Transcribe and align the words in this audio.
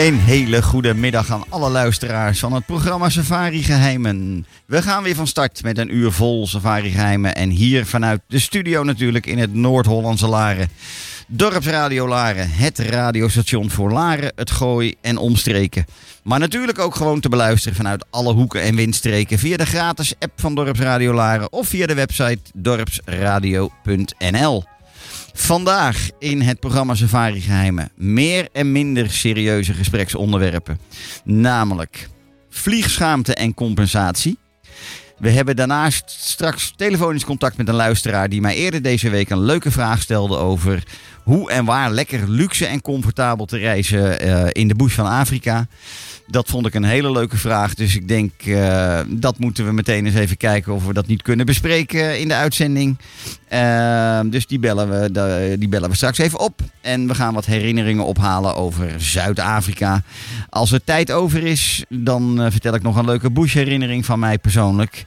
Een 0.00 0.18
hele 0.18 0.62
goede 0.62 0.94
middag 0.94 1.30
aan 1.30 1.44
alle 1.48 1.70
luisteraars 1.70 2.38
van 2.38 2.52
het 2.52 2.66
programma 2.66 3.08
Safari 3.08 3.62
Geheimen. 3.62 4.46
We 4.66 4.82
gaan 4.82 5.02
weer 5.02 5.14
van 5.14 5.26
start 5.26 5.62
met 5.62 5.78
een 5.78 5.94
uur 5.94 6.12
vol 6.12 6.46
Safari 6.46 6.90
Geheimen. 6.90 7.34
En 7.34 7.50
hier 7.50 7.86
vanuit 7.86 8.20
de 8.26 8.38
studio 8.38 8.82
natuurlijk 8.82 9.26
in 9.26 9.38
het 9.38 9.54
Noord-Hollandse 9.54 10.26
Laren. 10.26 10.68
Dorpsradio 11.26 12.08
Laren, 12.08 12.50
het 12.50 12.78
radiostation 12.78 13.70
voor 13.70 13.92
Laren, 13.92 14.32
het 14.36 14.50
Gooi 14.50 14.94
en 15.00 15.16
omstreken. 15.16 15.84
Maar 16.22 16.38
natuurlijk 16.38 16.78
ook 16.78 16.94
gewoon 16.94 17.20
te 17.20 17.28
beluisteren 17.28 17.76
vanuit 17.76 18.04
alle 18.10 18.32
hoeken 18.32 18.62
en 18.62 18.76
windstreken 18.76 19.38
via 19.38 19.56
de 19.56 19.66
gratis 19.66 20.14
app 20.18 20.40
van 20.40 20.54
Dorpsradio 20.54 21.12
Laren 21.12 21.52
of 21.52 21.68
via 21.68 21.86
de 21.86 21.94
website 21.94 22.40
dorpsradio.nl. 22.54 24.64
Vandaag 25.32 26.10
in 26.18 26.40
het 26.40 26.60
programma 26.60 26.94
Safari 26.94 27.40
Geheimen 27.40 27.90
meer 27.96 28.48
en 28.52 28.72
minder 28.72 29.10
serieuze 29.10 29.72
gespreksonderwerpen. 29.72 30.78
Namelijk 31.24 32.08
vliegschaamte 32.50 33.34
en 33.34 33.54
compensatie. 33.54 34.38
We 35.18 35.30
hebben 35.30 35.56
daarnaast 35.56 36.10
straks 36.10 36.72
telefonisch 36.76 37.24
contact 37.24 37.56
met 37.56 37.68
een 37.68 37.74
luisteraar 37.74 38.28
die 38.28 38.40
mij 38.40 38.54
eerder 38.54 38.82
deze 38.82 39.10
week 39.10 39.30
een 39.30 39.42
leuke 39.44 39.70
vraag 39.70 40.02
stelde 40.02 40.36
over 40.36 40.82
hoe 41.22 41.50
en 41.50 41.64
waar 41.64 41.90
lekker 41.90 42.28
luxe 42.28 42.66
en 42.66 42.80
comfortabel 42.80 43.46
te 43.46 43.58
reizen 43.58 44.20
eh, 44.20 44.46
in 44.52 44.68
de 44.68 44.74
bush 44.74 44.94
van 44.94 45.06
Afrika. 45.06 45.66
Dat 46.30 46.48
vond 46.48 46.66
ik 46.66 46.74
een 46.74 46.84
hele 46.84 47.12
leuke 47.12 47.36
vraag. 47.36 47.74
Dus 47.74 47.96
ik 47.96 48.08
denk 48.08 48.32
eh, 48.42 49.00
dat 49.08 49.38
moeten 49.38 49.64
we 49.64 49.72
meteen 49.72 50.06
eens 50.06 50.14
even 50.14 50.36
kijken 50.36 50.72
of 50.72 50.86
we 50.86 50.92
dat 50.92 51.06
niet 51.06 51.22
kunnen 51.22 51.46
bespreken 51.46 52.20
in 52.20 52.28
de 52.28 52.34
uitzending. 52.34 52.98
Eh, 53.48 54.20
dus 54.24 54.46
die 54.46 54.58
bellen, 54.58 54.88
we, 54.90 55.56
die 55.58 55.68
bellen 55.68 55.90
we 55.90 55.96
straks 55.96 56.18
even 56.18 56.38
op. 56.38 56.60
En 56.80 57.06
we 57.06 57.14
gaan 57.14 57.34
wat 57.34 57.46
herinneringen 57.46 58.04
ophalen 58.04 58.56
over 58.56 59.00
Zuid-Afrika. 59.00 60.02
Als 60.48 60.72
er 60.72 60.84
tijd 60.84 61.12
over 61.12 61.42
is, 61.42 61.84
dan 61.88 62.42
eh, 62.42 62.50
vertel 62.50 62.74
ik 62.74 62.82
nog 62.82 62.96
een 62.96 63.04
leuke 63.04 63.30
bush-herinnering 63.30 64.04
van 64.04 64.18
mij 64.18 64.38
persoonlijk. 64.38 65.04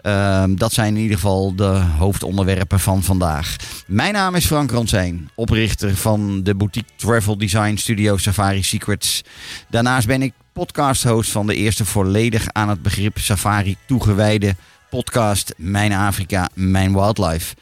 Eh, 0.00 0.44
dat 0.48 0.72
zijn 0.72 0.94
in 0.96 1.02
ieder 1.02 1.16
geval 1.16 1.54
de 1.54 1.82
hoofdonderwerpen 1.98 2.80
van 2.80 3.02
vandaag. 3.02 3.56
Mijn 3.86 4.12
naam 4.12 4.34
is 4.34 4.46
Frank 4.46 4.70
Ransijn, 4.70 5.30
oprichter 5.34 5.96
van 5.96 6.42
de 6.42 6.54
boutique 6.54 6.90
travel 6.96 7.38
design 7.38 7.76
studio 7.76 8.16
Safari 8.16 8.62
Secrets. 8.62 9.22
Daarnaast 9.68 10.06
ben 10.06 10.22
ik 10.22 10.32
podcast-host 10.56 11.30
van 11.30 11.46
de 11.46 11.54
eerste 11.54 11.84
volledig 11.84 12.46
aan 12.52 12.68
het 12.68 12.82
begrip 12.82 13.18
safari 13.18 13.76
toegewijde 13.86 14.56
podcast 14.90 15.54
Mijn 15.56 15.92
Afrika, 15.92 16.48
Mijn 16.54 16.92
Wildlife. 16.92 17.54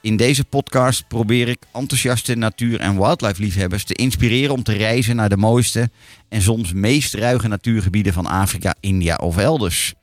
In 0.00 0.16
deze 0.16 0.44
podcast 0.44 1.08
probeer 1.08 1.48
ik 1.48 1.62
enthousiaste 1.72 2.34
natuur- 2.34 2.80
en 2.80 2.96
wildlife-liefhebbers 2.96 3.84
te 3.84 3.94
inspireren 3.94 4.54
om 4.54 4.62
te 4.62 4.72
reizen 4.72 5.16
naar 5.16 5.28
de 5.28 5.36
mooiste 5.36 5.90
en 6.28 6.42
soms 6.42 6.72
meest 6.72 7.14
ruige 7.14 7.48
natuurgebieden 7.48 8.12
van 8.12 8.26
Afrika, 8.26 8.74
India 8.80 9.16
of 9.16 9.36
elders. 9.36 9.94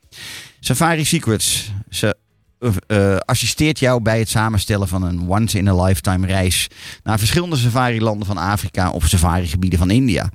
Safari 0.60 1.06
Secrets. 1.06 1.72
Ze 1.90 2.18
eh, 2.60 2.72
eh, 2.88 3.18
assisteert 3.18 3.80
jou 3.80 4.02
bij 4.02 4.20
het 4.20 4.30
samenstellen 4.30 4.88
van 4.88 5.04
een 5.04 5.28
once-in-a-lifetime 5.28 6.28
reis 6.28 6.68
naar 7.04 7.20
verschillende 7.20 7.56
safari-landen 7.56 8.28
van 8.28 8.38
Afrika 8.38 8.92
of 8.92 9.08
safari-gebieden 9.08 9.80
van 9.80 9.90
India. 9.90 10.30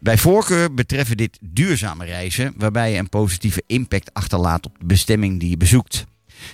Bij 0.00 0.18
voorkeur 0.18 0.74
betreffen 0.74 1.16
dit 1.16 1.38
duurzame 1.40 2.04
reizen, 2.04 2.54
waarbij 2.56 2.92
je 2.92 2.98
een 2.98 3.08
positieve 3.08 3.62
impact 3.66 4.14
achterlaat 4.14 4.66
op 4.66 4.76
de 4.78 4.86
bestemming 4.86 5.40
die 5.40 5.50
je 5.50 5.56
bezoekt. 5.56 6.04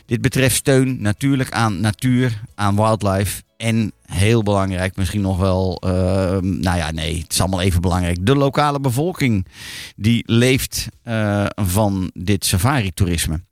Dit 0.06 0.20
betreft 0.20 0.54
steun 0.54 1.02
natuurlijk 1.02 1.50
aan 1.50 1.80
natuur, 1.80 2.42
aan 2.54 2.76
wildlife 2.76 3.42
en 3.56 3.92
heel 4.06 4.42
belangrijk, 4.42 4.96
misschien 4.96 5.20
nog 5.20 5.38
wel, 5.38 5.80
eh, 5.80 5.90
nou 6.40 6.76
ja, 6.76 6.90
nee, 6.90 7.18
het 7.18 7.32
is 7.32 7.40
allemaal 7.40 7.60
even 7.60 7.80
belangrijk. 7.80 8.26
De 8.26 8.36
lokale 8.36 8.80
bevolking 8.80 9.46
die 9.96 10.22
leeft 10.26 10.88
eh, 11.02 11.46
van 11.54 12.10
dit 12.14 12.44
safari-toerisme. 12.44 13.42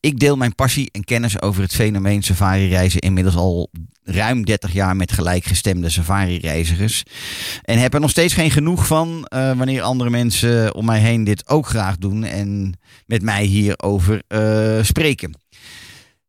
Ik 0.00 0.18
deel 0.18 0.36
mijn 0.36 0.54
passie 0.54 0.88
en 0.92 1.04
kennis 1.04 1.40
over 1.40 1.62
het 1.62 1.74
fenomeen 1.74 2.22
safari-reizen 2.22 3.00
inmiddels 3.00 3.36
al 3.36 3.70
ruim 4.10 4.44
30 4.44 4.72
jaar 4.72 4.96
met 4.96 5.12
gelijkgestemde 5.12 5.90
safari-reizigers. 5.90 7.02
En 7.62 7.78
heb 7.78 7.94
er 7.94 8.00
nog 8.00 8.10
steeds 8.10 8.34
geen 8.34 8.50
genoeg 8.50 8.86
van 8.86 9.24
eh, 9.24 9.56
wanneer 9.56 9.82
andere 9.82 10.10
mensen 10.10 10.74
om 10.74 10.84
mij 10.84 11.00
heen 11.00 11.24
dit 11.24 11.48
ook 11.48 11.66
graag 11.66 11.96
doen 11.96 12.24
en 12.24 12.78
met 13.06 13.22
mij 13.22 13.44
hierover 13.44 14.22
eh, 14.28 14.78
spreken. 14.82 15.34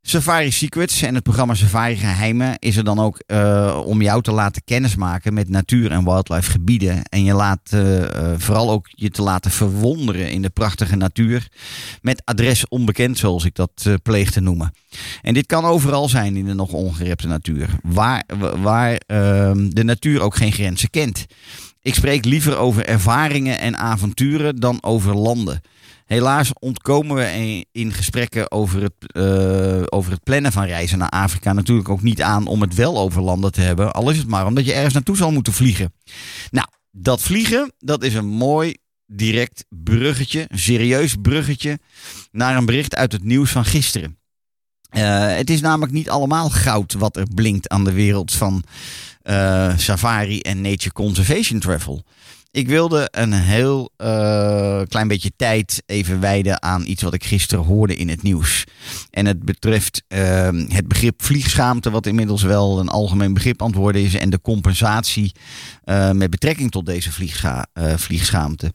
Safari 0.09 0.51
Secrets 0.51 1.01
en 1.01 1.15
het 1.15 1.23
programma 1.23 1.53
Safari 1.53 1.95
Geheimen 1.95 2.55
is 2.59 2.77
er 2.77 2.83
dan 2.83 2.99
ook 2.99 3.19
eh, 3.25 3.81
om 3.85 4.01
jou 4.01 4.21
te 4.21 4.31
laten 4.31 4.61
kennismaken 4.65 5.33
met 5.33 5.49
natuur- 5.49 5.91
en 5.91 6.03
wildlife 6.03 6.51
gebieden. 6.51 7.03
En 7.03 7.23
je 7.23 7.33
laat 7.33 7.59
eh, 7.69 8.03
eh, 8.03 8.39
vooral 8.39 8.71
ook 8.71 8.87
je 8.89 9.09
te 9.09 9.21
laten 9.21 9.51
verwonderen 9.51 10.31
in 10.31 10.41
de 10.41 10.49
prachtige 10.49 10.95
natuur. 10.95 11.47
Met 12.01 12.21
adres 12.25 12.67
onbekend, 12.67 13.17
zoals 13.17 13.45
ik 13.45 13.55
dat 13.55 13.71
eh, 13.83 13.93
pleeg 14.03 14.31
te 14.31 14.39
noemen. 14.39 14.73
En 15.21 15.33
dit 15.33 15.45
kan 15.45 15.65
overal 15.65 16.09
zijn 16.09 16.35
in 16.35 16.45
de 16.45 16.53
nog 16.53 16.71
ongerepte 16.71 17.27
natuur. 17.27 17.69
Waar, 17.83 18.23
waar 18.61 19.01
ehm, 19.07 19.69
de 19.69 19.83
natuur 19.83 20.21
ook 20.21 20.35
geen 20.35 20.51
grenzen 20.51 20.89
kent. 20.89 21.25
Ik 21.81 21.95
spreek 21.95 22.25
liever 22.25 22.57
over 22.57 22.85
ervaringen 22.85 23.59
en 23.59 23.77
avonturen 23.77 24.55
dan 24.55 24.83
over 24.83 25.15
landen. 25.15 25.61
Helaas 26.09 26.51
ontkomen 26.59 27.15
we 27.15 27.65
in, 27.71 27.93
gesprekken 27.93 28.51
over 28.51 28.81
het, 28.81 29.13
eh, 29.13 29.81
over 29.89 30.11
het 30.11 30.23
plannen 30.23 30.51
van 30.51 30.63
reizen 30.63 30.97
naar 30.97 31.09
Afrika 31.09 31.53
natuurlijk 31.53 31.89
ook 31.89 32.01
niet 32.01 32.21
aan 32.21 32.47
om 32.47 32.61
het 32.61 32.73
wel 32.75 32.99
over 32.99 33.21
landen 33.21 33.51
te 33.51 33.61
hebben. 33.61 33.93
Al 33.93 34.09
is 34.09 34.17
het 34.17 34.27
maar 34.27 34.45
omdat 34.45 34.65
je 34.65 34.73
ergens 34.73 34.93
naartoe 34.93 35.17
zal 35.17 35.31
moeten 35.31 35.53
vliegen. 35.53 35.93
Nou, 36.51 36.67
dat 36.91 37.21
vliegen, 37.21 37.73
dat 37.77 38.03
is 38.03 38.13
een 38.13 38.27
mooi 38.27 38.75
direct 39.05 39.65
bruggetje, 39.69 40.47
serieus 40.53 41.15
bruggetje 41.21 41.79
naar 42.31 42.57
een 42.57 42.65
bericht 42.65 42.95
uit 42.95 43.11
het 43.11 43.23
nieuws 43.23 43.51
van 43.51 43.65
gisteren. 43.65 44.17
Eh, 44.89 45.35
het 45.35 45.49
is 45.49 45.61
namelijk 45.61 45.91
niet 45.91 46.09
allemaal 46.09 46.49
goud 46.49 46.93
wat 46.93 47.17
er 47.17 47.27
blinkt 47.35 47.69
aan 47.69 47.83
de 47.83 47.93
wereld 47.93 48.31
van 48.31 48.63
eh, 49.21 49.77
safari 49.77 50.39
en 50.39 50.61
nature 50.61 50.93
conservation 50.93 51.59
travel. 51.59 52.03
Ik 52.51 52.67
wilde 52.67 53.07
een 53.11 53.33
heel 53.33 53.91
eh, 53.97 54.81
klein 54.87 55.07
beetje 55.07 55.31
tijd 55.35 55.83
even 55.85 56.19
wijden 56.19 56.61
aan 56.61 56.85
iets 56.85 57.01
wat 57.03 57.13
ik 57.13 57.23
gisteren 57.23 57.63
hoorde 57.63 57.95
in 57.95 58.09
het 58.09 58.23
nieuws. 58.23 58.63
En 59.09 59.25
het 59.25 59.43
betreft 59.43 60.03
eh, 60.07 60.49
het 60.67 60.87
begrip 60.87 61.23
vliegschaamte, 61.23 61.89
wat 61.89 62.05
inmiddels 62.05 62.43
wel 62.43 62.79
een 62.79 62.89
algemeen 62.89 63.33
begrip 63.33 63.61
worden 63.73 64.01
is. 64.01 64.15
En 64.15 64.29
de 64.29 64.41
compensatie 64.41 65.31
eh, 65.83 66.11
met 66.11 66.29
betrekking 66.29 66.71
tot 66.71 66.85
deze 66.85 67.11
vliegscha 67.11 67.67
eh, 67.73 67.93
vliegschaamte. 67.97 68.73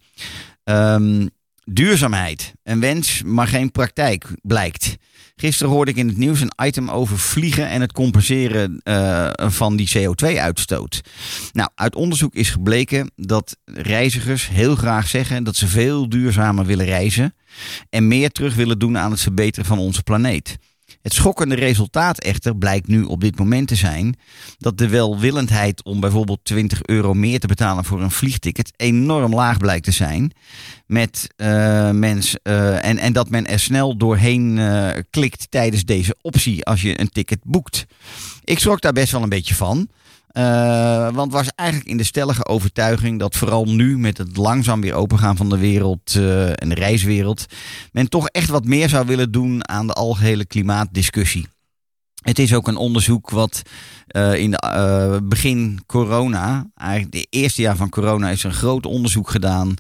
Ehm, 0.65 1.27
duurzaamheid, 1.65 2.55
een 2.63 2.81
wens, 2.81 3.23
maar 3.23 3.47
geen 3.47 3.71
praktijk, 3.71 4.27
blijkt. 4.43 4.97
Gisteren 5.37 5.73
hoorde 5.73 5.91
ik 5.91 5.97
in 5.97 6.09
het 6.09 6.17
nieuws 6.17 6.41
een 6.41 6.53
item 6.65 6.91
over 6.91 7.19
vliegen 7.19 7.69
en 7.69 7.81
het 7.81 7.93
compenseren 7.93 8.81
eh, 8.83 9.31
van 9.37 9.77
die 9.77 9.91
CO2-uitstoot. 9.99 11.01
Nou, 11.53 11.69
uit 11.75 11.95
onderzoek 11.95 12.35
is 12.35 12.51
gebleken 12.51 13.11
dat 13.17 13.57
reizigers 13.65 14.49
heel 14.49 14.75
graag 14.77 15.09
zeggen 15.09 15.45
dat 15.45 15.57
ze 15.57 15.67
veel 15.67 16.09
duurzamer 16.09 16.65
willen 16.67 16.87
reizen 16.87 17.35
en 17.91 18.09
meer 18.09 18.31
terug 18.31 18.55
willen 18.55 18.79
doen 18.79 18.99
aan 18.99 19.11
het 19.11 19.21
verbeteren 19.21 19.67
van 19.67 19.79
onze 19.79 20.03
planeet. 20.03 20.57
Het 21.05 21.13
schokkende 21.13 21.55
resultaat 21.55 22.19
echter 22.19 22.57
blijkt 22.57 22.87
nu 22.87 23.03
op 23.03 23.21
dit 23.21 23.39
moment 23.39 23.69
te 23.69 23.75
zijn 23.75 24.17
dat 24.59 24.79
de 24.79 24.89
welwillendheid 24.89 25.85
om 25.85 26.01
bijvoorbeeld 26.01 26.41
20 26.43 26.83
euro 26.83 27.15
meer 27.15 27.41
te 27.41 27.47
betalen 27.47 27.85
voor 27.85 28.03
een 28.03 28.11
vliegticket 28.11 28.73
enorm 28.77 29.35
laag 29.35 29.57
blijkt 29.57 29.85
te 29.85 29.91
zijn. 29.91 30.33
Met, 30.87 31.29
eh, 31.37 32.85
en, 32.85 32.99
en 32.99 33.13
dat 33.13 33.31
men 33.31 33.47
er 33.47 33.59
snel 33.59 33.97
doorheen 33.97 34.59
eh, 34.59 34.89
klikt 35.11 35.51
tijdens 35.51 35.85
deze 35.85 36.17
optie 36.21 36.65
als 36.65 36.83
je 36.83 37.01
een 37.01 37.09
ticket 37.09 37.41
boekt. 37.43 37.87
Ik 38.45 38.59
schrok 38.59 38.81
daar 38.81 38.93
best 38.93 39.13
wel 39.13 39.23
een 39.23 39.29
beetje 39.29 39.55
van. 39.55 39.89
Eh, 40.35 41.09
want 41.13 41.33
was 41.33 41.49
eigenlijk 41.55 41.91
in 41.91 41.97
de 41.97 42.05
stellige 42.05 42.47
overtuiging 42.47 43.19
dat 43.19 43.37
vooral 43.37 43.65
nu 43.65 43.99
met 43.99 44.19
het 44.19 44.37
langzaam 44.37 44.81
weer 44.81 44.95
opengaan 44.95 45.37
van 45.37 45.49
de 45.49 45.59
wereld 45.59 46.15
eh, 46.17 46.49
en 46.49 46.69
de 46.69 46.75
reiswereld, 46.75 47.47
men 47.93 48.09
toch 48.09 48.29
echt 48.29 48.49
wat 48.49 48.65
meer 48.65 48.89
zou 48.89 49.07
willen 49.07 49.33
doen 49.33 49.69
aan 49.69 49.87
de 49.87 49.93
algehele 49.93 50.45
klimaatdiscussie. 50.45 51.47
Het 52.23 52.39
is 52.39 52.55
ook 52.55 52.69
een 52.69 52.77
onderzoek 52.77 53.31
wat 53.31 53.63
eh, 54.07 54.35
in 54.35 54.51
de 54.51 55.21
begin 55.23 55.81
corona, 55.87 56.71
eigenlijk 56.75 57.13
de 57.13 57.27
eerste 57.31 57.63
jaar 57.63 57.77
van 57.77 57.89
corona, 57.89 58.31
is 58.31 58.43
een 58.43 58.53
groot 58.53 58.87
onderzoek 58.87 59.31
gedaan 59.31 59.75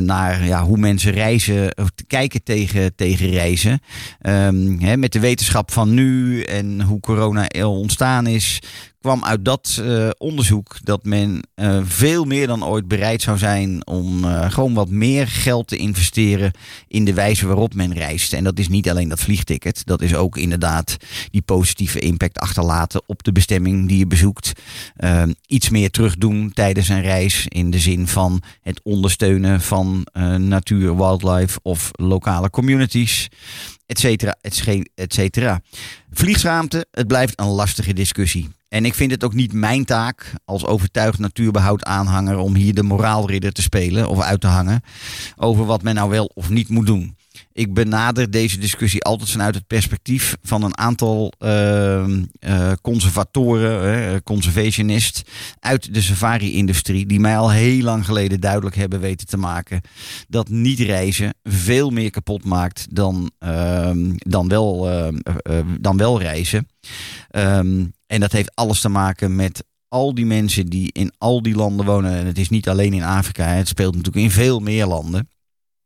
naar 0.00 0.44
ja, 0.44 0.64
hoe 0.64 0.78
mensen 0.78 1.12
reizen, 1.12 1.76
of 1.76 1.88
kijken 2.06 2.42
tegen, 2.42 2.94
tegen 2.94 3.30
reizen. 3.30 3.80
Ehm, 4.20 4.78
hè, 4.78 4.96
met 4.96 5.12
de 5.12 5.20
wetenschap 5.20 5.70
van 5.70 5.94
nu 5.94 6.42
en 6.42 6.82
hoe 6.82 7.00
corona 7.00 7.46
ontstaan 7.64 8.26
is, 8.26 8.60
kwam 9.02 9.24
uit 9.24 9.44
dat 9.44 9.80
eh, 9.80 10.08
onderzoek 10.18 10.76
dat 10.82 11.04
men 11.04 11.42
eh, 11.54 11.80
veel 11.84 12.24
meer 12.24 12.46
dan 12.46 12.64
ooit 12.64 12.88
bereid 12.88 13.22
zou 13.22 13.38
zijn 13.38 13.86
om 13.86 14.24
eh, 14.24 14.50
gewoon 14.50 14.74
wat 14.74 14.88
meer 14.88 15.28
geld 15.28 15.68
te 15.68 15.76
investeren 15.76 16.52
in 16.88 17.04
de 17.04 17.14
wijze 17.14 17.46
waarop 17.46 17.74
men 17.74 17.92
reist. 17.92 18.32
En 18.32 18.44
dat 18.44 18.58
is 18.58 18.68
niet 18.68 18.90
alleen 18.90 19.08
dat 19.08 19.20
vliegticket, 19.20 19.82
dat 19.84 20.02
is 20.02 20.14
ook 20.14 20.36
inderdaad 20.36 20.96
die 21.30 21.42
positieve 21.42 21.98
impact 21.98 22.38
achterlaten 22.38 23.02
op 23.06 23.22
de 23.22 23.32
bestemming 23.32 23.88
die 23.88 23.98
je 23.98 24.06
bezoekt. 24.06 24.52
Eh, 24.96 25.22
iets 25.46 25.68
meer 25.68 25.90
terugdoen 25.90 26.52
tijdens 26.52 26.88
een 26.88 27.02
reis 27.02 27.46
in 27.48 27.70
de 27.70 27.78
zin 27.78 28.08
van 28.08 28.42
het 28.60 28.80
ondersteunen 28.82 29.60
van 29.60 30.06
natuur, 30.38 30.96
wildlife 30.96 31.58
of 31.62 31.90
lokale 31.92 32.50
communities 32.50 33.28
et 33.86 35.12
cetera. 35.12 35.60
Vliegschaamte, 36.10 36.86
het 36.90 37.06
blijft 37.06 37.40
een 37.40 37.46
lastige 37.46 37.92
discussie. 37.92 38.50
En 38.72 38.84
ik 38.84 38.94
vind 38.94 39.10
het 39.10 39.24
ook 39.24 39.34
niet 39.34 39.52
mijn 39.52 39.84
taak 39.84 40.32
als 40.44 40.66
overtuigd 40.66 41.18
natuurbehoud 41.18 41.84
aanhanger 41.84 42.36
om 42.36 42.54
hier 42.54 42.74
de 42.74 42.82
moraalridder 42.82 43.52
te 43.52 43.62
spelen 43.62 44.08
of 44.08 44.20
uit 44.20 44.40
te 44.40 44.46
hangen 44.46 44.82
over 45.36 45.64
wat 45.64 45.82
men 45.82 45.94
nou 45.94 46.10
wel 46.10 46.30
of 46.34 46.50
niet 46.50 46.68
moet 46.68 46.86
doen. 46.86 47.16
Ik 47.52 47.74
benader 47.74 48.30
deze 48.30 48.58
discussie 48.58 49.02
altijd 49.02 49.30
vanuit 49.30 49.54
het 49.54 49.66
perspectief 49.66 50.36
van 50.42 50.62
een 50.62 50.78
aantal 50.78 51.32
ehm, 51.38 52.24
eh, 52.38 52.72
conservatoren, 52.82 54.12
eh, 54.12 54.16
conservationist 54.24 55.22
uit 55.60 55.94
de 55.94 56.00
safari-industrie, 56.00 57.06
die 57.06 57.20
mij 57.20 57.38
al 57.38 57.50
heel 57.50 57.82
lang 57.82 58.04
geleden 58.04 58.40
duidelijk 58.40 58.76
hebben 58.76 59.00
weten 59.00 59.26
te 59.26 59.36
maken 59.36 59.80
dat 60.28 60.48
niet 60.48 60.78
reizen 60.78 61.34
veel 61.42 61.90
meer 61.90 62.10
kapot 62.10 62.44
maakt 62.44 62.86
dan, 62.90 63.30
ehm, 63.38 64.12
dan, 64.16 64.48
wel, 64.48 64.90
ehm, 64.90 65.16
eh, 65.22 65.58
eh, 65.58 65.66
dan 65.80 65.96
wel 65.96 66.20
reizen. 66.20 66.68
Ehm, 67.30 67.84
en 68.12 68.20
dat 68.20 68.32
heeft 68.32 68.54
alles 68.54 68.80
te 68.80 68.88
maken 68.88 69.36
met 69.36 69.64
al 69.88 70.14
die 70.14 70.26
mensen 70.26 70.66
die 70.66 70.92
in 70.92 71.12
al 71.18 71.42
die 71.42 71.54
landen 71.54 71.86
wonen. 71.86 72.12
En 72.12 72.26
het 72.26 72.38
is 72.38 72.48
niet 72.48 72.68
alleen 72.68 72.92
in 72.92 73.02
Afrika, 73.02 73.46
het 73.46 73.68
speelt 73.68 73.94
natuurlijk 73.94 74.24
in 74.24 74.30
veel 74.30 74.60
meer 74.60 74.86
landen. 74.86 75.28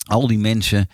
Al 0.06 0.26
die 0.26 0.38
mensen, 0.38 0.88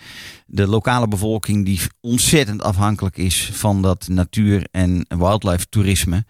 de 0.47 0.67
lokale 0.67 1.09
bevolking 1.09 1.65
die 1.65 1.81
ontzettend 2.01 2.63
afhankelijk 2.63 3.17
is 3.17 3.51
van 3.53 3.83
dat 3.83 4.09
natuur- 4.09 4.69
en 4.71 5.07
wildlife 5.09 5.67
toerisme. 5.69 6.25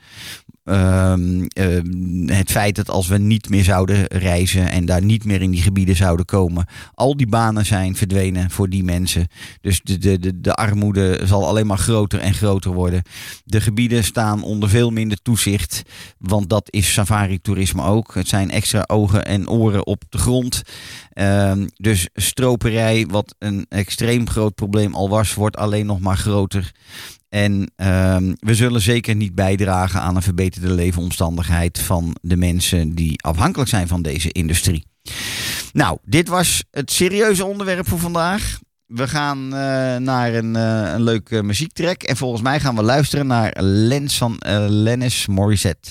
Ehm, 0.64 1.44
ehm, 1.48 2.28
het 2.28 2.50
feit 2.50 2.76
dat 2.76 2.90
als 2.90 3.08
we 3.08 3.18
niet 3.18 3.48
meer 3.48 3.64
zouden 3.64 4.06
reizen 4.06 4.70
en 4.70 4.84
daar 4.84 5.02
niet 5.02 5.24
meer 5.24 5.42
in 5.42 5.50
die 5.50 5.62
gebieden 5.62 5.96
zouden 5.96 6.26
komen, 6.26 6.66
al 6.94 7.16
die 7.16 7.26
banen 7.26 7.66
zijn 7.66 7.96
verdwenen 7.96 8.50
voor 8.50 8.68
die 8.68 8.84
mensen. 8.84 9.26
Dus 9.60 9.80
de, 9.82 9.98
de, 9.98 10.18
de, 10.18 10.40
de 10.40 10.54
armoede 10.54 11.20
zal 11.24 11.46
alleen 11.46 11.66
maar 11.66 11.78
groter 11.78 12.20
en 12.20 12.34
groter 12.34 12.72
worden. 12.72 13.02
De 13.44 13.60
gebieden 13.60 14.04
staan 14.04 14.42
onder 14.42 14.68
veel 14.68 14.90
minder 14.90 15.22
toezicht, 15.22 15.82
want 16.18 16.48
dat 16.48 16.66
is 16.70 16.92
safari-toerisme 16.92 17.82
ook. 17.82 18.14
Het 18.14 18.28
zijn 18.28 18.50
extra 18.50 18.84
ogen 18.86 19.24
en 19.24 19.48
oren 19.48 19.86
op 19.86 20.02
de 20.08 20.18
grond. 20.18 20.62
Ehm, 21.12 21.66
dus 21.74 22.08
stroperij, 22.14 23.06
wat 23.06 23.34
een 23.38 23.66
extreem 23.68 24.28
groot 24.28 24.54
probleem 24.54 24.94
al 24.94 25.08
was, 25.08 25.34
wordt 25.34 25.56
alleen 25.56 25.86
nog 25.86 26.00
maar 26.00 26.16
groter. 26.16 26.72
En 27.32 27.72
ehm, 27.76 28.34
we 28.38 28.54
zullen 28.54 28.80
zeker 28.80 29.14
niet 29.14 29.34
bijdragen 29.34 30.00
aan 30.00 30.16
een 30.16 30.22
verbeterde 30.22 30.70
leefomstandigheid 30.70 31.78
van 31.78 32.16
de 32.20 32.36
mensen 32.36 32.94
die 32.94 33.22
afhankelijk 33.22 33.70
zijn 33.70 33.88
van 33.88 34.02
deze 34.02 34.32
industrie. 34.32 34.84
Nou, 35.72 35.98
dit 36.04 36.28
was 36.28 36.64
het 36.70 36.92
serieuze 36.92 37.44
onderwerp 37.44 37.88
voor 37.88 37.98
vandaag. 37.98 38.58
We 38.86 39.08
gaan 39.08 39.44
eh, 39.44 39.96
naar 39.96 40.34
een, 40.34 40.54
uh, 40.56 40.92
een 40.92 41.02
leuke 41.02 41.42
muziektrack. 41.42 42.02
En 42.02 42.16
volgens 42.16 42.42
mij 42.42 42.60
gaan 42.60 42.76
we 42.76 42.82
luisteren 42.82 43.26
naar 43.26 43.52
Lenson, 43.62 44.38
eh, 44.38 44.64
Lennis 44.68 45.26
Morissette. 45.26 45.90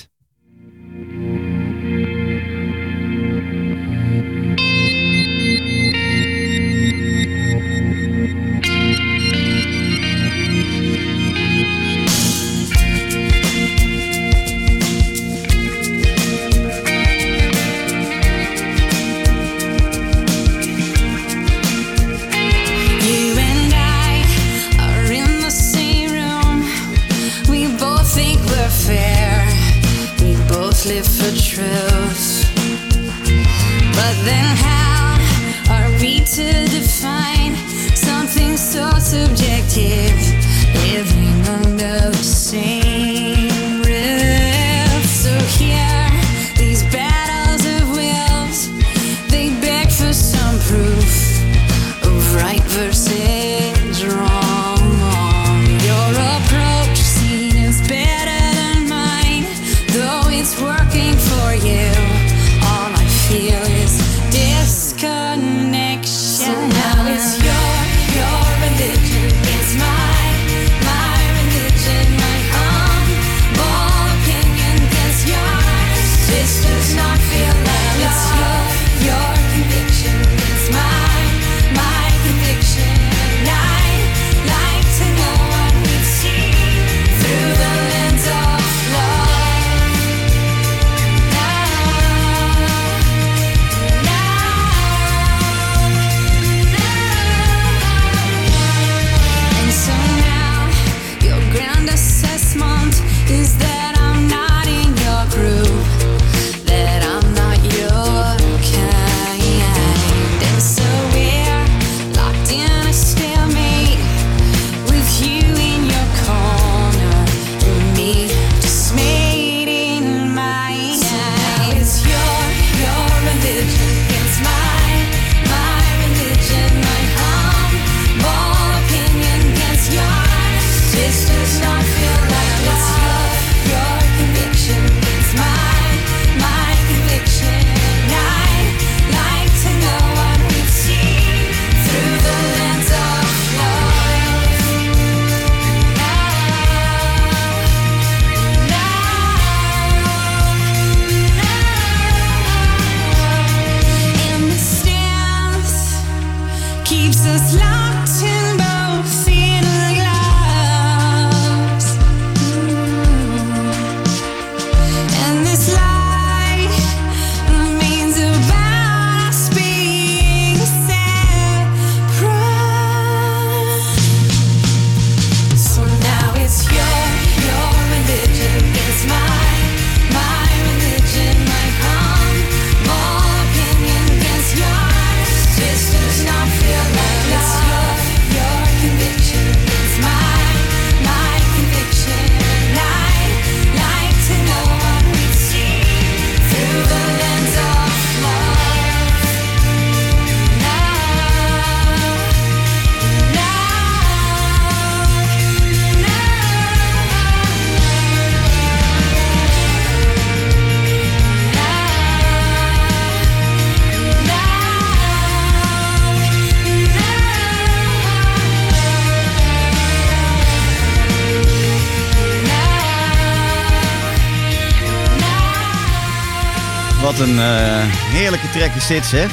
Wat 227.11 227.19
een 227.19 227.39
eh, 227.39 227.83
heerlijke 227.85 228.49
track 228.49 228.75
is 228.75 228.87
dit, 228.87 229.05
zeg. 229.05 229.31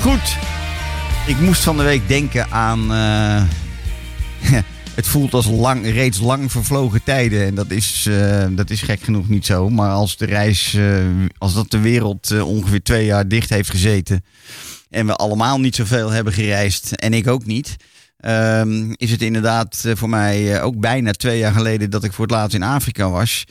Goed. 0.00 0.36
Ik 1.26 1.40
moest 1.40 1.62
van 1.62 1.76
de 1.76 1.82
week 1.82 2.08
denken 2.08 2.50
aan... 2.50 2.92
Eh, 2.92 3.42
het 4.94 5.06
voelt 5.06 5.34
als 5.34 5.46
lang, 5.46 5.90
reeds 5.92 6.20
lang 6.20 6.52
vervlogen 6.52 7.02
tijden. 7.02 7.46
En 7.46 7.54
dat 7.54 7.70
is, 7.70 8.06
eh, 8.08 8.46
dat 8.50 8.70
is 8.70 8.82
gek 8.82 9.02
genoeg 9.02 9.28
niet 9.28 9.46
zo. 9.46 9.70
Maar 9.70 9.90
als 9.90 10.16
de 10.16 10.26
reis... 10.26 10.78
als 11.38 11.54
dat 11.54 11.70
de 11.70 11.80
wereld 11.80 12.40
ongeveer 12.40 12.82
twee 12.82 13.04
jaar 13.04 13.28
dicht 13.28 13.50
heeft 13.50 13.70
gezeten... 13.70 14.24
en 14.90 15.06
we 15.06 15.14
allemaal 15.14 15.60
niet 15.60 15.74
zoveel 15.74 16.10
hebben 16.10 16.32
gereisd... 16.32 16.92
en 16.92 17.14
ik 17.14 17.26
ook 17.26 17.44
niet... 17.46 17.76
Ehm, 18.18 18.92
is 18.96 19.10
het 19.10 19.22
inderdaad 19.22 19.84
voor 19.92 20.08
mij 20.08 20.62
ook 20.62 20.80
bijna 20.80 21.12
twee 21.12 21.38
jaar 21.38 21.52
geleden 21.52 21.90
dat 21.90 22.04
ik 22.04 22.12
voor 22.12 22.24
het 22.24 22.34
laatst 22.34 22.54
in 22.54 22.62
Afrika 22.62 23.10
was. 23.10 23.44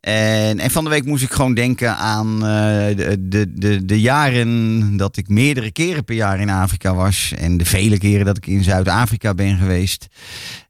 En, 0.00 0.58
en, 0.58 0.70
van 0.70 0.84
de 0.84 0.90
week 0.90 1.04
moest 1.04 1.22
ik 1.22 1.32
gewoon 1.32 1.54
denken 1.54 1.96
aan 1.96 2.34
eh, 2.34 2.96
de, 3.18 3.46
de, 3.54 3.84
de, 3.84 4.00
jaren 4.00 4.96
dat 4.96 5.16
ik 5.16 5.28
meerdere 5.28 5.70
keren 5.70 6.04
per 6.04 6.14
jaar 6.14 6.40
in 6.40 6.50
Afrika 6.50 6.94
was. 6.94 7.32
En 7.36 7.56
de 7.56 7.64
vele 7.64 7.98
keren 7.98 8.26
dat 8.26 8.36
ik 8.36 8.46
in 8.46 8.64
Zuid-Afrika 8.64 9.34
ben 9.34 9.58
geweest. 9.58 10.06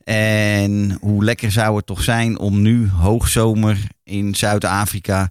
En 0.04 0.98
hoe 1.00 1.24
lekker 1.24 1.52
zou 1.52 1.76
het 1.76 1.86
toch 1.86 2.02
zijn 2.02 2.38
om 2.38 2.62
nu 2.62 2.88
hoogzomer 2.88 3.78
in 4.04 4.34
Zuid-Afrika 4.34 5.28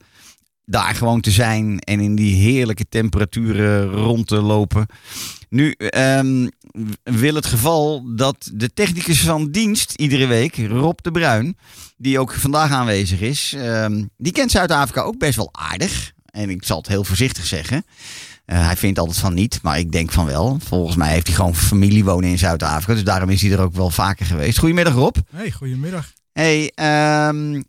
daar 0.66 0.96
gewoon 0.96 1.22
te 1.22 1.32
zijn 1.32 1.80
en 1.80 2.00
in 2.00 2.16
die 2.16 2.36
heerlijke 2.36 2.86
temperaturen 2.90 3.90
rond 3.92 4.28
te 4.28 4.42
lopen. 4.42 4.86
Nu, 5.50 5.72
ehm, 5.72 6.48
wil 7.04 7.36
het 7.36 7.46
geval 7.46 8.16
dat 8.16 8.50
de 8.54 8.74
technicus 8.74 9.20
van 9.20 9.52
dienst 9.52 9.94
iedere 9.96 10.26
week, 10.26 10.58
Rob 10.58 11.00
de 11.02 11.12
Bruin, 11.12 11.58
die 11.98 12.20
ook 12.20 12.34
vandaag 12.34 12.72
aanwezig 12.72 13.20
is, 13.22 13.54
ehm, 13.58 14.06
die 14.18 14.32
kent 14.32 14.52
Zuid-Afrika 14.52 15.02
ook 15.02 15.18
best 15.18 15.36
wel 15.36 15.50
aardig. 15.52 16.12
En 16.26 16.50
ik 16.50 16.66
zal 16.66 16.78
het 16.78 16.88
heel 16.88 17.04
voorzichtig 17.04 17.46
zeggen. 17.46 17.86
Eh, 18.46 18.66
hij 18.66 18.78
vindt 18.78 19.00
altijd 19.00 19.18
van 19.18 19.34
niet, 19.34 19.60
maar 19.62 19.80
ik 19.80 19.92
denk 19.92 20.12
van 20.12 20.26
wel. 20.26 20.58
Volgens 20.68 20.96
mij 20.96 21.12
heeft 21.12 21.28
hij 21.28 21.36
gewoon 21.36 21.56
familie 21.56 22.04
wonen 22.04 22.30
in 22.30 22.38
Zuid-Afrika. 22.38 22.94
Dus 22.94 23.04
daarom 23.04 23.30
is 23.30 23.42
hij 23.42 23.52
er 23.52 23.62
ook 23.62 23.76
wel 23.76 23.90
vaker 23.90 24.26
geweest. 24.26 24.58
Goedemiddag, 24.58 24.94
Rob. 24.94 25.16
Hey, 25.32 25.52
goedemiddag. 25.52 26.12
Hey, 26.32 26.72
ehm, 26.76 27.62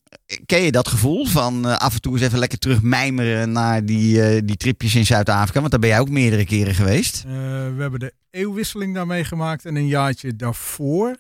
ken 0.47 0.63
je 0.63 0.73
dat 0.73 0.89
gevoel 0.89 1.27
van 1.27 1.69
eh, 1.69 1.77
af 1.77 1.95
en 1.95 2.01
toe 2.01 2.13
eens 2.13 2.23
even 2.23 2.39
lekker 2.39 2.59
terug 2.59 2.83
mijmeren 2.83 3.53
naar 3.53 3.85
die, 3.85 4.23
eh, 4.23 4.41
die 4.45 4.57
tripjes 4.57 4.95
in 4.95 5.07
Zuid-Afrika? 5.07 5.59
Want 5.59 5.71
daar 5.71 5.81
ben 5.81 5.89
jij 5.89 6.01
ook 6.01 6.09
meerdere 6.09 6.45
keren 6.45 6.75
geweest. 6.75 7.25
Eh, 7.27 7.33
we 7.75 7.77
hebben 7.79 8.01
de 8.01 8.15
eeuwwisseling 8.31 8.95
daar 8.95 9.07
meegemaakt 9.07 9.65
en 9.65 9.77
een 9.77 9.87
jaartje 9.87 10.37
daarvoor. 10.37 11.17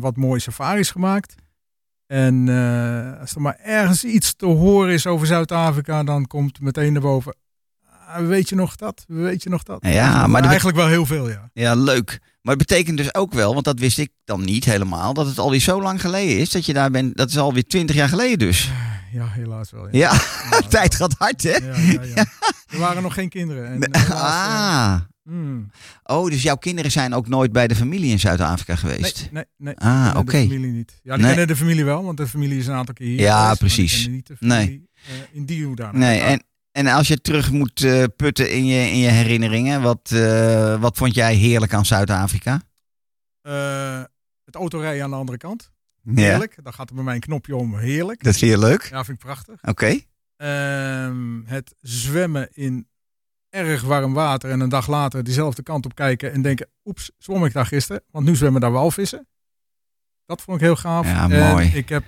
Wat 0.00 0.16
mooie 0.16 0.40
safaris 0.40 0.90
gemaakt. 0.90 1.34
En 2.06 2.48
als 3.20 3.34
er 3.34 3.40
maar 3.40 3.58
ergens 3.62 4.04
iets 4.04 4.34
te 4.34 4.46
horen 4.46 4.92
is 4.92 5.06
over 5.06 5.26
Zuid-Afrika, 5.26 6.02
dan 6.02 6.26
komt 6.26 6.60
meteen 6.60 6.92
naar 6.92 7.02
boven. 7.02 7.36
"Ah, 8.08 8.26
weet 8.26 8.48
je 8.48 8.54
nog 8.54 8.76
dat? 8.76 9.04
Weet 9.08 9.42
je 9.42 9.48
nog 9.50 9.62
dat? 9.62 9.78
Ja, 9.86 10.26
maar 10.26 10.44
eigenlijk 10.44 10.76
wel 10.76 10.86
heel 10.88 11.06
veel, 11.06 11.28
ja. 11.30 11.50
Ja, 11.52 11.74
leuk. 11.74 12.18
Maar 12.42 12.54
het 12.56 12.66
betekent 12.66 12.96
dus 12.96 13.14
ook 13.14 13.32
wel, 13.32 13.52
want 13.52 13.64
dat 13.64 13.78
wist 13.78 13.98
ik 13.98 14.10
dan 14.24 14.44
niet 14.44 14.64
helemaal, 14.64 15.14
dat 15.14 15.26
het 15.26 15.38
alweer 15.38 15.60
zo 15.60 15.82
lang 15.82 16.00
geleden 16.00 16.38
is 16.38 16.50
dat 16.50 16.66
je 16.66 16.72
daar 16.72 16.90
bent. 16.90 17.16
Dat 17.16 17.28
is 17.28 17.38
alweer 17.38 17.64
twintig 17.66 17.96
jaar 17.96 18.08
geleden 18.08 18.38
dus. 18.38 18.70
Ja, 19.12 19.26
helaas 19.28 19.70
wel. 19.70 19.88
Ja. 19.90 19.98
Ja, 20.12 20.12
Ja, 20.50 20.60
tijd 20.68 20.94
gaat 20.94 21.14
hard 21.18 21.42
hè? 21.42 21.50
Ja, 21.56 21.76
ja, 21.76 22.02
ja. 22.14 22.24
Er 22.72 22.78
waren 22.80 23.02
nog 23.02 23.14
geen 23.14 23.28
kinderen. 23.28 23.66
En 23.66 23.98
helaas, 24.00 24.10
Ah, 24.12 25.00
hmm. 25.22 25.70
oh, 26.04 26.30
dus 26.30 26.42
jouw 26.42 26.56
kinderen 26.56 26.90
zijn 26.90 27.14
ook 27.14 27.28
nooit 27.28 27.52
bij 27.52 27.68
de 27.68 27.74
familie 27.74 28.10
in 28.10 28.20
Zuid-Afrika 28.20 28.72
Nee, 28.72 28.80
geweest? 28.94 29.28
nee, 29.32 29.44
nee. 29.56 29.74
Ah, 29.76 30.14
oké. 30.16 30.32
De 30.32 30.38
familie 30.48 30.70
niet. 30.72 31.00
Ja, 31.02 31.12
die 31.14 31.24
Nee. 31.24 31.26
kennen 31.34 31.46
de 31.46 31.56
familie 31.56 31.84
wel, 31.84 32.04
want 32.04 32.16
de 32.16 32.26
familie 32.26 32.58
is 32.58 32.66
een 32.66 32.74
aantal 32.74 32.94
keer 32.94 33.06
hier. 33.06 33.20
Ja, 33.20 33.54
precies. 33.54 34.06
niet 34.08 34.26
de 34.26 34.36
Nee. 34.38 34.58
familie, 34.58 34.88
eh, 35.06 35.12
in 35.36 35.44
die 35.44 35.64
hoedanigheid. 35.64 36.20
Nee, 36.20 36.30
en, 36.30 36.42
en 36.74 36.86
als 36.86 37.08
je 37.08 37.20
terug 37.20 37.50
moet 37.50 37.82
eh, 37.82 38.04
putten 38.16 38.50
in 38.52 38.64
je, 38.66 38.90
in 38.90 38.98
je 38.98 39.08
herinneringen, 39.08 39.82
wat, 39.82 40.10
eh, 40.12 40.80
wat 40.80 40.96
vond 40.96 41.14
jij 41.14 41.34
heerlijk 41.34 41.74
aan 41.74 41.86
Zuid-Afrika? 41.86 42.62
Eh, 43.40 44.02
het 44.44 44.54
autorijden 44.54 45.04
aan 45.04 45.10
de 45.10 45.16
andere 45.16 45.38
kant. 45.38 45.72
Ja, 46.02 46.12
Heerlijk. 46.14 46.56
Dan 46.62 46.72
gaat 46.72 46.88
er 46.88 46.94
bij 46.94 47.04
mij 47.04 47.14
een 47.14 47.20
knopje 47.20 47.56
om. 47.56 47.76
Heerlijk. 47.78 48.22
dat 48.24 48.36
vind 48.36 48.50
je 48.50 48.58
leuk? 48.58 48.82
Ja, 48.82 49.04
vind 49.04 49.18
ik 49.18 49.24
prachtig. 49.24 49.62
Oké. 49.62 50.00
Ehm, 50.36 51.44
het 51.44 51.74
zwemmen 51.80 52.48
in 52.52 52.88
erg 53.48 53.82
warm 53.82 54.14
water 54.14 54.50
en 54.50 54.60
een 54.60 54.68
dag 54.68 54.86
later 54.86 55.24
diezelfde 55.24 55.62
kant 55.62 55.84
op 55.84 55.94
kijken 55.94 56.32
en 56.32 56.42
denken, 56.42 56.68
oeps, 56.84 57.10
zwom 57.18 57.44
ik 57.44 57.52
daar 57.52 57.66
gisteren? 57.66 58.02
Want 58.10 58.26
nu 58.26 58.36
zwemmen 58.36 58.60
daar 58.60 58.72
walvissen. 58.72 59.26
Dat 60.26 60.42
vond 60.42 60.56
ik 60.56 60.62
heel 60.62 60.76
gaaf. 60.76 61.06
Ja, 61.06 61.30
En 61.30 61.50
mooi. 61.50 61.68
ik 61.74 61.88
heb 61.88 62.04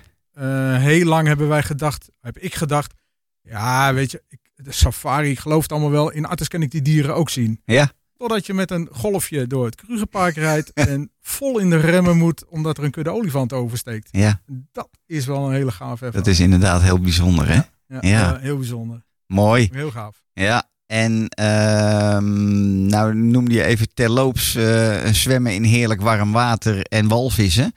heel 0.79 1.05
lang 1.05 1.27
hebben 1.27 1.47
wij 1.47 1.63
gedacht, 1.63 2.09
heb 2.21 2.37
ik 2.37 2.55
gedacht, 2.55 2.93
ja, 3.41 3.93
weet 3.93 4.11
je, 4.11 4.23
ik, 4.27 4.39
de 4.63 4.71
safari, 4.71 5.29
ik 5.29 5.39
geloof 5.39 5.61
het 5.61 5.71
allemaal 5.71 5.91
wel. 5.91 6.11
In 6.11 6.25
Artes 6.25 6.47
kan 6.47 6.61
ik 6.61 6.71
die 6.71 6.81
dieren 6.81 7.15
ook 7.15 7.29
zien. 7.29 7.61
Ja. 7.65 7.91
Totdat 8.17 8.45
je 8.45 8.53
met 8.53 8.71
een 8.71 8.87
golfje 8.91 9.47
door 9.47 9.65
het 9.65 9.75
Krugerpark 9.75 10.35
rijdt 10.35 10.73
en 10.91 11.11
vol 11.21 11.59
in 11.59 11.69
de 11.69 11.77
remmen 11.77 12.17
moet 12.17 12.45
omdat 12.49 12.77
er 12.77 12.83
een 12.83 12.91
kudde 12.91 13.09
olifanten 13.11 13.57
oversteekt. 13.57 14.09
Ja, 14.11 14.41
Dat 14.71 14.89
is 15.05 15.25
wel 15.25 15.45
een 15.47 15.53
hele 15.53 15.71
gaaf 15.71 15.91
ervaring. 15.91 16.15
dat 16.15 16.27
is 16.27 16.39
inderdaad 16.39 16.81
heel 16.81 16.99
bijzonder 16.99 17.47
hè? 17.47 17.61
ja, 17.87 17.97
ja. 17.99 18.37
heel 18.39 18.57
bijzonder. 18.57 19.03
Mooi. 19.27 19.69
Heel 19.71 19.91
gaaf. 19.91 20.21
Ja, 20.33 20.69
en 20.85 21.27
ehm, 21.29 22.85
nou 22.85 23.15
noemde 23.15 23.53
je 23.53 23.63
even 23.63 23.87
terloops 23.93 24.55
eh 24.55 25.05
zwemmen 25.11 25.53
in 25.53 25.63
heerlijk 25.63 26.01
warm 26.01 26.31
water 26.31 26.81
en 26.81 27.07
walvissen. 27.07 27.73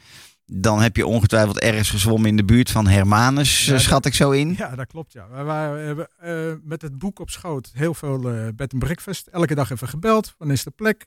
Dan 0.52 0.80
heb 0.80 0.96
je 0.96 1.06
ongetwijfeld 1.06 1.60
ergens 1.60 1.90
gezwommen 1.90 2.28
in 2.28 2.36
de 2.36 2.44
buurt 2.44 2.70
van 2.70 2.86
Hermanus, 2.86 3.64
Ja, 3.64 3.78
schat 3.78 4.06
ik 4.06 4.14
zo 4.14 4.30
in. 4.30 4.54
Ja, 4.56 4.74
dat 4.76 4.86
klopt. 4.86 5.12
Ja. 5.12 5.28
Waren, 5.44 5.74
we 5.74 5.80
hebben 5.80 6.08
eh, 6.18 6.68
met 6.68 6.82
het 6.82 6.98
boek 6.98 7.18
op 7.18 7.30
schoot 7.30 7.70
heel 7.74 7.94
veel 7.94 8.30
eh 8.30 8.48
bed 8.54 8.72
and 8.72 8.82
breakfast. 8.82 9.26
Elke 9.26 9.54
dag 9.54 9.70
even 9.70 9.88
gebeld. 9.88 10.34
Wanneer 10.38 10.56
is 10.56 10.64
de 10.64 10.70
plek? 10.70 11.06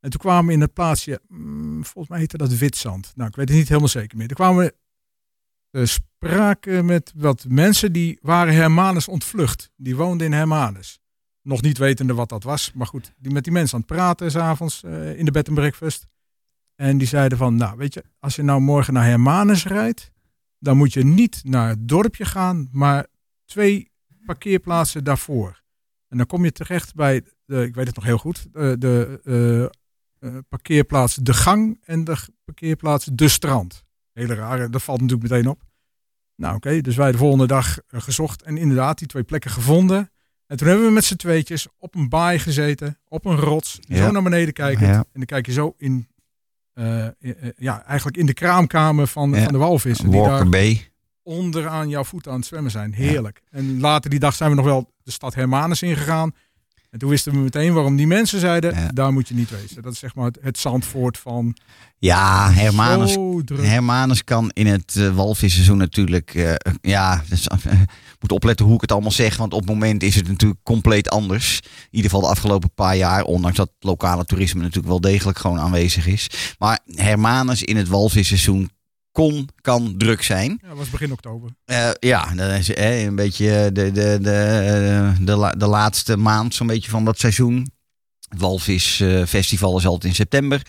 En 0.00 0.10
toen 0.10 0.20
kwamen 0.20 0.46
we 0.46 0.52
in 0.52 0.60
het 0.60 0.72
plaatsje, 0.72 1.20
mm, 1.28 1.84
volgens 1.84 2.08
mij 2.08 2.18
heette 2.18 2.36
dat 2.36 2.52
Witzand. 2.52 3.12
Nou, 3.14 3.28
ik 3.28 3.36
weet 3.36 3.48
het 3.48 3.56
niet 3.56 3.68
helemaal 3.68 3.88
zeker 3.88 4.16
meer. 4.16 4.26
Toen 4.26 4.36
kwamen 4.36 4.64
we 4.64 4.74
te 5.70 5.86
spraken 5.86 6.84
met 6.84 7.12
wat 7.16 7.44
mensen 7.48 7.92
die 7.92 8.18
waren 8.22 8.54
Hermanus 8.54 9.08
ontvlucht. 9.08 9.70
Die 9.76 9.96
woonden 9.96 10.26
in 10.26 10.32
Hermanus. 10.32 10.98
Nog 11.42 11.62
niet 11.62 11.78
wetende 11.78 12.14
wat 12.14 12.28
dat 12.28 12.42
was. 12.42 12.72
Maar 12.74 12.86
goed, 12.86 13.12
die 13.18 13.32
met 13.32 13.44
die 13.44 13.52
mensen 13.52 13.74
aan 13.74 13.84
het 13.86 13.96
praten 13.96 14.30
s'avonds 14.30 14.82
eh 14.82 15.18
in 15.18 15.24
de 15.24 15.30
bed 15.30 15.48
and 15.48 15.56
breakfast. 15.56 16.06
En 16.80 16.98
die 16.98 17.06
zeiden 17.06 17.38
van, 17.38 17.54
nou 17.56 17.76
weet 17.76 17.94
je, 17.94 18.04
als 18.18 18.36
je 18.36 18.42
nou 18.42 18.60
morgen 18.60 18.92
naar 18.92 19.04
Hermanus 19.04 19.64
rijdt, 19.64 20.10
dan 20.58 20.76
moet 20.76 20.92
je 20.92 21.04
niet 21.04 21.40
naar 21.44 21.68
het 21.68 21.88
dorpje 21.88 22.24
gaan, 22.24 22.68
maar 22.72 23.06
twee 23.44 23.90
parkeerplaatsen 24.24 25.04
daarvoor. 25.04 25.62
En 26.08 26.16
dan 26.16 26.26
kom 26.26 26.44
je 26.44 26.52
terecht 26.52 26.94
bij, 26.94 27.22
de, 27.44 27.62
ik 27.62 27.74
weet 27.74 27.86
het 27.86 27.96
nog 27.96 28.04
heel 28.04 28.18
goed, 28.18 28.46
de, 28.52 28.76
de 28.78 29.20
eh, 29.24 29.62
eh, 30.28 30.38
parkeerplaats 30.48 31.14
De 31.14 31.34
Gang 31.34 31.78
en 31.84 32.04
de 32.04 32.16
parkeerplaats 32.44 33.04
De 33.12 33.28
Strand. 33.28 33.84
Hele 34.12 34.34
rare, 34.34 34.68
dat 34.68 34.82
valt 34.82 35.00
natuurlijk 35.00 35.30
meteen 35.30 35.48
op. 35.48 35.62
Nou 36.36 36.56
oké, 36.56 36.80
dus 36.80 36.96
wij 36.96 37.12
de 37.12 37.18
volgende 37.18 37.46
dag 37.46 37.78
eh, 37.78 38.00
gezocht 38.00 38.42
en 38.42 38.56
inderdaad 38.56 38.98
die 38.98 39.08
twee 39.08 39.24
plekken 39.24 39.50
gevonden. 39.50 40.10
En 40.50 40.56
toen 40.56 40.68
hebben 40.68 40.86
we 40.86 40.92
met 40.92 41.04
z'n 41.04 41.16
tweetjes 41.16 41.66
op 41.78 41.94
een 41.94 42.08
baai 42.08 42.38
gezeten, 42.38 42.98
op 43.08 43.24
een 43.24 43.36
rots, 43.36 43.78
Ja. 43.80 44.04
zo 44.04 44.10
naar 44.10 44.22
beneden 44.22 44.52
kijken. 44.52 44.86
Ja. 44.86 44.94
En 44.94 45.04
dan 45.12 45.24
kijk 45.24 45.46
je 45.46 45.52
zo 45.52 45.74
in, 45.76 45.90
eh, 45.90 45.94
eh, 45.94 46.06
eh, 46.06 46.09
ja, 47.56 47.84
eigenlijk 47.84 48.16
in 48.16 48.26
de 48.26 48.34
kraamkamer 48.34 49.06
van, 49.06 49.30
Ja. 49.30 49.42
van 49.42 49.52
de 49.52 49.58
walvissen. 49.58 50.10
Die 50.10 50.20
daar 50.20 50.30
Walker 50.30 50.48
Bay. 50.48 50.90
onderaan 51.22 51.88
jouw 51.88 52.04
voeten 52.04 52.32
aan 52.32 52.38
het 52.38 52.46
zwemmen 52.46 52.70
zijn. 52.70 52.92
Heerlijk. 52.92 53.42
En 53.50 53.80
later 53.80 54.10
die 54.10 54.18
dag 54.18 54.34
zijn 54.34 54.50
we 54.50 54.56
nog 54.56 54.64
wel 54.64 54.90
de 55.02 55.10
stad 55.10 55.34
Hermanus 55.34 55.82
ingegaan. 55.82 56.32
En 56.90 56.98
toen 56.98 57.10
wisten 57.10 57.32
we 57.32 57.38
meteen 57.38 57.72
waarom 57.72 57.96
die 57.96 58.06
mensen 58.06 58.40
zeiden, 58.40 58.74
Ja. 58.74 58.88
daar 58.88 59.12
moet 59.12 59.28
je 59.28 59.34
niet 59.34 59.50
wezen. 59.50 59.82
Dat 59.82 59.92
is 59.92 59.98
zeg 59.98 60.14
maar 60.14 60.24
het, 60.26 60.38
het 60.40 60.58
Zandvoort 60.58 61.18
van 61.18 61.56
Ja, 61.98 62.50
Hermanus. 62.52 63.16
Hermanus 63.54 64.24
kan 64.24 64.50
in 64.52 64.66
het 64.66 64.94
uh, 64.98 65.14
walvisseizoen 65.14 65.76
natuurlijk... 65.76 66.34
eh, 66.34 66.54
ja, 66.80 67.22
dus, 67.28 67.46
eh, 67.46 67.56
moet 68.20 68.32
opletten 68.32 68.66
hoe 68.66 68.74
ik 68.74 68.80
het 68.80 68.92
allemaal 68.92 69.10
zeg. 69.10 69.36
Want 69.36 69.52
op 69.52 69.60
het 69.60 69.68
moment 69.68 70.02
is 70.02 70.14
het 70.14 70.28
natuurlijk 70.28 70.60
compleet 70.62 71.10
anders. 71.10 71.60
In 71.64 71.86
ieder 71.90 72.10
geval 72.10 72.24
de 72.26 72.32
afgelopen 72.32 72.70
paar 72.74 72.96
jaar. 72.96 73.22
Ondanks 73.24 73.56
dat 73.56 73.70
lokale 73.80 74.24
toerisme 74.24 74.60
natuurlijk 74.60 74.88
wel 74.88 75.00
degelijk 75.00 75.38
gewoon 75.38 75.58
aanwezig 75.60 76.06
is. 76.06 76.26
Maar 76.58 76.78
Hermanus 76.94 77.62
in 77.62 77.76
het 77.76 77.88
walvisseizoen 77.88 78.70
kon, 79.12 79.48
kan 79.60 79.94
druk 79.98 80.22
zijn. 80.22 80.58
Ja, 80.62 80.68
dat 80.68 80.76
was 80.76 80.90
begin 80.90 81.12
oktober. 81.12 81.50
Eh, 81.64 81.90
ja, 82.00 82.34
dat 82.34 82.50
is 82.50 82.74
eh, 82.74 83.02
een 83.02 83.14
beetje 83.14 83.70
de, 83.72 83.92
de, 83.92 84.18
de, 84.20 85.12
de, 85.20 85.36
la- 85.36 85.52
de 85.52 85.66
laatste 85.66 86.16
maand 86.16 86.54
zo'n 86.54 86.66
beetje 86.66 86.90
van 86.90 87.04
dat 87.04 87.18
seizoen. 87.18 87.66
Het 88.30 88.40
Walvis 88.40 89.00
eh, 89.00 89.22
Festival 89.26 89.78
is 89.78 89.86
altijd 89.86 90.04
in 90.04 90.14
september. 90.14 90.62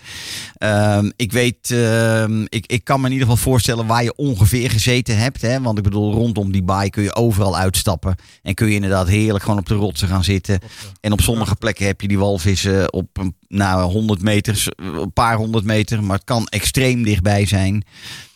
Ehm, 0.58 1.10
ik 1.16 1.32
weet, 1.32 1.72
ehm, 1.72 2.46
ik, 2.50 2.66
ik 2.66 2.84
kan 2.84 3.00
me 3.00 3.06
in 3.06 3.12
ieder 3.12 3.28
geval 3.28 3.44
voorstellen 3.44 3.88
waar 3.88 4.04
je 4.04 4.16
ongeveer 4.16 4.70
gezeten 4.70 5.18
hebt. 5.18 5.42
Hè? 5.42 5.62
Want 5.62 5.78
ik 5.78 5.84
bedoel, 5.84 6.14
rondom 6.14 6.52
die 6.52 6.64
baai 6.64 6.90
kun 6.90 7.04
je 7.04 7.16
overal 7.16 7.58
uitstappen. 7.58 8.16
En 8.42 8.54
kun 8.54 8.68
je 8.68 8.74
inderdaad 8.76 9.08
heerlijk 9.08 9.44
gewoon 9.44 9.60
op 9.60 9.68
de 9.68 9.74
rotsen 9.74 10.08
gaan 10.08 10.24
zitten. 10.24 10.60
En 11.02 11.12
op 11.12 11.22
sommige 11.22 11.56
plekken 11.56 11.86
heb 11.86 12.02
je 12.02 12.08
die 12.08 12.20
walvissen 12.20 12.94
op 12.94 13.18
een, 13.18 13.36
nou, 13.48 13.92
100 13.92 14.22
meter, 14.22 14.68
een 14.76 15.14
paar 15.14 15.36
honderd 15.36 15.66
meter. 15.66 16.04
Maar 16.04 16.16
het 16.16 16.26
kan 16.26 16.48
extreem 16.48 17.04
dichtbij 17.04 17.46
zijn. 17.46 17.84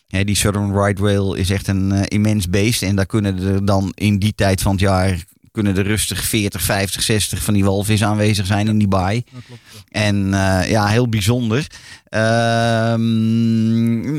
Hè, 0.08 0.24
die 0.24 0.36
Southern 0.36 0.74
Right 0.74 1.00
Whale 1.00 1.38
is 1.38 1.50
echt 1.50 1.68
een 1.68 1.92
eh, 1.92 2.02
immens 2.06 2.50
beest. 2.50 2.82
En 2.82 2.96
daar 2.96 3.06
kunnen 3.06 3.44
er 3.44 3.66
dan 3.66 3.92
in 3.94 4.20
die 4.20 4.36
tijd 4.36 4.62
van 4.62 4.72
het 4.72 4.82
jaar 4.82 5.24
kunnen 5.56 5.78
er 5.78 5.84
rustig 5.84 6.24
40, 6.24 6.62
50, 6.62 7.02
60 7.02 7.44
van 7.44 7.54
die 7.54 7.66
walvissen 7.66 8.08
aanwezig 8.08 8.46
zijn 8.46 8.68
in 8.68 8.78
die 8.78 8.88
baai. 8.88 9.24
Dat 9.34 9.42
klopt. 9.46 9.62
ja. 9.74 9.80
En 10.02 10.34
eh, 10.34 10.70
ja, 10.70 10.88
heel 10.88 11.10
bijzonder. 11.10 11.68
Ehm, 12.06 13.02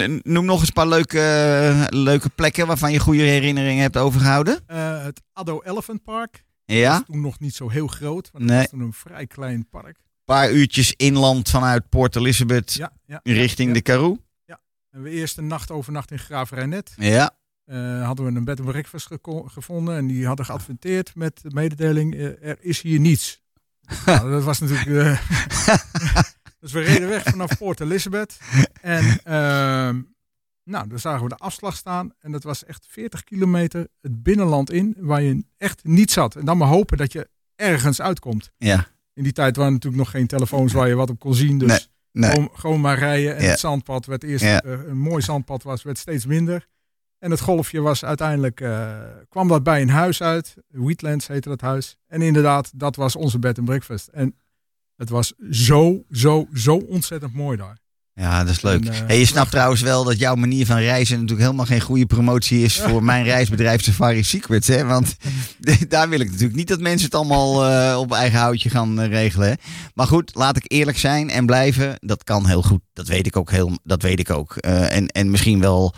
n- 0.03 0.21
noem 0.23 0.45
nog 0.45 0.59
eens 0.59 0.69
een 0.69 0.73
paar 0.75 0.89
leuke, 0.89 1.87
leuke 1.91 2.29
plekken 2.29 2.67
waarvan 2.67 2.93
je 2.93 2.99
goede 2.99 3.23
herinneringen 3.23 3.83
hebt 3.83 3.97
overgehouden. 3.97 4.59
Eh, 4.67 5.03
het 5.05 5.23
Addo 5.33 5.61
Elephant 5.65 6.03
Park. 6.03 6.45
Ja, 6.65 6.91
was 6.91 7.03
toen 7.07 7.21
nog 7.21 7.41
niet 7.41 7.55
zo 7.55 7.69
heel 7.69 7.87
groot. 7.87 8.29
Want 8.33 8.45
Nee. 8.45 8.59
was 8.59 8.69
toen 8.69 8.81
een 8.81 8.93
vrij 8.93 9.27
klein 9.27 9.69
park. 9.71 9.97
een 9.97 10.35
paar 10.35 10.51
uurtjes 10.53 10.93
inland 10.97 11.51
vanuit 11.51 11.89
Port 11.89 12.17
Elizabeth 12.17 12.73
Ja, 12.75 12.93
ja, 13.07 13.21
richting 13.23 13.69
ja. 13.69 13.75
de 13.75 13.81
Karoo. 13.83 14.19
En 14.91 15.03
we 15.03 15.11
eerst 15.11 15.39
een 15.39 15.47
nacht 15.47 15.71
overnacht 15.71 16.11
in 16.11 16.19
Graaf-Reinet. 16.19 16.93
Ja, 16.97 17.31
Eh, 17.67 18.05
hadden 18.07 18.27
we 18.27 18.33
een 18.39 18.45
bed 18.45 18.61
and 18.61 18.69
breakfast 18.69 19.09
gevonden. 19.47 19.97
En 19.97 20.07
die 20.07 20.27
hadden 20.27 20.45
geadverteerd 20.47 21.15
met 21.15 21.43
de 21.43 21.51
mededeling, 21.55 22.15
eh, 22.15 22.25
er 22.49 22.57
is 22.61 22.81
hier 22.81 23.01
niets. 23.01 23.43
nou, 24.07 24.31
dat 24.31 24.45
was 24.45 24.59
natuurlijk... 24.59 24.87
eh, 25.07 25.21
dus 26.61 26.73
we 26.73 26.81
reden 26.81 27.09
weg 27.09 27.23
vanaf 27.23 27.59
Port 27.59 27.81
Elizabeth. 27.81 28.39
En 28.81 29.05
ehm, 29.25 30.01
nou, 30.65 30.89
dan 30.89 30.99
zagen 30.99 31.23
we 31.23 31.29
de 31.29 31.37
afslag 31.37 31.77
staan. 31.77 32.13
En 32.21 32.33
dat 32.33 32.43
was 32.43 32.65
echt 32.65 32.87
40 32.89 33.25
kilometer 33.25 33.89
het 34.01 34.23
binnenland 34.23 34.71
in, 34.71 34.95
waar 34.99 35.23
je 35.23 35.45
echt 35.59 35.85
niet 35.85 36.11
zat. 36.11 36.37
En 36.37 36.45
dan 36.45 36.59
maar 36.59 36.69
hopen 36.69 36.97
dat 36.97 37.13
je 37.13 37.29
ergens 37.57 38.01
uitkomt. 38.01 38.53
ja, 38.57 38.87
In 39.15 39.23
die 39.23 39.33
tijd 39.33 39.57
waren 39.57 39.73
natuurlijk 39.73 40.03
nog 40.03 40.11
geen 40.11 40.27
telefoons 40.27 40.73
waar 40.73 40.89
je 40.89 40.95
wat 40.95 41.11
op 41.11 41.19
kon 41.19 41.35
zien. 41.35 41.59
Dus 41.59 41.69
Nee, 42.13 42.31
nee. 42.31 42.31
Gewoon, 42.31 42.51
gewoon 42.53 42.81
maar 42.81 42.99
rijden. 42.99 43.37
En 43.37 43.43
Ja. 43.45 43.51
het 43.51 43.59
zandpad 43.59 44.07
werd 44.07 44.23
eerst 44.23 44.45
Ja. 44.45 44.65
een 44.65 44.99
mooi 44.99 45.23
zandpad 45.23 45.63
was, 45.63 45.83
werd 45.83 45.99
steeds 45.99 46.27
minder. 46.27 46.67
En 47.19 47.31
het 47.31 47.41
golfje 47.41 47.81
was 47.81 48.05
uiteindelijk, 48.05 48.61
eh, 48.61 48.99
kwam 49.29 49.49
dat 49.49 49.63
bij 49.63 49.83
een 49.83 49.91
huis 49.91 50.23
uit. 50.23 50.55
Wheatlands 50.69 51.27
heette 51.27 51.49
dat 51.49 51.61
huis. 51.61 51.97
En 52.07 52.23
inderdaad, 52.23 52.71
dat 52.75 52.97
was 52.97 53.17
onze 53.17 53.39
bed 53.39 53.59
and 53.59 53.67
breakfast. 53.67 54.07
En 54.07 54.35
het 54.97 55.09
was 55.09 55.33
zo, 55.51 56.05
zo, 56.11 56.49
zo 56.53 56.77
ontzettend 56.77 57.35
mooi 57.35 57.57
daar. 57.57 57.79
Ja, 58.15 58.45
dat 58.45 58.53
is 58.53 58.63
leuk. 58.63 58.85
En, 58.85 58.93
eh, 58.93 59.01
hey, 59.07 59.19
je 59.19 59.27
snapt 59.27 59.51
trouwens 59.51 59.81
wel 59.81 60.05
dat 60.05 60.19
jouw 60.19 60.35
manier 60.35 60.67
van 60.67 60.79
reizen 60.79 61.15
natuurlijk 61.15 61.43
helemaal 61.43 61.67
geen 61.67 61.81
goede 61.81 62.07
promotie 62.07 62.63
is 62.63 62.81
voor 62.81 63.03
mijn 63.13 63.25
reisbedrijf 63.25 63.83
Safari 63.83 64.25
Secrets. 64.25 64.67
Hè? 64.67 64.85
Want 64.85 65.17
daar 65.89 66.09
wil 66.09 66.21
ik 66.21 66.31
natuurlijk 66.31 66.57
niet 66.57 66.69
dat 66.69 66.81
mensen 66.81 67.07
het 67.07 67.15
allemaal 67.15 67.67
eh, 67.67 67.99
op 67.99 68.13
eigen 68.13 68.39
houtje 68.39 68.71
gaan 68.71 69.01
regelen. 69.01 69.49
Hè? 69.49 69.55
Maar 69.95 70.07
goed, 70.07 70.31
laat 70.35 70.57
ik 70.57 70.65
eerlijk 70.67 70.99
zijn 70.99 71.31
en 71.31 71.47
blijven. 71.47 71.97
Dat 72.01 72.25
kan 72.25 72.47
heel 72.47 72.63
goed. 72.63 72.81
Dat 72.93 73.09
weet 73.09 73.27
ik 73.27 73.37
ook. 73.37 73.51
Heel, 73.51 73.79
dat 73.83 74.03
weet 74.03 74.19
ik 74.19 74.31
ook. 74.31 74.57
En, 74.57 75.07
en 75.07 75.31
misschien 75.31 75.61
wel 75.61 75.95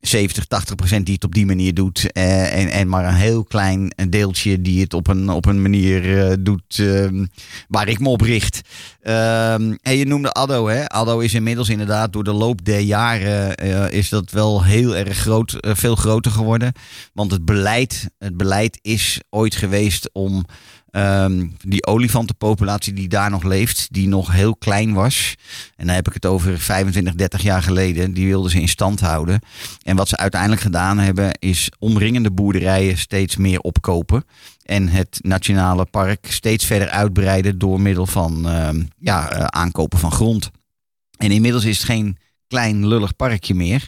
70, 0.00 0.44
80 0.46 0.74
procent 0.74 1.04
die 1.06 1.14
het 1.14 1.24
op 1.24 1.34
die 1.34 1.46
manier 1.46 1.74
doet. 1.74 2.12
eh, 2.12 2.60
en, 2.62 2.68
en 2.68 2.88
maar 2.88 3.04
een 3.04 3.14
heel 3.14 3.44
klein 3.44 3.92
deeltje 4.08 4.60
die 4.60 4.80
het 4.80 4.94
op 4.94 5.06
een, 5.08 5.28
op 5.28 5.46
een 5.46 5.62
manier 5.62 6.28
eh, 6.28 6.36
doet 6.40 6.78
ehm, 6.78 7.26
waar 7.68 7.88
ik 7.88 7.98
me 7.98 8.08
op 8.08 8.20
richt. 8.20 8.60
Ehm, 9.02 9.74
en 9.82 9.96
je 9.96 10.06
noemde 10.06 10.32
Addo, 10.32 10.66
hè? 10.68 10.88
Addo 10.88 11.18
is 11.18 11.34
inmiddels 11.34 11.68
inderdaad 11.68 12.12
door 12.12 12.24
de 12.24 12.32
loop 12.32 12.64
der 12.64 12.80
jaren 12.80 13.56
eh, 13.56 13.98
is 13.98 14.08
dat 14.08 14.30
wel 14.30 14.64
heel 14.64 14.96
erg 14.96 15.18
groot, 15.18 15.56
veel 15.60 15.96
groter 15.96 16.32
geworden. 16.32 16.72
Want 17.12 17.30
het 17.30 17.44
beleid, 17.44 18.08
het 18.18 18.36
beleid 18.36 18.78
is 18.82 19.20
ooit 19.30 19.54
geweest 19.54 20.10
om 20.12 20.44
ehm, 20.96 21.46
die 21.58 21.86
olifantenpopulatie 21.86 22.92
die 22.92 23.08
daar 23.08 23.30
nog 23.30 23.42
leeft, 23.42 23.88
die 23.90 24.08
nog 24.08 24.32
heel 24.32 24.56
klein 24.56 24.92
was. 24.92 25.34
En 25.76 25.86
dan 25.86 25.94
heb 25.94 26.06
ik 26.06 26.14
het 26.14 26.26
over 26.26 26.58
25, 26.58 27.14
30 27.14 27.42
jaar 27.42 27.62
geleden. 27.62 28.12
Die 28.12 28.26
wilden 28.26 28.50
ze 28.50 28.60
in 28.60 28.68
stand 28.68 29.00
houden. 29.00 29.40
En 29.82 29.96
wat 29.96 30.08
ze 30.08 30.16
uiteindelijk 30.16 30.62
gedaan 30.62 30.98
hebben, 30.98 31.38
is 31.38 31.70
omringende 31.78 32.30
boerderijen 32.30 32.98
steeds 32.98 33.36
meer 33.36 33.60
opkopen. 33.60 34.24
En 34.62 34.88
het 34.88 35.18
nationale 35.22 35.84
park 35.84 36.26
steeds 36.30 36.64
verder 36.64 36.88
uitbreiden 36.88 37.58
door 37.58 37.80
middel 37.80 38.06
van 38.06 38.48
ehm, 38.48 38.82
ja, 38.98 39.30
eh, 39.30 39.44
aankopen 39.44 39.98
van 39.98 40.12
grond. 40.12 40.50
En 41.16 41.30
inmiddels 41.30 41.64
is 41.64 41.76
het 41.76 41.86
geen 41.86 42.18
klein 42.48 42.86
lullig 42.86 43.16
parkje 43.16 43.54
meer. 43.54 43.86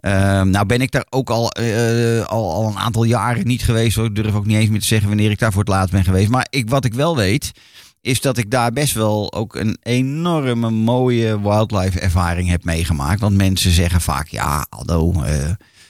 Ehm, 0.00 0.50
nou 0.50 0.66
ben 0.66 0.80
ik 0.80 0.90
daar 0.90 1.06
ook 1.10 1.30
al, 1.30 1.50
eh, 1.50 2.24
al, 2.26 2.52
al 2.52 2.66
een 2.66 2.78
aantal 2.78 3.04
jaren 3.04 3.46
niet 3.46 3.62
geweest. 3.62 3.98
Ik 3.98 4.14
durf 4.14 4.34
ook 4.34 4.46
niet 4.46 4.56
eens 4.56 4.70
meer 4.70 4.80
te 4.80 4.86
zeggen 4.86 5.08
wanneer 5.08 5.30
ik 5.30 5.38
daar 5.38 5.52
voor 5.52 5.60
het 5.60 5.70
laatst 5.70 5.92
ben 5.92 6.04
geweest. 6.04 6.28
Maar 6.28 6.46
ik, 6.50 6.68
wat 6.68 6.84
ik 6.84 6.94
wel 6.94 7.16
weet, 7.16 7.52
is 8.00 8.20
dat 8.20 8.36
ik 8.36 8.50
daar 8.50 8.72
best 8.72 8.94
wel 8.94 9.32
ook 9.32 9.54
een 9.54 9.78
enorme 9.82 10.70
mooie 10.70 11.40
wildlife 11.40 12.00
ervaring 12.00 12.48
heb 12.48 12.64
meegemaakt. 12.64 13.20
Want 13.20 13.36
mensen 13.36 13.70
zeggen 13.70 14.00
vaak, 14.00 14.28
ja, 14.28 14.66
Aldo, 14.68 15.22
eh, 15.22 15.32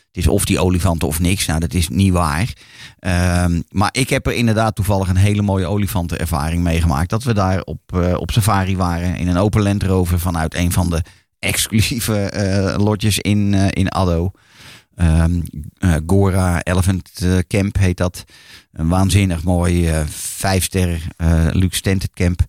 het 0.08 0.16
is 0.16 0.28
of 0.28 0.44
die 0.44 0.60
olifanten 0.60 1.08
of 1.08 1.20
niks. 1.20 1.46
Nou, 1.46 1.60
dat 1.60 1.74
is 1.74 1.88
niet 1.88 2.12
waar. 2.12 2.52
Ehm, 2.98 3.60
maar 3.70 3.88
ik 3.92 4.08
heb 4.08 4.26
er 4.26 4.32
inderdaad 4.32 4.74
toevallig 4.74 5.08
een 5.08 5.16
hele 5.16 5.42
mooie 5.42 5.66
olifantenervaring 5.66 6.62
meegemaakt. 6.62 7.10
Dat 7.10 7.22
we 7.22 7.34
daar 7.34 7.62
op, 7.62 7.80
eh, 7.86 8.14
op 8.14 8.30
safari 8.30 8.76
waren 8.76 9.16
in 9.16 9.28
een 9.28 9.36
open 9.36 9.62
Land 9.62 9.82
Rover 9.82 10.20
vanuit 10.20 10.54
een 10.54 10.72
van 10.72 10.90
de 10.90 11.02
exclusieve 11.38 12.20
eh, 12.20 12.84
lodges 12.84 13.18
in, 13.18 13.54
eh, 13.54 13.66
in 13.70 13.88
Addo. 13.88 14.30
Ehm, 14.94 15.40
eh, 15.78 15.94
Gora 16.06 16.62
Elephant 16.62 17.26
Camp 17.48 17.78
heet 17.78 17.96
dat. 17.96 18.24
Een 18.72 18.88
waanzinnig 18.88 19.44
mooi 19.44 19.90
vijfster 20.08 21.00
luxe 21.52 21.80
tented 21.80 22.10
camp. 22.14 22.40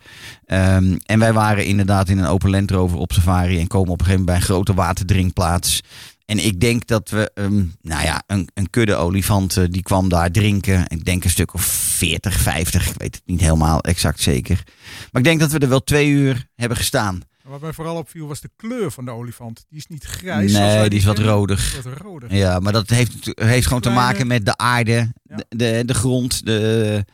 Ehm, 0.45 0.97
en 1.06 1.19
wij 1.19 1.34
waren 1.34 1.65
inderdaad 1.65 2.10
in 2.10 2.17
een 2.17 2.25
open 2.25 2.49
Land 2.49 2.71
Rover 2.71 2.97
op 2.97 3.12
safari 3.12 3.60
en 3.60 3.67
komen 3.67 3.91
op 3.91 3.99
een 3.99 4.06
gegeven 4.06 4.25
moment 4.25 4.25
bij 4.25 4.36
een 4.36 4.56
grote 4.56 4.73
waterdrinkplaats. 4.73 5.82
En 6.25 6.45
ik 6.45 6.60
denk 6.60 6.88
dat 6.88 7.10
we, 7.10 7.32
ehm, 7.34 7.63
nou 7.82 8.04
ja, 8.04 8.23
een, 8.28 8.49
een 8.54 8.69
kudde 8.69 8.95
olifanten 8.95 9.71
die 9.71 9.82
kwam 9.82 10.10
daar 10.10 10.32
drinken. 10.32 10.84
Ik 10.88 11.06
denk 11.06 11.23
een 11.23 11.30
stuk 11.30 11.54
of 11.54 11.62
40, 11.62 12.39
50, 12.39 12.89
ik 12.89 12.95
weet 12.97 13.15
het 13.15 13.23
niet 13.25 13.41
helemaal 13.41 13.82
exact 13.82 14.19
zeker. 14.19 14.63
Maar 15.12 15.21
ik 15.21 15.28
denk 15.28 15.39
dat 15.39 15.52
we 15.52 15.60
er 15.60 15.69
wel 15.69 15.84
twee 15.84 16.10
uur 16.10 16.47
hebben 16.56 16.78
gestaan. 16.78 17.21
Wat 17.50 17.62
mij 17.62 17.74
vooral 17.74 17.96
opviel 17.96 18.28
was 18.28 18.42
de 18.42 18.50
kleur 18.56 18.92
van 18.92 19.06
de 19.06 19.12
olifant. 19.12 19.66
Die 19.70 19.78
is 19.80 19.88
niet 19.88 20.04
grijs. 20.04 20.52
Nee, 20.52 20.90
die 20.90 21.00
is 21.00 21.06
wat 21.06 21.18
rodig. 21.20 21.78
Is 21.78 21.84
Wat 21.84 21.98
rodig. 21.98 22.32
Ja, 22.32 22.60
maar 22.60 22.74
dat 22.74 22.90
heeft, 22.90 23.32
heeft 23.36 23.66
gewoon 23.68 23.82
te 23.82 23.90
maken 23.90 24.28
met 24.28 24.46
de 24.46 24.58
aarde, 24.58 24.92
Ja. 25.24 25.36
de, 25.36 25.46
de, 25.50 25.84
de 25.86 25.94
grond, 25.94 26.46
de, 26.46 27.06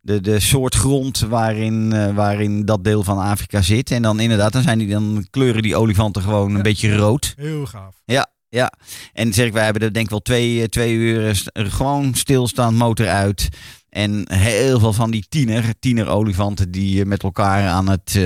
de, 0.00 0.20
de 0.20 0.40
soort 0.40 0.74
grond 0.74 1.18
waarin, 1.18 1.92
eh, 1.92 2.14
waarin 2.14 2.64
dat 2.64 2.84
deel 2.84 3.02
van 3.04 3.18
Afrika 3.18 3.62
zit. 3.62 3.90
En 3.90 4.02
dan 4.02 4.20
inderdaad, 4.20 4.52
dan, 4.52 4.62
zijn 4.62 4.78
die, 4.78 4.88
dan 4.88 5.26
kleuren 5.30 5.62
die 5.62 5.76
olifanten 5.76 6.22
gewoon 6.22 6.50
een 6.50 6.56
Ja. 6.56 6.62
beetje 6.62 6.96
rood. 6.96 7.32
Heel 7.36 7.66
gaaf. 7.66 7.94
Ja, 8.04 8.26
ja. 8.50 8.72
En 9.12 9.32
zeg 9.32 9.46
ik, 9.46 9.52
wij 9.52 9.64
hebben 9.64 9.82
er 9.82 9.92
denk 9.92 10.04
ik 10.04 10.10
wel 10.10 10.20
twee, 10.22 10.60
eh, 10.60 10.66
twee 10.66 10.94
uur 10.94 11.28
eh, 11.52 11.64
gewoon 11.70 12.14
stilstaand 12.14 12.76
motor 12.76 13.08
uit. 13.08 13.48
En 13.88 14.32
heel 14.32 14.78
veel 14.78 14.92
van 14.92 15.10
die 15.10 15.26
tiener, 15.28 15.64
tiener-olifanten 15.80 16.70
die 16.70 17.00
eh, 17.00 17.06
met 17.06 17.22
elkaar 17.22 17.68
aan 17.68 17.88
het 17.88 18.20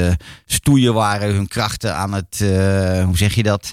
stoeien 0.46 0.94
waren, 0.94 1.35
hun 1.35 1.48
krachten 1.48 1.94
aan 1.96 2.12
het, 2.12 2.38
hoe 3.04 3.16
zeg 3.16 3.35
je 3.35 3.42
dat? 3.42 3.72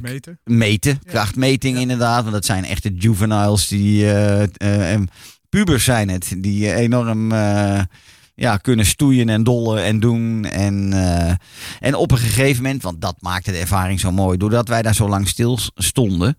Meten. 0.00 0.40
meten, 0.44 0.98
Ja. 1.02 1.10
krachtmeting 1.10 1.74
Ja. 1.74 1.80
inderdaad. 1.80 2.20
Want 2.20 2.34
dat 2.34 2.44
zijn 2.44 2.64
echte 2.64 2.94
juveniles 2.94 3.68
die, 3.68 4.10
en 4.58 5.08
pubers 5.48 5.84
zijn 5.84 6.08
het, 6.08 6.34
die 6.38 6.74
enorm 6.74 7.32
ja, 8.36 8.56
kunnen 8.56 8.86
stoeien 8.86 9.28
en 9.28 9.44
dollen 9.44 9.84
en 9.84 10.00
doen. 10.00 10.44
En, 10.44 10.92
eh, 10.92 11.34
en 11.80 11.94
op 11.94 12.10
een 12.10 12.18
gegeven 12.18 12.62
moment, 12.62 12.82
want 12.82 13.00
dat 13.00 13.16
maakte 13.20 13.50
de 13.50 13.58
ervaring 13.58 14.00
zo 14.00 14.12
mooi, 14.12 14.38
doordat 14.38 14.68
wij 14.68 14.82
daar 14.82 14.94
zo 14.94 15.08
lang 15.08 15.28
stil 15.28 15.58
stonden. 15.74 16.38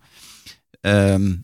ehm, 0.80 1.34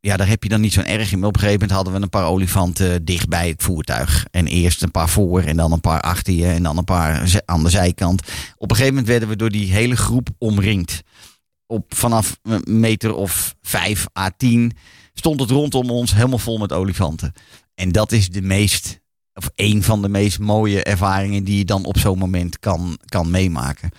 ja, 0.00 0.16
daar 0.16 0.28
heb 0.28 0.42
je 0.42 0.48
dan 0.48 0.60
niet 0.60 0.72
zo'n 0.72 0.84
erg 0.84 1.12
in. 1.12 1.24
Op 1.24 1.34
een 1.34 1.40
gegeven 1.40 1.52
moment 1.52 1.70
hadden 1.70 1.92
we 1.92 2.00
een 2.00 2.08
paar 2.08 2.24
olifanten 2.24 3.04
dicht 3.04 3.28
bij 3.28 3.48
het 3.48 3.62
voertuig. 3.62 4.26
En 4.30 4.46
eerst 4.46 4.82
een 4.82 4.90
paar 4.90 5.08
voor 5.08 5.42
en 5.42 5.56
dan 5.56 5.72
een 5.72 5.80
paar 5.80 6.00
achter 6.00 6.32
je 6.32 6.46
en 6.46 6.62
dan 6.62 6.78
een 6.78 6.84
paar 6.84 7.42
aan 7.44 7.62
de 7.62 7.70
zijkant. 7.70 8.20
Op 8.56 8.70
een 8.70 8.76
gegeven 8.76 8.94
moment 8.94 9.06
werden 9.06 9.28
we 9.28 9.36
door 9.36 9.50
die 9.50 9.72
hele 9.72 9.96
groep 9.96 10.28
omringd. 10.38 11.02
Op 11.66 11.94
vanaf 11.94 12.38
een 12.42 12.80
meter 12.80 13.14
of 13.14 13.54
vijf 13.62 14.06
à 14.18 14.30
tien 14.36 14.72
stond 15.14 15.40
het 15.40 15.50
rondom 15.50 15.90
ons 15.90 16.14
helemaal 16.14 16.38
vol 16.38 16.58
met 16.58 16.72
olifanten. 16.72 17.32
En 17.74 17.92
dat 17.92 18.12
is 18.12 18.28
de 18.28 18.42
meest, 18.42 19.00
of 19.34 19.50
een 19.54 19.82
van 19.82 20.02
de 20.02 20.08
meest 20.08 20.38
mooie 20.38 20.82
ervaringen 20.82 21.44
die 21.44 21.58
je 21.58 21.64
dan 21.64 21.84
op 21.84 21.98
zo'n 21.98 22.18
moment 22.18 22.58
kan, 22.58 22.98
kan 23.04 23.30
meemaken. 23.30 23.90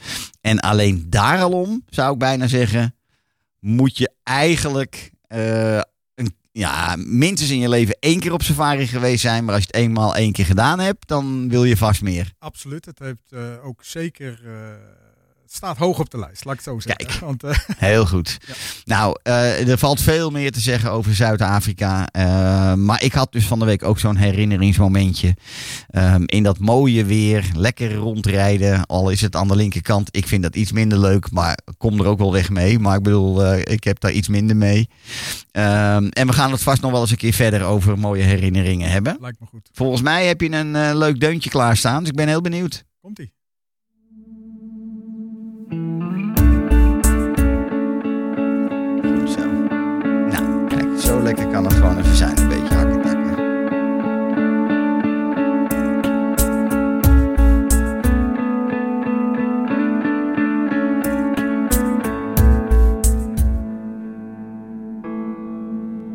En 0.42 0.60
alleen 0.60 1.06
daar 1.10 1.42
al 1.42 1.52
om, 1.52 1.84
zou 1.90 2.14
ik 2.14 2.20
bijna 2.20 2.48
zeggen, 2.48 2.96
moet 3.60 3.98
je 3.98 4.12
eigenlijk 4.24 5.12
eh, 5.28 5.76
een, 6.16 6.36
ja, 6.52 6.96
minstens 6.98 7.50
in 7.50 7.60
je 7.60 7.70
leven 7.70 7.98
één 8.00 8.20
keer 8.20 8.34
op 8.34 8.44
safari 8.44 8.88
geweest 8.88 9.22
zijn. 9.22 9.46
Maar 9.46 9.54
als 9.54 9.64
je 9.64 9.70
het 9.72 9.82
eenmaal 9.82 10.16
één 10.16 10.32
keer 10.32 10.46
gedaan 10.46 10.80
hebt, 10.80 11.08
dan 11.08 11.50
wil 11.50 11.64
je 11.64 11.78
vast 11.78 12.02
meer. 12.02 12.34
Absoluut. 12.40 12.86
Het 12.86 13.00
heeft 13.00 13.32
eh, 13.32 13.66
ook 13.66 13.84
zeker. 13.84 14.42
Het 15.52 15.60
staat 15.60 15.78
hoog 15.78 16.00
op 16.00 16.10
de 16.10 16.18
lijst, 16.18 16.46
laat 16.46 16.54
ik 16.54 16.60
het 16.66 16.70
zo 16.70 16.80
zeggen. 16.80 17.06
Kijk. 17.06 17.20
Want, 17.20 17.44
eh, 17.44 17.58
Heel 17.90 18.06
goed. 18.06 18.38
Ja. 18.48 18.54
Nou, 18.86 19.16
eh, 19.24 19.68
er 19.68 19.78
valt 19.78 20.02
veel 20.02 20.30
meer 20.30 20.52
te 20.52 20.60
zeggen 20.60 20.92
over 20.92 21.16
Zuid-Afrika. 21.16 22.08
Eh, 22.08 22.74
maar 22.74 23.04
ik 23.04 23.14
had 23.14 23.32
dus 23.32 23.46
van 23.46 23.60
de 23.60 23.66
week 23.66 23.84
ook 23.84 24.00
zo'n 24.00 24.16
herinneringsmomentje. 24.16 25.36
Ehm, 25.90 26.24
in 26.26 26.44
dat 26.44 26.60
mooie 26.60 27.06
weer, 27.06 27.52
lekker 27.56 27.94
rondrijden. 27.94 28.86
Al 28.86 29.10
is 29.10 29.22
het 29.22 29.36
aan 29.36 29.48
de 29.48 29.56
linkerkant. 29.56 30.16
Ik 30.16 30.28
vind 30.28 30.44
dat 30.44 30.56
iets 30.56 30.72
minder 30.72 30.98
leuk, 30.98 31.32
maar 31.32 31.58
kom 31.78 32.00
er 32.00 32.06
ook 32.06 32.20
wel 32.20 32.32
weg 32.32 32.50
mee. 32.50 32.80
Maar 32.80 32.98
ik 32.98 33.04
bedoel, 33.04 33.56
ik 33.56 33.84
heb 33.84 34.00
daar 34.00 34.12
iets 34.12 34.28
minder 34.28 34.56
mee. 34.56 34.90
Ehm, 35.52 36.08
en 36.08 36.28
we 36.28 36.34
gaan 36.34 36.52
het 36.52 36.64
vast 36.64 36.82
nog 36.82 36.92
wel 36.92 37.02
eens 37.02 37.12
een 37.12 37.18
keer 37.18 37.34
verder 37.34 37.64
over 37.64 38.00
mooie 38.00 38.24
herinneringen 38.24 38.90
hebben. 38.92 39.18
lijkt 39.20 39.40
me 39.40 39.46
goed. 39.46 39.70
Volgens 39.74 40.02
mij 40.02 40.26
heb 40.26 40.42
je 40.42 40.52
een 40.52 40.98
leuk 40.98 41.20
deuntje 41.20 41.50
klaarstaan. 41.50 42.00
Dus 42.00 42.10
ik 42.10 42.16
ben 42.16 42.28
heel 42.28 42.42
benieuwd. 42.42 42.84
Komt 43.02 43.20
zo 51.12 51.22
lekker 51.22 51.48
kan 51.48 51.64
het 51.64 51.74
gewoon 51.74 51.98
even 51.98 52.16
zijn. 52.16 52.38
Een 52.38 52.48
beetje 52.48 52.76
hakken 52.76 53.02
takken. 53.02 53.30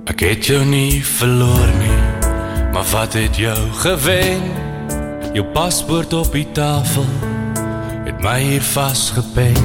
Ek 0.04 0.20
het 0.20 0.46
jou 0.46 0.64
nie 0.64 1.06
verloor 1.06 1.68
nie, 1.78 2.00
maar 2.72 2.84
wat 2.90 3.12
het 3.12 3.36
jou 3.36 3.70
gewen? 3.72 4.40
Jou 5.32 5.46
paspoort 5.46 6.12
op 6.12 6.32
die 6.32 6.52
tafel 6.52 7.04
het 8.04 8.20
my 8.20 8.40
hier 8.40 8.62
vasgepen. 8.62 9.56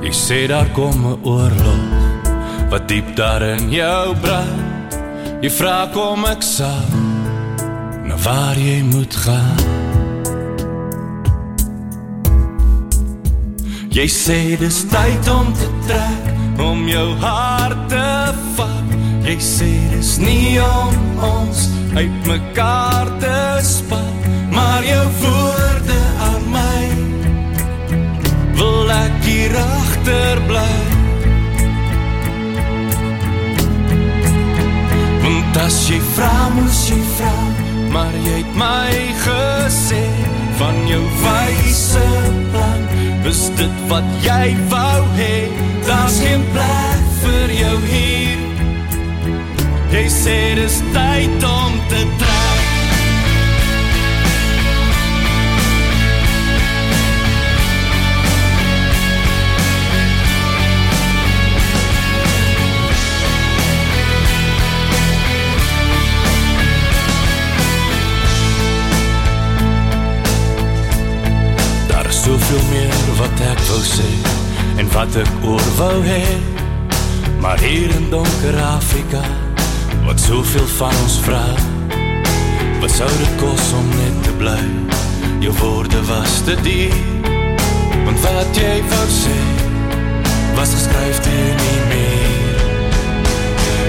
Jy 0.00 0.12
sê 0.12 0.46
daar 0.48 0.70
kom 0.72 1.18
oorlog 1.22 1.91
wat 2.72 2.88
diep 2.88 3.16
daar 3.16 3.42
in 3.42 3.70
jou 3.70 4.16
brand. 4.16 4.94
Jy 5.44 5.50
vra 5.52 5.88
kom 5.92 6.22
ek 6.24 6.40
sal 6.40 6.94
na 8.08 8.16
waar 8.24 8.56
jy 8.56 8.78
moet 8.88 9.16
gaan. 9.24 9.60
Jy 13.92 14.06
sê 14.08 14.38
dis 14.56 14.78
tyd 14.88 15.28
om 15.28 15.50
te 15.58 15.68
trek 15.84 16.62
om 16.64 16.86
jou 16.88 17.08
hart 17.20 17.82
te 17.92 18.06
vat. 18.56 18.96
Jy 19.28 19.36
sê 19.44 19.68
dis 19.92 20.14
nie 20.22 20.56
om 20.64 20.96
ons 21.28 21.66
uitmekaar 21.92 23.12
te 23.20 23.36
spat, 23.68 24.32
maar 24.56 24.80
jou 24.88 25.04
woorde 25.26 26.00
aan 26.30 26.48
my 26.56 26.80
wil 28.56 28.96
ek 28.96 29.20
hier 29.28 29.60
agter 29.60 30.40
bly. 30.48 30.91
Want 35.52 35.66
as 35.66 35.82
jy 35.84 35.98
vra, 36.14 36.48
moes 36.56 36.78
jy 36.88 36.96
vra, 37.12 37.32
maar 37.92 38.14
jy 38.24 38.38
het 38.38 38.54
my 38.56 38.92
gesê 39.20 40.00
van 40.56 40.78
jou 40.88 41.00
wyse 41.20 42.04
plan. 42.54 42.86
Is 43.28 43.42
dit 43.60 43.82
wat 43.90 44.08
jy 44.24 44.54
wou 44.72 45.02
hê? 45.18 45.34
Daar's 45.84 46.22
geen 46.24 46.46
plek 46.56 47.10
vir 47.26 47.52
jou 47.58 47.74
hier. 47.90 48.46
Jy 49.92 50.06
sê 50.08 50.38
dis 50.56 50.80
tyd 50.96 51.44
om 51.44 51.76
te 51.92 52.00
trek. 52.16 52.41
Ek 73.50 73.60
wou 73.68 73.80
en 74.78 74.88
wat 74.92 75.16
ek 75.16 75.30
oor 75.46 75.68
wou 75.76 75.98
hê. 76.06 76.24
Maar 77.42 77.58
hier 77.58 77.90
in 77.90 78.08
donker 78.10 78.58
Afrika 78.62 79.22
wat 80.06 80.20
soveel 80.20 80.66
van 80.76 80.94
ons 81.02 81.18
vra. 81.26 81.44
Wat 82.80 82.90
sou 82.90 83.10
dit 83.18 83.34
kos 83.40 83.72
om 83.78 83.88
net 83.98 84.22
te 84.26 84.32
bly? 84.38 84.62
Jou 85.42 85.54
woorde 85.60 86.04
was 86.06 86.40
te 86.46 86.56
diep. 86.62 87.28
Want 88.04 88.20
wat 88.26 88.58
jy 88.58 88.78
wou 88.90 89.08
sê 89.10 89.38
was 90.56 90.74
geskryf 90.74 91.22
teen 91.24 91.56
nie 91.62 91.80
meer. 91.92 92.66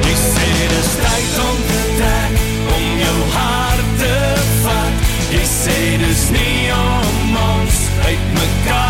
Jy 0.07 0.15
sê 0.21 0.47
dis 0.75 0.93
tyd 1.01 1.41
om 1.47 1.59
te 1.67 1.81
trek, 1.97 2.39
om 2.77 2.87
jou 3.01 3.19
hart 3.35 3.91
te 3.99 4.15
vat. 4.63 5.11
Jy 5.33 5.43
sê 5.57 5.77
dis 6.05 6.25
nie 6.37 6.71
om 6.77 7.37
ons 7.49 7.83
uit 8.07 8.31
mekaar 8.39 8.82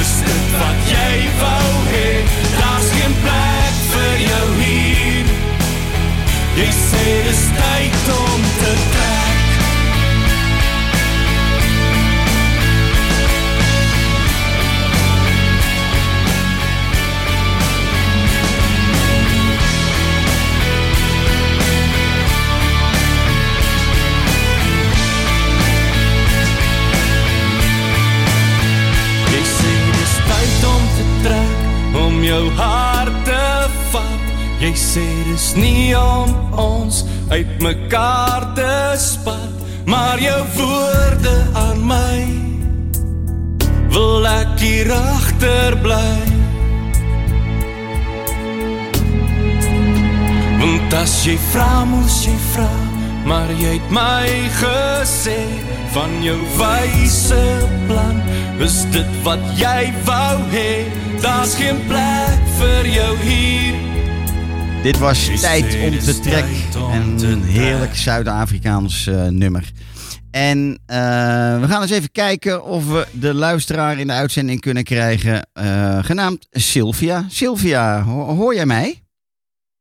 Is 0.00 0.12
dit 0.24 0.52
wat 0.56 0.78
jy 0.88 1.28
wou 1.40 1.72
hê? 1.92 2.08
Daar's 2.56 2.88
geen 2.94 3.14
plek 3.20 3.80
vir 3.92 4.22
jou 4.24 4.46
hier. 4.62 5.26
Jy 6.56 6.68
sê 6.72 7.04
dis 7.26 7.42
jou 32.40 32.48
hart 32.56 33.24
te 33.28 33.46
vat. 33.92 34.28
Jy 34.60 34.72
sê 34.76 35.06
dis 35.28 35.46
nie 35.60 35.92
om 35.96 36.32
ons 36.60 37.02
uitmekaar 37.30 38.50
te 38.56 38.72
spat, 39.00 39.64
maar 39.88 40.20
jou 40.20 40.40
woorde 40.56 41.36
aan 41.56 41.80
my 41.88 42.18
wil 43.90 44.28
ek 44.28 44.60
hier 44.60 44.92
agter 44.94 45.76
bly. 45.84 46.12
Want 50.60 50.96
as 51.00 51.16
jy 51.24 51.36
vra, 51.50 51.84
moes 51.88 52.20
jy 52.28 52.36
vra, 52.52 52.70
maar 53.28 53.50
jy 53.58 53.76
het 53.78 53.92
my 53.96 54.28
gesê 54.60 55.40
van 55.96 56.20
jou 56.24 56.38
wyse 56.60 57.44
plan. 57.88 58.20
Is 58.60 58.84
dit 58.94 59.22
wat 59.24 59.40
jy 59.58 59.88
wou 60.06 60.36
hê? 60.52 60.72
Daar's 61.20 61.54
geen 61.54 61.86
plek 61.86 62.38
vir 62.58 62.88
jou 62.88 63.16
hier. 63.18 63.74
Dit 64.82 64.98
was 64.98 65.30
Tijd 65.40 65.64
om 65.64 65.98
te 65.98 66.20
trek. 66.20 66.32
tijd 66.32 66.76
om 66.82 66.92
En 66.92 67.16
te 67.16 67.26
een 67.26 67.40
trek. 67.40 67.52
heerlijk 67.52 67.96
Zuid-Afrikaans 67.96 69.06
eh, 69.06 69.26
nummer. 69.26 69.70
En 70.30 70.78
eh, 70.86 70.96
we 71.60 71.64
gaan 71.68 71.82
eens 71.82 71.90
even 71.90 72.12
kijken 72.12 72.64
of 72.64 72.86
we 72.88 73.06
de 73.12 73.34
luisteraar 73.34 73.98
in 73.98 74.06
de 74.06 74.12
uitzending 74.12 74.60
kunnen 74.60 74.84
krijgen. 74.84 75.46
eh, 75.52 75.98
genaamd 76.04 76.46
Sylvia. 76.50 77.24
Sylvia, 77.28 78.02
ho- 78.02 78.34
hoor 78.34 78.54
jij 78.54 78.66
mij? 78.66 78.99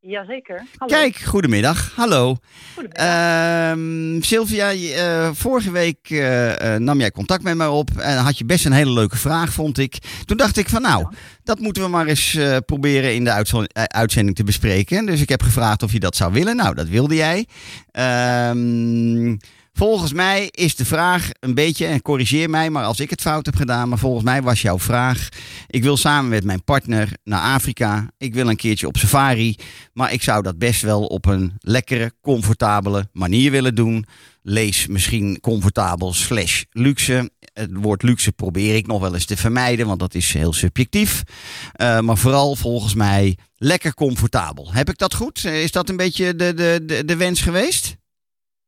Jazeker. 0.10 0.66
Hallo. 0.78 0.94
Kijk, 0.96 1.18
goedemiddag. 1.18 1.92
Hallo. 1.96 2.38
Goedemiddag. 2.74 3.06
Ehm, 3.06 4.22
Sylvia, 4.22 4.72
eh, 4.72 5.30
vorige 5.34 5.72
week 5.72 5.98
eh, 6.10 6.74
eh, 6.74 6.82
nam 6.82 7.00
jij 7.00 7.12
contact 7.12 7.44
met 7.44 7.56
mij 7.56 7.68
op 7.68 7.90
en 7.98 8.18
had 8.18 8.38
je 8.38 8.46
best 8.46 8.66
een 8.66 8.72
hele 8.72 8.92
leuke 8.92 9.18
vraag, 9.18 9.54
vond 9.54 9.78
ik. 9.78 9.98
Toen 10.26 10.38
dacht 10.38 10.58
ik 10.58 10.70
van 10.70 10.82
nou, 10.82 11.08
dat 11.44 11.60
moeten 11.60 11.84
we 11.84 11.90
maar 11.90 12.06
eens 12.06 12.38
proberen 12.66 13.16
in 13.16 13.24
de 13.24 13.68
uitzending 13.74 14.36
te 14.36 14.44
bespreken. 14.44 15.06
Dus 15.06 15.22
ik 15.22 15.30
heb 15.30 15.42
gevraagd 15.42 15.84
of 15.84 15.92
je 15.92 16.00
dat 16.00 16.16
zou 16.16 16.34
willen. 16.34 16.56
Nou, 16.56 16.76
dat 16.76 16.88
wilde 16.88 17.16
jij. 17.16 17.48
Ehm, 17.92 19.36
volgens 19.80 20.14
mij 20.14 20.48
is 20.52 20.76
de 20.76 20.86
vraag 20.86 21.30
een 21.40 21.54
beetje, 21.54 21.86
en 21.86 22.02
corrigeer 22.02 22.50
mij 22.50 22.70
maar 22.70 22.84
als 22.84 23.00
ik 23.00 23.10
het 23.10 23.22
fout 23.22 23.46
heb 23.46 23.56
gedaan, 23.56 23.90
maar 23.90 23.98
volgens 23.98 24.24
mij 24.24 24.42
was 24.42 24.62
jouw 24.62 24.80
vraag, 24.80 25.30
ik 25.68 25.84
wil 25.84 25.98
samen 25.98 26.30
met 26.30 26.44
mijn 26.44 26.64
partner 26.64 27.10
naar 27.24 27.42
Afrika. 27.42 28.12
Ik 28.18 28.34
wil 28.34 28.50
een 28.50 28.56
keertje 28.56 28.88
op 28.88 28.98
safari. 28.98 29.56
Maar 29.94 30.14
ik 30.14 30.24
zou 30.24 30.44
dat 30.44 30.58
best 30.58 30.82
wel 30.82 31.06
op 31.06 31.26
een 31.26 31.54
lekkere, 31.60 32.14
comfortabele 32.22 33.08
manier 33.14 33.52
willen 33.52 33.76
doen. 33.76 34.06
Lees 34.42 34.88
misschien 34.88 35.40
comfortabel 35.40 36.14
slash 36.14 36.64
luxe. 36.72 37.32
Het 37.54 37.70
woord 37.74 38.04
luxe 38.04 38.32
probeer 38.32 38.76
ik 38.76 38.88
nog 38.88 39.02
wel 39.02 39.14
eens 39.14 39.26
te 39.26 39.38
vermijden, 39.38 39.88
want 39.88 40.00
dat 40.00 40.16
is 40.16 40.34
heel 40.34 40.54
subjectief. 40.54 41.24
Eh, 41.72 42.00
maar 42.00 42.18
vooral 42.18 42.56
volgens 42.56 42.94
mij 42.94 43.38
lekker 43.58 43.94
comfortabel. 43.94 44.74
Heb 44.74 44.90
ik 44.90 44.98
dat 44.98 45.14
goed? 45.14 45.46
Eh, 45.46 45.64
Is 45.64 45.72
dat 45.72 45.90
een 45.90 45.98
beetje 45.98 46.36
de, 46.36 46.54
de, 46.54 47.04
de, 47.06 47.16
wens 47.16 47.42
geweest? 47.42 47.98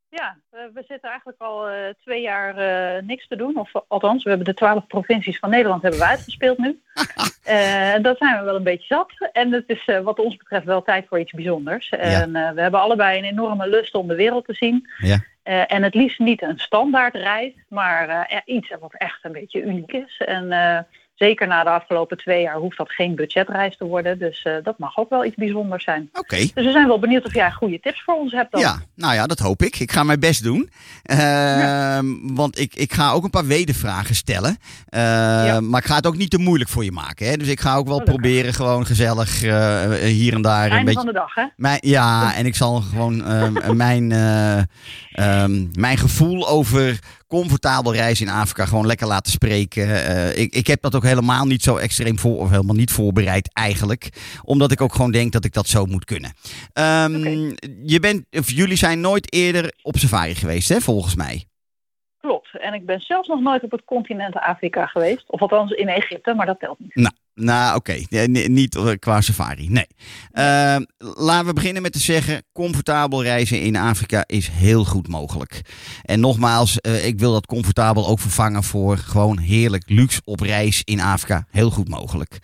Ja, 0.10 0.41
we 0.52 0.84
zitten 0.88 1.10
eigenlijk 1.10 1.42
al 1.42 1.70
eh, 1.70 1.76
twee 2.02 2.22
jaar 2.22 2.58
eh, 2.58 3.04
niks 3.04 3.28
te 3.28 3.36
doen. 3.36 3.58
Of 3.58 3.72
althans, 3.88 4.24
we 4.24 4.30
hebben 4.30 4.48
de 4.48 4.54
twaalf 4.54 4.88
provincies 4.88 5.40
van 5.40 5.50
Nederland 5.50 5.82
hebben 5.82 6.00
we 6.00 6.06
uitgespeeld 6.06 6.58
nu. 6.58 6.80
Eh 7.42 7.96
dat 8.02 8.18
zijn 8.18 8.40
we 8.40 8.46
wel 8.46 8.56
een 8.56 8.64
beetje 8.64 8.96
zat. 8.96 9.30
En 9.32 9.52
het 9.52 9.64
is 9.68 9.86
eh, 9.86 10.00
wat 10.00 10.20
ons 10.20 10.38
betreft 10.38 10.66
wel 10.66 10.82
tijd 10.82 11.08
voor 11.08 11.20
iets 11.20 11.32
bijzonders. 11.32 11.90
En 11.90 12.36
eh, 12.36 12.52
we 12.52 12.62
hebben 12.62 12.80
allebei 12.80 13.18
een 13.18 13.24
enorme 13.24 13.68
lust 13.68 13.96
om 13.96 14.08
de 14.08 14.16
wereld 14.16 14.46
te 14.46 14.54
zien. 14.54 14.90
Ja. 14.98 15.24
Eh, 15.44 15.74
en 15.74 15.84
het 15.84 15.94
liefst 15.94 16.20
niet 16.20 16.42
een 16.42 16.60
standaard 16.60 17.16
reis, 17.16 17.54
maar 17.68 18.10
eh, 18.10 18.38
iets 18.46 18.74
wat 18.80 18.94
echt 18.94 19.20
een 19.22 19.32
beetje 19.32 19.62
uniek 19.62 19.92
is. 19.92 20.18
En 20.18 20.52
eh, 20.52 20.80
zeker 21.26 21.48
na 21.48 21.64
de 21.64 21.70
afgelopen 21.70 22.18
twee 22.18 22.42
jaar 22.42 22.56
hoeft 22.56 22.78
dat 22.78 22.92
geen 22.92 23.16
budgetreis 23.16 23.78
te 23.78 23.86
worden. 23.86 24.20
Dus 24.20 24.44
eh, 24.44 24.54
dat 24.64 24.78
mag 24.78 24.98
ook 24.98 25.10
wel 25.10 25.26
iets 25.26 25.36
bijzonders 25.36 25.84
zijn. 25.84 26.10
Oké. 26.14 26.38
Dus 26.38 26.66
we 26.66 26.72
zijn 26.72 26.88
wel 26.88 27.00
benieuwd 27.00 27.26
of 27.26 27.34
jij 27.34 27.52
goede 27.52 27.80
tips 27.80 28.04
voor 28.04 28.16
ons 28.16 28.32
hebt 28.32 28.52
dan. 28.52 28.62
Ja, 28.62 28.82
nou 28.96 29.14
ja, 29.14 29.28
dat 29.28 29.40
hoop 29.40 29.62
ik. 29.62 29.80
Ik 29.80 29.92
ga 29.92 30.04
mijn 30.04 30.20
best 30.20 30.44
doen. 30.44 30.70
Ehm, 31.04 32.06
Want 32.22 32.60
ik, 32.60 32.76
ik 32.76 32.94
ga 32.94 33.12
ook 33.12 33.24
een 33.24 33.30
paar 33.30 33.46
wedervragen 33.46 34.16
stellen. 34.16 34.58
Ehm, 34.90 35.70
Maar 35.70 35.82
ik 35.82 35.88
ga 35.88 35.96
het 35.96 36.08
ook 36.08 36.18
niet 36.18 36.30
te 36.30 36.38
moeilijk 36.38 36.70
voor 36.70 36.84
je 36.84 36.92
maken. 36.92 37.28
Hè? 37.28 37.38
Dus 37.38 37.48
ik 37.48 37.60
ga 37.60 37.76
ook 37.76 37.88
wel 37.88 37.98
Gelukkig. 37.98 38.16
proberen 38.22 38.54
gewoon 38.54 38.86
gezellig 38.86 39.44
eh, 39.44 39.92
hier 39.92 40.34
en 40.34 40.42
daar 40.42 40.66
een 40.66 40.72
Einde 40.72 40.86
beetje... 40.86 41.00
van 41.00 41.14
de 41.14 41.20
dag, 41.20 41.36
hè? 41.36 41.46
Mijn, 41.56 41.80
ja, 41.82 42.36
en 42.36 42.46
ik 42.46 42.56
zal 42.56 42.82
gewoon 42.82 43.26
ehm, 43.26 43.76
mijn, 43.86 44.12
eh, 44.12 45.46
mijn 45.74 45.98
gevoel 45.98 46.48
over 46.48 47.00
comfortabel 47.32 47.94
reizen 47.94 48.28
in 48.28 48.34
Afrika 48.34 48.66
gewoon 48.66 48.86
lekker 48.86 49.08
laten 49.08 49.32
spreken. 49.32 50.06
Eh, 50.06 50.38
ik, 50.38 50.54
ik 50.54 50.68
heb 50.68 50.82
dat 50.82 50.96
ook 50.96 51.04
helemaal 51.04 51.46
niet 51.46 51.64
zo 51.64 51.78
extreem 51.78 52.20
voor, 52.20 52.38
of 52.38 52.50
helemaal 52.50 52.76
niet 52.76 52.92
voorbereid 52.92 53.50
eigenlijk. 53.54 54.10
Omdat 54.44 54.72
ik 54.72 54.82
ook 54.82 54.94
gewoon 54.94 55.12
denk 55.12 55.32
dat 55.32 55.46
ik 55.46 55.54
dat 55.54 55.68
zo 55.68 55.86
moet 55.86 56.06
kunnen. 56.06 56.34
Ehm, 56.74 57.14
je 57.84 58.00
bent, 58.02 58.26
of 58.32 58.52
jullie 58.52 58.78
zijn 58.78 59.02
nooit 59.02 59.34
eerder 59.34 59.74
op 59.82 59.98
safari 59.98 60.36
geweest, 60.36 60.70
hè, 60.70 60.80
volgens 60.82 61.16
mij. 61.16 61.46
klopt. 62.20 62.50
En 62.60 62.74
ik 62.74 62.86
ben 62.86 63.00
zelfs 63.00 63.28
nog 63.28 63.42
nooit 63.42 63.64
op 63.64 63.72
het 63.72 63.86
continent 63.86 64.36
Afrika 64.36 64.86
geweest. 64.86 65.24
Of 65.28 65.42
althans 65.42 65.72
in 65.72 65.88
Egypte, 65.88 66.34
maar 66.34 66.46
dat 66.46 66.60
telt 66.60 66.80
niet. 66.80 66.96
Nou, 66.96 67.14
oké. 67.76 67.96
Ja, 68.10 68.26
ni- 68.28 68.48
niet 68.48 68.76
eh, 68.76 68.90
qua 69.00 69.22
safari. 69.22 69.70
Nee. 69.70 69.88
Eh, 70.32 70.76
laten 70.98 71.46
we 71.46 71.54
beginnen 71.54 71.82
met 71.82 71.92
te 71.92 72.00
zeggen: 72.00 72.44
comfortabel 72.54 73.24
reizen 73.24 73.62
in 73.62 73.76
Afrika 73.76 74.24
is 74.28 74.48
heel 74.52 74.86
goed 74.86 75.08
mogelijk. 75.08 75.62
En 76.04 76.20
nogmaals, 76.20 76.80
eh, 76.80 77.06
ik 77.06 77.20
wil 77.20 77.32
dat 77.34 77.46
comfortabel 77.46 78.08
ook 78.08 78.20
vervangen 78.20 78.64
voor 78.64 78.98
gewoon 78.98 79.38
heerlijk 79.40 79.84
luxe 79.86 80.22
op 80.24 80.40
reis 80.40 80.82
in 80.84 81.02
Afrika. 81.02 81.46
Heel 81.52 81.70
goed 81.72 81.90
mogelijk. 81.90 82.38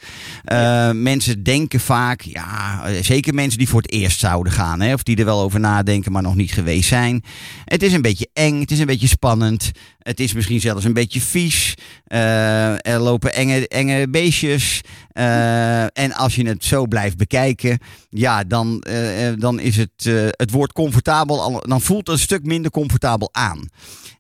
Eh, 0.43 0.91
Mensen 0.91 1.43
denken 1.43 1.79
vaak, 1.79 2.21
ja, 2.21 2.81
eh, 2.85 3.03
zeker 3.03 3.33
mensen 3.33 3.57
die 3.57 3.69
voor 3.69 3.81
het 3.81 3.91
eerst 3.91 4.19
zouden 4.19 4.53
gaan, 4.53 4.81
hè, 4.81 4.93
of 4.93 5.03
die 5.03 5.15
er 5.15 5.25
wel 5.25 5.41
over 5.41 5.59
nadenken, 5.59 6.11
maar 6.11 6.21
nog 6.21 6.35
niet 6.35 6.51
geweest 6.51 6.87
zijn. 6.87 7.23
Het 7.65 7.83
is 7.83 7.93
een 7.93 8.01
beetje 8.01 8.29
eng, 8.33 8.59
het 8.59 8.71
is 8.71 8.79
een 8.79 8.85
beetje 8.85 9.07
spannend. 9.07 9.71
Het 9.99 10.19
is 10.19 10.33
misschien 10.33 10.59
zelfs 10.59 10.85
een 10.85 10.93
beetje 10.93 11.21
vies. 11.21 11.73
Eh, 12.05 12.85
er 12.87 12.99
lopen 12.99 13.33
enge, 13.33 13.67
enge 13.67 14.09
beestjes. 14.09 14.81
Eh, 15.11 15.83
en 15.83 16.13
als 16.13 16.35
je 16.35 16.47
het 16.47 16.63
zo 16.63 16.85
blijft 16.85 17.17
bekijken, 17.17 17.79
ja, 18.09 18.43
dan, 18.43 18.81
eh, 18.81 19.33
dan 19.37 19.59
is 19.59 19.77
het, 19.77 20.03
het 20.31 20.51
woord 20.51 20.73
comfortabel, 20.73 21.41
al- 21.41 21.67
dan 21.67 21.81
voelt 21.81 22.07
het 22.07 22.15
een 22.15 22.23
stuk 22.23 22.43
minder 22.43 22.71
comfortabel 22.71 23.29
aan. 23.31 23.69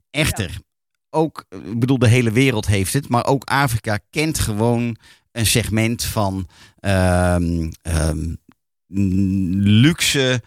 Echter, 0.09 0.57
ook, 1.09 1.45
ik 1.49 1.79
bedoel, 1.79 1.99
de 1.99 2.07
hele 2.07 2.31
wereld 2.31 2.65
heeft 2.67 2.93
het, 2.93 3.09
maar 3.09 3.25
ook 3.25 3.43
Afrika 3.43 3.99
kent 4.09 4.39
gewoon 4.39 4.97
een 5.31 5.45
segment 5.45 6.03
van 6.03 6.47
ehm, 6.79 7.69
ehm, 7.81 8.35
luxe 9.81 10.41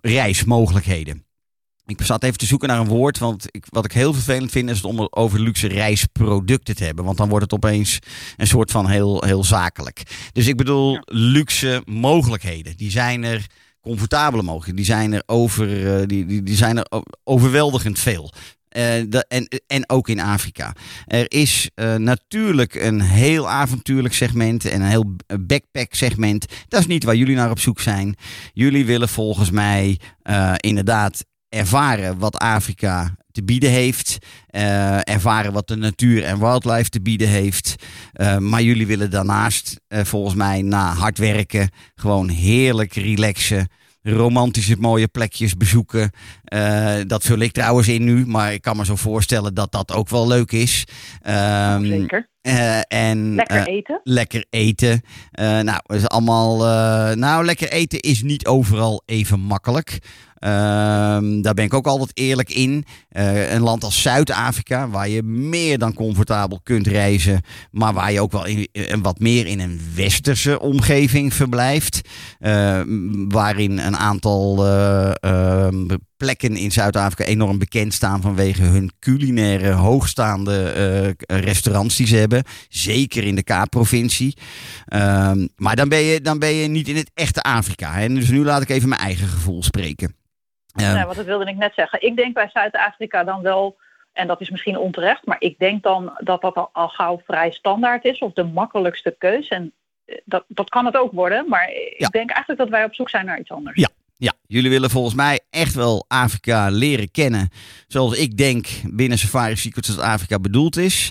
reismogelijkheden. 0.00 1.26
Ik 1.88 2.02
zat 2.02 2.22
even 2.22 2.38
te 2.38 2.46
zoeken 2.46 2.68
naar 2.68 2.80
een 2.80 2.86
woord, 2.88 3.18
want 3.18 3.46
ik, 3.50 3.64
wat 3.68 3.84
ik 3.84 3.92
heel 3.92 4.12
vervelend 4.12 4.50
vind 4.50 4.70
is 4.70 4.76
het 4.76 4.84
om 4.84 5.06
over 5.10 5.40
luxe 5.40 5.68
reisproducten 5.68 6.76
te 6.76 6.84
hebben. 6.84 7.04
Want 7.04 7.16
dan 7.16 7.28
wordt 7.28 7.44
het 7.44 7.54
opeens 7.54 7.98
een 8.36 8.46
soort 8.46 8.70
van 8.70 8.88
heel, 8.88 9.24
heel 9.24 9.44
zakelijk. 9.44 10.02
Dus 10.32 10.46
ik 10.46 10.56
bedoel 10.56 10.98
luxe 11.04 11.82
mogelijkheden. 11.84 12.76
Die 12.76 12.90
zijn 12.90 13.24
er 13.24 13.46
comfortabele 13.80 14.42
mogelijkheden. 14.42 14.76
Die 14.76 14.92
zijn 14.94 15.12
er, 15.12 15.22
over, 15.26 15.96
eh, 16.00 16.06
die, 16.06 16.26
die, 16.26 16.42
die 16.42 16.56
zijn 16.56 16.76
er 16.76 17.02
overweldigend 17.24 17.98
veel. 17.98 18.32
De- 18.68 19.24
en, 19.28 19.48
en 19.66 19.88
ook 19.88 20.08
in 20.08 20.20
Afrika. 20.20 20.72
Er 21.06 21.30
is 21.32 21.70
eh, 21.74 21.94
natuurlijk 21.94 22.74
een 22.74 23.00
heel 23.00 23.48
avontuurlijk 23.48 24.14
segment 24.14 24.64
en 24.64 24.80
een 24.80 24.88
heel 24.88 25.16
backpack 25.40 25.94
segment. 25.94 26.46
Dat 26.68 26.80
is 26.80 26.86
niet 26.86 27.04
waar 27.04 27.16
jullie 27.16 27.36
naar 27.36 27.50
op 27.50 27.60
zoek 27.60 27.80
zijn. 27.80 28.16
Jullie 28.52 28.86
willen 28.86 29.08
volgens 29.08 29.50
mij 29.50 29.98
inderdaad 30.56 31.24
ervaren 31.48 32.18
wat 32.18 32.36
Afrika 32.38 33.16
te 33.32 33.44
bieden 33.44 33.70
heeft. 33.70 34.18
eh, 34.46 35.08
ervaren 35.08 35.52
wat 35.52 35.68
de 35.68 35.76
natuur 35.76 36.24
en 36.24 36.38
wildlife 36.38 36.88
te 36.88 37.00
bieden 37.02 37.28
heeft. 37.28 37.74
Eh, 38.12 38.36
maar 38.38 38.62
jullie 38.62 38.86
willen 38.86 39.10
daarnaast 39.10 39.80
eh, 39.88 40.04
volgens 40.04 40.34
mij 40.34 40.62
na 40.62 40.92
hard 40.94 41.18
werken 41.18 41.70
gewoon 41.94 42.28
heerlijk 42.28 42.94
relaxen. 42.94 43.68
Romantische 44.02 44.76
mooie 44.78 45.08
plekjes 45.08 45.54
bezoeken. 45.56 46.10
Dat 47.06 47.22
vul 47.24 47.38
ik 47.38 47.52
trouwens 47.52 47.88
in 47.88 48.04
nu. 48.04 48.26
Maar 48.26 48.52
ik 48.52 48.62
kan 48.62 48.76
me 48.76 48.84
zo 48.84 48.96
voorstellen 48.96 49.54
dat 49.54 49.72
dat 49.72 49.92
ook 49.92 50.08
wel 50.08 50.26
leuk 50.28 50.52
is. 50.52 50.84
Ehm, 51.22 51.84
Zeker. 51.84 52.28
en, 52.88 53.34
Lekker 53.34 53.66
eten. 53.66 54.00
lekker 54.04 54.44
eten. 54.50 55.02
Nou, 55.62 55.80
is 55.86 56.08
allemaal. 56.08 56.56
nou, 57.16 57.44
lekker 57.44 57.70
eten 57.72 58.00
is 58.00 58.22
niet 58.22 58.46
overal 58.46 59.02
even 59.06 59.40
makkelijk. 59.40 59.98
Ehm, 60.38 61.40
daar 61.40 61.54
ben 61.54 61.64
ik 61.64 61.74
ook 61.74 61.86
altijd 61.86 62.10
eerlijk 62.14 62.50
in. 62.50 62.84
Eh, 63.08 63.52
een 63.52 63.60
land 63.62 63.84
als 63.84 64.02
Zuid-Afrika, 64.02 64.88
waar 64.88 65.08
je 65.08 65.22
meer 65.22 65.78
dan 65.78 65.94
comfortabel 65.94 66.60
kunt 66.62 66.86
reizen, 66.86 67.40
maar 67.70 67.92
waar 67.92 68.12
je 68.12 68.20
ook 68.20 68.32
wel 68.32 68.46
in, 68.46 68.68
in- 68.72 69.02
wat 69.02 69.18
meer 69.18 69.46
in 69.46 69.60
een 69.60 69.80
westerse 69.94 70.60
omgeving 70.60 71.34
verblijft. 71.34 72.00
Eh, 72.38 72.80
waarin 73.28 73.78
een 73.78 73.96
aantal 73.96 74.66
eh, 74.66 75.10
ehm, 75.20 75.86
plekken 76.16 76.56
in 76.56 76.72
Zuid-Afrika 76.72 77.24
enorm 77.24 77.58
bekend 77.58 77.94
staan 77.94 78.20
vanwege 78.20 78.62
hun 78.62 78.90
culinaire 79.00 79.70
hoogstaande 79.70 80.62
eh, 81.26 81.40
restaurants 81.40 81.96
die 81.96 82.06
ze 82.06 82.16
hebben. 82.16 82.42
Zeker 82.68 83.24
in 83.24 83.34
de 83.34 83.42
Kaapprovincie. 83.42 84.36
Ehm, 84.86 85.46
maar 85.56 85.76
dan 85.76 85.88
ben, 85.88 85.98
je, 85.98 86.20
dan 86.20 86.38
ben 86.38 86.54
je 86.54 86.68
niet 86.68 86.88
in 86.88 86.96
het 86.96 87.10
echte 87.14 87.42
Afrika. 87.42 87.92
Hè? 87.92 88.08
Dus 88.08 88.28
nu 88.28 88.44
laat 88.44 88.62
ik 88.62 88.68
even 88.68 88.88
mijn 88.88 89.00
eigen 89.00 89.28
gevoel 89.28 89.62
spreken. 89.62 90.14
Ehm, 90.80 90.94
Nee, 90.94 91.04
want 91.04 91.16
dat 91.16 91.24
wilde 91.26 91.44
ik 91.50 91.56
net 91.56 91.74
zeggen. 91.74 92.02
Ik 92.02 92.16
denk 92.16 92.34
bij 92.34 92.48
Zuid-Afrika 92.52 93.24
dan 93.24 93.42
wel, 93.42 93.76
en 94.12 94.26
dat 94.26 94.40
is 94.40 94.50
misschien 94.50 94.78
onterecht, 94.78 95.26
maar 95.26 95.36
ik 95.40 95.58
denk 95.58 95.82
dan 95.82 96.12
dat 96.18 96.40
dat 96.40 96.54
al, 96.54 96.70
al 96.72 96.88
gauw 96.88 97.20
vrij 97.24 97.50
standaard 97.50 98.04
is 98.04 98.18
of 98.18 98.32
de 98.32 98.44
makkelijkste 98.44 99.14
keus. 99.18 99.48
En 99.48 99.72
eh, 100.04 100.16
dat, 100.24 100.44
dat 100.48 100.68
kan 100.68 100.84
het 100.86 100.96
ook 100.96 101.12
worden, 101.12 101.48
maar 101.48 101.70
Ja. 101.70 101.76
ik 102.06 102.10
denk 102.10 102.30
eigenlijk 102.30 102.60
dat 102.60 102.68
wij 102.68 102.84
op 102.84 102.94
zoek 102.94 103.10
zijn 103.10 103.26
naar 103.26 103.38
iets 103.38 103.50
anders. 103.50 103.80
Ja. 103.80 103.88
Ja, 104.20 104.32
jullie 104.46 104.70
willen 104.70 104.90
volgens 104.90 105.14
mij 105.14 105.40
echt 105.50 105.74
wel 105.74 106.04
Afrika 106.08 106.68
leren 106.70 107.10
kennen. 107.10 107.48
Zoals 107.86 108.16
ik 108.16 108.36
denk 108.36 108.66
binnen 108.90 109.18
Safari 109.18 109.56
Secrets 109.56 109.88
dat 109.88 109.98
Afrika 109.98 110.38
bedoeld 110.38 110.76
is. 110.76 111.10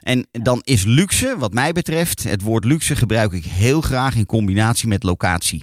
En 0.00 0.26
dan 0.30 0.60
is 0.62 0.84
luxe, 0.84 1.34
wat 1.38 1.52
mij 1.52 1.72
betreft, 1.72 2.22
het 2.22 2.42
woord 2.42 2.64
luxe 2.64 2.96
gebruik 2.96 3.32
ik 3.32 3.44
heel 3.44 3.80
graag 3.80 4.14
in 4.14 4.26
combinatie 4.26 4.88
met 4.88 5.02
locatie. 5.02 5.62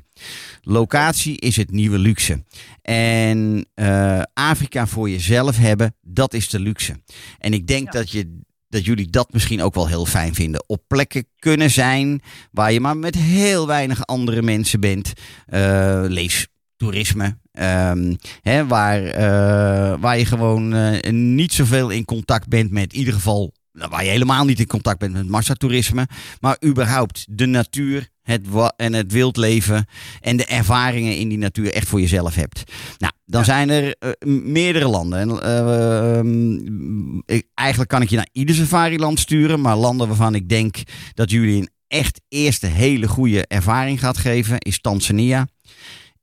Locatie 0.62 1.38
is 1.40 1.56
het 1.56 1.72
nieuwe 1.72 1.98
luxe. 1.98 2.44
En 2.82 3.66
eh, 3.74 4.22
Afrika 4.34 4.88
voor 4.88 5.10
jezelf 5.10 5.58
hebben, 5.58 5.96
dat 6.02 6.34
is 6.34 6.50
de 6.50 6.60
luxe. 6.60 7.02
En 7.40 7.54
ik 7.54 7.68
denk 7.68 7.94
Ja. 7.94 8.00
dat, 8.00 8.12
je, 8.12 8.40
dat 8.70 8.86
jullie 8.86 9.10
dat 9.10 9.34
misschien 9.34 9.62
ook 9.62 9.74
wel 9.74 9.88
heel 9.88 10.06
fijn 10.06 10.34
vinden. 10.36 10.64
Op 10.68 10.82
plekken 10.88 11.28
kunnen 11.40 11.72
zijn 11.72 12.22
waar 12.52 12.72
je 12.72 12.80
maar 12.80 12.98
met 12.98 13.16
heel 13.16 13.68
weinig 13.68 14.06
andere 14.06 14.42
mensen 14.42 14.80
bent. 14.80 15.14
Eh, 15.46 16.04
lees 16.08 16.48
toerisme. 16.78 17.38
ehm, 17.52 18.16
hè, 18.42 18.68
waar, 18.68 19.04
eh, 19.04 20.00
waar 20.00 20.18
je 20.18 20.26
gewoon 20.26 20.74
eh, 20.74 21.12
niet 21.12 21.54
zoveel 21.54 21.90
in 21.90 22.06
contact 22.06 22.48
bent 22.48 22.72
met, 22.72 22.94
in 22.94 23.00
ieder 23.00 23.14
geval, 23.14 23.52
nou, 23.74 23.90
waar 23.90 24.04
je 24.04 24.10
helemaal 24.10 24.46
niet 24.46 24.60
in 24.60 24.68
contact 24.68 25.00
bent 25.00 25.14
met 25.14 25.28
massatoerisme, 25.28 26.08
maar 26.40 26.58
überhaupt 26.66 27.26
de 27.30 27.46
natuur 27.46 28.08
het 28.22 28.42
en 28.76 28.94
het 28.94 29.12
wildleven 29.12 29.86
en 30.22 30.38
de 30.38 30.46
ervaringen 30.46 31.18
in 31.18 31.30
die 31.30 31.38
natuur 31.38 31.74
echt 31.74 31.88
voor 31.88 32.02
jezelf 32.02 32.36
hebt. 32.36 32.64
Nou, 32.98 33.14
dan 33.26 33.46
zijn 33.46 33.70
er 33.70 33.96
eh, 34.00 34.10
meerdere 34.44 34.88
landen. 34.88 35.20
En, 35.20 35.42
eh, 35.42 36.18
ehm, 36.18 37.18
ik- 37.26 37.48
eigenlijk 37.54 37.90
kan 37.90 38.02
ik 38.02 38.10
je 38.10 38.16
naar 38.16 38.30
ieder 38.32 38.56
safari-land 38.56 39.20
sturen, 39.20 39.62
maar 39.62 39.76
landen 39.76 40.08
waarvan 40.08 40.36
ik 40.36 40.50
denk 40.50 40.76
dat 41.14 41.32
jullie 41.32 41.58
een 41.62 41.70
echt 41.88 42.22
eerste 42.30 42.68
hele 42.68 43.08
goede 43.08 43.48
ervaring 43.48 44.00
gaat 44.00 44.18
geven, 44.18 44.60
is 44.60 44.82
Tanzania 44.82 45.48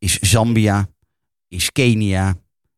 is 0.03 0.19
Zambia, 0.19 0.89
is 1.49 1.73
Kenia, 1.73 2.35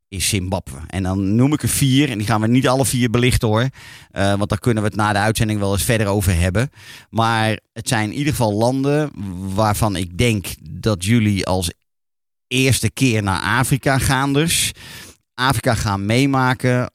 is 0.09 0.29
Zimbabwe. 0.29 0.79
En 0.87 1.03
dan 1.03 1.35
noem 1.35 1.53
ik 1.53 1.63
er 1.63 1.69
vier, 1.69 2.11
en 2.11 2.19
die 2.19 2.27
gaan 2.27 2.41
we 2.41 2.47
niet 2.47 2.69
alle 2.69 2.85
vier 2.85 3.11
belichten 3.11 3.49
hoor. 3.49 3.69
Eh, 4.11 4.35
want 4.35 4.49
daar 4.49 4.59
kunnen 4.59 4.83
we 4.83 4.89
het 4.89 4.99
na 4.99 5.13
de 5.13 5.19
uitzending 5.19 5.59
wel 5.61 5.73
eens 5.73 5.83
verder 5.83 6.07
over 6.07 6.35
hebben. 6.41 6.71
Maar 7.11 7.59
het 7.73 7.89
zijn 7.89 8.11
in 8.11 8.17
ieder 8.17 8.33
geval 8.33 8.53
landen 8.53 9.11
waarvan 9.55 9.97
ik 9.97 10.19
denk 10.19 10.47
dat 10.71 11.05
jullie 11.05 11.47
als 11.47 11.71
eerste 12.47 12.91
keer 12.91 13.23
naar 13.23 13.41
Afrika 13.41 13.99
gaan 13.99 14.33
dus. 14.33 14.73
Afrika 15.35 15.75
gaan 15.75 16.07
meemaken 16.07 16.91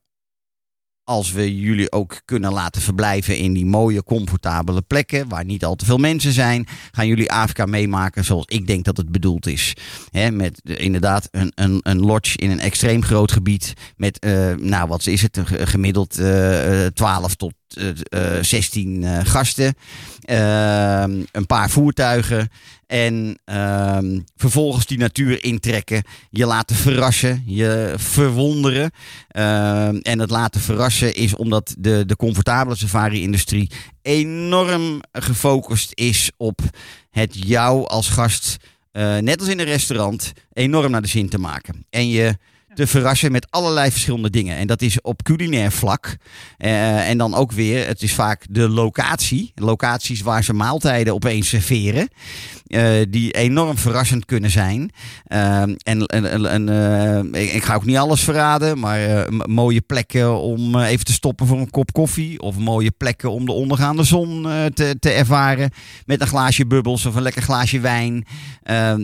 als 1.09 1.31
we 1.31 1.59
jullie 1.59 1.91
ook 1.91 2.21
kunnen 2.25 2.53
laten 2.53 2.81
verblijven 2.81 3.37
in 3.37 3.53
die 3.53 3.65
mooie, 3.65 4.03
comfortabele 4.03 4.81
plekken 4.81 5.29
waar 5.29 5.45
niet 5.45 5.65
al 5.65 5.75
te 5.75 5.85
veel 5.85 5.97
mensen 5.97 6.31
zijn, 6.31 6.67
gaan 6.91 7.07
jullie 7.07 7.31
Afrika 7.31 7.65
meemaken 7.65 8.25
zoals 8.25 8.45
ik 8.45 8.67
denk 8.67 8.85
dat 8.85 8.97
het 8.97 9.11
bedoeld 9.11 9.47
is. 9.47 9.75
Hè, 10.11 10.31
met 10.31 10.61
eh, 10.63 10.79
inderdaad 10.79 11.27
een, 11.31 11.51
een, 11.55 11.79
een 11.83 11.99
lodge 11.99 12.37
in 12.37 12.51
een 12.51 12.59
extreem 12.59 13.03
groot 13.03 13.31
gebied 13.31 13.73
met, 13.95 14.19
eh, 14.19 14.55
nou 14.55 14.87
wat 14.87 15.07
is 15.07 15.21
het, 15.21 15.39
gemiddeld 15.45 16.19
eh, 16.19 16.85
eh, 16.85 16.93
12 16.93 17.35
tot 17.35 17.53
16 18.41 19.03
eh, 19.03 19.19
gasten, 19.23 19.73
Ehm, 20.29 21.23
een 21.31 21.45
paar 21.45 21.69
voertuigen 21.69 22.49
en 22.87 23.39
ehm, 23.45 24.19
vervolgens 24.35 24.85
die 24.85 24.97
natuur 24.97 25.43
intrekken, 25.43 26.03
je 26.29 26.45
laten 26.45 26.75
verrassen, 26.75 27.43
je 27.45 27.93
verwonderen. 27.97 28.91
Ehm, 29.27 29.95
en 29.95 30.19
het 30.19 30.29
laten 30.29 30.61
verrassen 30.61 31.13
is 31.13 31.35
omdat 31.35 31.75
de, 31.79 32.03
de 32.05 32.15
comfortabele 32.15 32.75
safari-industrie 32.75 33.71
enorm 34.01 35.01
gefocust 35.11 35.91
is 35.93 36.31
op 36.37 36.59
het 37.09 37.47
jou 37.47 37.87
als 37.87 38.09
gast, 38.09 38.57
eh, 38.91 39.17
net 39.17 39.39
als 39.39 39.49
in 39.49 39.59
een 39.59 39.65
restaurant, 39.65 40.33
enorm 40.53 40.91
naar 40.91 41.01
de 41.01 41.07
zin 41.07 41.29
te 41.29 41.39
maken. 41.39 41.85
En 41.89 42.09
je 42.09 42.37
te 42.79 42.87
verrassen 42.87 43.31
met 43.31 43.47
allerlei 43.49 43.91
verschillende 43.91 44.29
dingen. 44.29 44.57
En 44.57 44.67
dat 44.67 44.81
is 44.81 45.01
op 45.01 45.23
culinair 45.23 45.71
vlak. 45.71 46.17
Eh, 46.57 47.09
en 47.09 47.17
dan 47.17 47.33
ook 47.35 47.51
weer, 47.51 47.87
het 47.87 48.01
is 48.01 48.13
vaak 48.13 48.45
de 48.49 48.69
locatie. 48.69 49.51
Locaties 49.55 50.21
waar 50.21 50.43
ze 50.43 50.53
maaltijden 50.53 51.13
opeens 51.13 51.49
serveren. 51.49 52.07
eh, 52.67 52.91
die 53.09 53.31
enorm 53.31 53.77
verrassend 53.77 54.25
kunnen 54.25 54.49
zijn. 54.49 54.91
Ehm, 55.27 55.75
en 55.83 56.05
en, 56.05 56.45
en, 56.45 56.69
eh, 57.33 57.55
ik, 57.55 57.63
ga 57.63 57.75
ook 57.75 57.85
niet 57.85 57.97
alles 57.97 58.21
verraden, 58.21 58.79
maar 58.79 58.99
eh, 59.05 59.39
mooie 59.45 59.81
plekken 59.81 60.39
om 60.39 60.75
eh, 60.75 60.89
even 60.89 61.05
te 61.05 61.13
stoppen 61.13 61.47
voor 61.47 61.59
een 61.59 61.69
kop 61.69 61.91
koffie. 61.91 62.39
Of 62.41 62.57
mooie 62.57 62.91
plekken 62.91 63.31
om 63.31 63.45
de 63.45 63.51
ondergaande 63.51 64.03
zon 64.03 64.49
eh, 64.49 64.65
te, 64.65 64.95
te 64.99 65.09
ervaren. 65.09 65.71
Met 66.05 66.21
een 66.21 66.27
glaasje 66.27 66.67
bubbels 66.67 67.05
of 67.05 67.15
een 67.15 67.21
lekker 67.21 67.41
glaasje 67.41 67.79
wijn. 67.79 68.25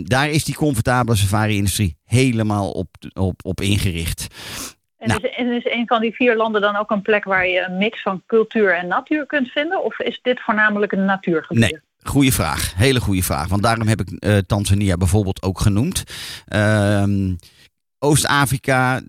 Daar 0.04 0.30
is 0.30 0.44
die 0.44 0.54
comfortabele 0.54 1.16
safari-industrie 1.16 1.96
helemaal 2.06 2.70
op, 2.70 2.88
op, 3.14 3.40
op 3.44 3.60
ingericht. 3.66 4.26
En, 4.98 5.08
Nou. 5.08 5.20
is, 5.22 5.30
en 5.36 5.52
is 5.52 5.64
een 5.64 5.86
van 5.86 6.00
die 6.00 6.14
vier 6.14 6.36
landen 6.36 6.60
dan 6.60 6.76
ook 6.76 6.90
een 6.90 7.02
plek 7.02 7.24
waar 7.24 7.46
je 7.46 7.66
een 7.68 7.78
mix 7.78 8.02
van 8.02 8.22
cultuur 8.26 8.76
en 8.76 8.86
natuur 8.86 9.26
kunt 9.26 9.48
vinden? 9.48 9.84
Of 9.84 9.98
is 9.98 10.18
dit 10.22 10.40
voornamelijk 10.40 10.92
een 10.92 11.04
natuurgebied? 11.04 11.58
Nee. 11.70 11.80
Goeie 12.02 12.32
vraag, 12.32 12.72
hele 12.76 13.00
goede 13.00 13.22
vraag. 13.22 13.48
Want 13.48 13.62
daarom 13.62 13.86
heb 13.86 14.00
ik 14.00 14.08
eh, 14.10 14.36
Tanzania 14.36 14.96
bijvoorbeeld 14.96 15.42
ook 15.42 15.60
genoemd. 15.60 16.04
Ehm, 16.48 17.34
Oost-Afrika, 18.06 19.00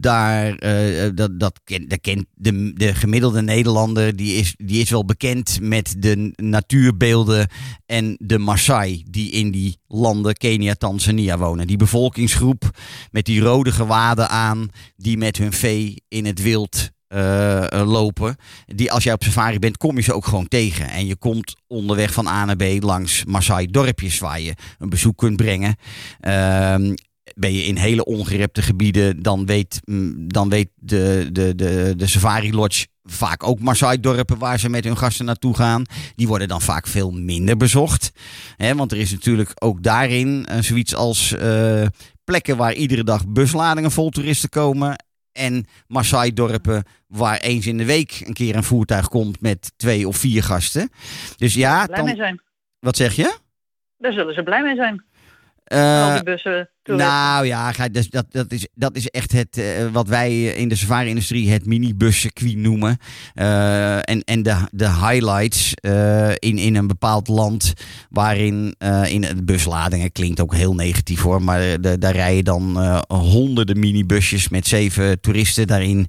daar, 0.00 0.54
eh, 0.54 1.10
dat, 1.14 1.40
dat 1.40 1.60
kent, 1.64 1.90
dat 1.90 2.00
kent 2.00 2.26
de, 2.34 2.72
de 2.74 2.94
gemiddelde 2.94 3.42
Nederlander, 3.42 4.16
die 4.16 4.34
is, 4.34 4.54
die 4.56 4.80
is 4.80 4.90
wel 4.90 5.04
bekend 5.04 5.58
met 5.60 5.94
de 5.98 6.32
natuurbeelden 6.36 7.48
en 7.86 8.16
de 8.18 8.38
Maasai 8.38 9.04
die 9.10 9.30
in 9.30 9.50
die 9.50 9.78
landen, 9.86 10.34
Kenia, 10.34 10.74
Tanzania 10.74 11.38
wonen. 11.38 11.66
Die 11.66 11.76
bevolkingsgroep 11.76 12.70
met 13.10 13.24
die 13.24 13.40
rode 13.40 13.72
gewaden 13.72 14.28
aan, 14.28 14.68
die 14.96 15.16
met 15.16 15.36
hun 15.36 15.52
vee 15.52 16.02
in 16.08 16.24
het 16.24 16.42
wild 16.42 16.90
eh, 17.08 17.72
eh, 17.72 17.88
lopen. 17.88 18.36
Die 18.66 18.92
als 18.92 19.04
jij 19.04 19.12
op 19.12 19.22
safari 19.22 19.58
bent, 19.58 19.76
kom 19.76 19.96
je 19.96 20.02
ze 20.02 20.14
ook 20.14 20.26
gewoon 20.26 20.48
tegen. 20.48 20.90
En 20.90 21.06
je 21.06 21.16
komt 21.16 21.56
onderweg 21.66 22.12
van 22.12 22.26
A 22.26 22.44
naar 22.44 22.56
B 22.56 22.82
langs 22.82 23.24
Maasai 23.24 23.66
dorpjes 23.66 24.18
waar 24.18 24.40
je 24.40 24.54
een 24.78 24.88
bezoek 24.88 25.16
kunt 25.16 25.36
brengen. 25.36 25.76
Ehm, 26.20 26.94
ben 27.38 27.52
je 27.52 27.62
in 27.62 27.76
hele 27.76 28.04
ongerepte 28.04 28.62
gebieden, 28.62 29.22
dan 29.22 29.46
weet, 29.46 29.80
mm, 29.84 30.28
dan 30.28 30.48
weet 30.48 30.68
de, 30.74 31.28
de, 31.32 31.54
de, 31.54 31.94
de 31.96 32.06
Safari 32.06 32.54
Lodge 32.54 32.86
vaak 33.02 33.42
ook 33.42 33.60
Maasai-dorpen 33.60 34.38
waar 34.38 34.58
ze 34.58 34.68
met 34.68 34.84
hun 34.84 34.96
gasten 34.96 35.24
naartoe 35.24 35.56
gaan. 35.56 35.84
Die 36.14 36.28
worden 36.28 36.48
dan 36.48 36.60
vaak 36.60 36.86
veel 36.86 37.10
minder 37.10 37.56
bezocht. 37.56 38.12
Hè, 38.56 38.74
want 38.74 38.92
er 38.92 38.98
is 38.98 39.12
natuurlijk 39.12 39.50
ook 39.54 39.82
daarin 39.82 40.46
eh, 40.46 40.58
zoiets 40.58 40.94
als 40.94 41.32
eh, 41.32 41.86
plekken 42.24 42.56
waar 42.56 42.72
iedere 42.72 43.04
dag 43.04 43.28
busladingen 43.28 43.90
vol 43.90 44.10
toeristen 44.10 44.48
komen. 44.48 45.04
En 45.32 45.66
Maasai-dorpen 45.86 46.84
waar 47.06 47.38
eens 47.38 47.66
in 47.66 47.78
de 47.78 47.84
week 47.84 48.22
een 48.24 48.34
keer 48.34 48.56
een 48.56 48.64
voertuig 48.64 49.08
komt 49.08 49.40
met 49.40 49.72
twee 49.76 50.08
of 50.08 50.16
vier 50.16 50.42
gasten. 50.42 50.90
Dus 51.36 51.54
ja, 51.54 51.86
blij 51.86 52.02
mee 52.02 52.16
zijn. 52.16 52.40
wat 52.78 52.96
zeg 52.96 53.12
je? 53.12 53.36
Daar 53.98 54.12
zullen 54.12 54.34
ze 54.34 54.42
blij 54.42 54.62
mee 54.62 54.74
zijn. 54.74 55.04
Al 55.64 56.12
die 56.12 56.22
bussen. 56.22 56.70
Nou 56.86 57.46
ja, 57.46 57.72
ga- 57.72 57.88
dat, 57.88 58.26
dat, 58.30 58.52
is, 58.52 58.68
dat 58.74 58.96
is 58.96 59.08
echt 59.08 59.32
het, 59.32 59.58
eh, 59.58 59.64
wat 59.92 60.08
wij 60.08 60.44
in 60.44 60.68
de 60.68 60.74
safari-industrie 60.76 61.50
het 61.50 61.66
minibuscircuit 61.66 62.56
noemen. 62.56 62.98
Eh, 63.34 63.96
en 63.96 64.24
en 64.24 64.42
de, 64.42 64.56
de 64.70 64.88
highlights 64.88 65.74
eh, 65.74 66.28
in, 66.28 66.58
in 66.58 66.76
een 66.76 66.86
bepaald 66.86 67.28
land 67.28 67.72
waarin 68.10 68.74
in 69.08 69.20
de 69.20 69.44
busladingen 69.44 70.12
klinkt 70.12 70.40
ook 70.40 70.54
heel 70.54 70.74
negatief 70.74 71.20
hoor. 71.20 71.42
Maar 71.42 71.80
daar 71.80 72.12
rijden 72.12 72.44
dan 72.44 72.78
honderden 73.08 73.78
minibusjes 73.78 74.48
met 74.48 74.66
zeven 74.66 75.20
toeristen 75.20 75.66
daarin 75.66 76.08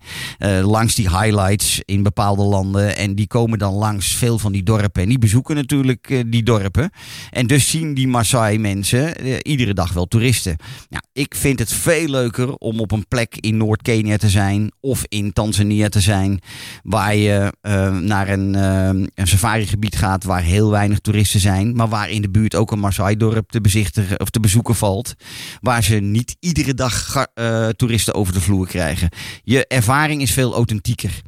langs 0.62 0.96
die 0.96 1.10
highlights 1.10 1.82
in 1.86 2.04
bepaalde 2.04 2.44
landen. 2.44 2.98
En 2.98 3.16
die 3.16 3.28
komen 3.28 3.60
dan 3.60 3.74
langs 3.74 4.16
veel 4.16 4.40
van 4.40 4.52
die 4.52 4.64
dorpen. 4.64 5.02
En 5.04 5.10
die 5.10 5.20
bezoeken 5.20 5.56
natuurlijk 5.56 6.24
die 6.28 6.44
dorpen. 6.44 6.90
En 7.30 7.48
dus 7.48 7.70
zien 7.70 7.94
die 7.94 8.08
Maasai 8.08 8.60
mensen 8.60 9.28
iedere 9.48 9.74
dag 9.74 9.94
wel 9.94 10.06
toeristen. 10.06 10.56
Nou, 10.90 11.04
ik 11.14 11.36
vind 11.36 11.60
het 11.60 11.74
veel 11.74 12.08
leuker 12.08 12.56
om 12.56 12.80
op 12.80 12.92
een 12.92 13.08
plek 13.08 13.38
in 13.40 13.58
Noord-Kenia 13.58 14.18
te 14.18 14.30
zijn 14.30 14.72
of 14.80 15.04
in 15.08 15.34
Tanzania 15.34 15.90
te 15.90 16.00
zijn, 16.00 16.40
waar 16.84 17.16
je 17.16 17.54
eh, 17.62 17.98
naar 17.98 18.30
een, 18.30 18.56
eh, 18.56 18.88
een 18.88 19.28
safarigebied 19.28 19.96
gaat 19.96 20.24
waar 20.24 20.42
heel 20.42 20.70
weinig 20.70 21.00
toeristen 21.00 21.40
zijn, 21.40 21.76
maar 21.76 21.88
waar 21.88 22.10
in 22.10 22.22
de 22.22 22.30
buurt 22.30 22.56
ook 22.56 22.72
een 22.72 22.80
Maasai-dorp 22.80 23.50
te 23.50 23.62
bezichtigen 23.62 24.20
of 24.20 24.30
te 24.30 24.40
bezoeken 24.40 24.76
valt, 24.76 25.14
waar 25.62 25.84
ze 25.84 25.96
niet 25.96 26.36
iedere 26.40 26.74
dag 26.74 27.26
eh, 27.34 27.68
toeristen 27.68 28.14
over 28.14 28.34
de 28.34 28.42
vloer 28.42 28.68
krijgen. 28.68 29.10
Je 29.44 29.68
ervaring 29.68 30.22
is 30.22 30.34
veel 30.34 30.54
authentieker. 30.54 31.22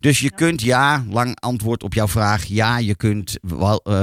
Dus 0.00 0.20
je 0.20 0.30
kunt, 0.30 0.62
ja, 0.62 1.04
lang 1.10 1.40
antwoord 1.40 1.82
op 1.82 1.94
jouw 1.94 2.08
vraag, 2.08 2.44
ja, 2.44 2.78
je 2.78 2.96
kunt 2.96 3.38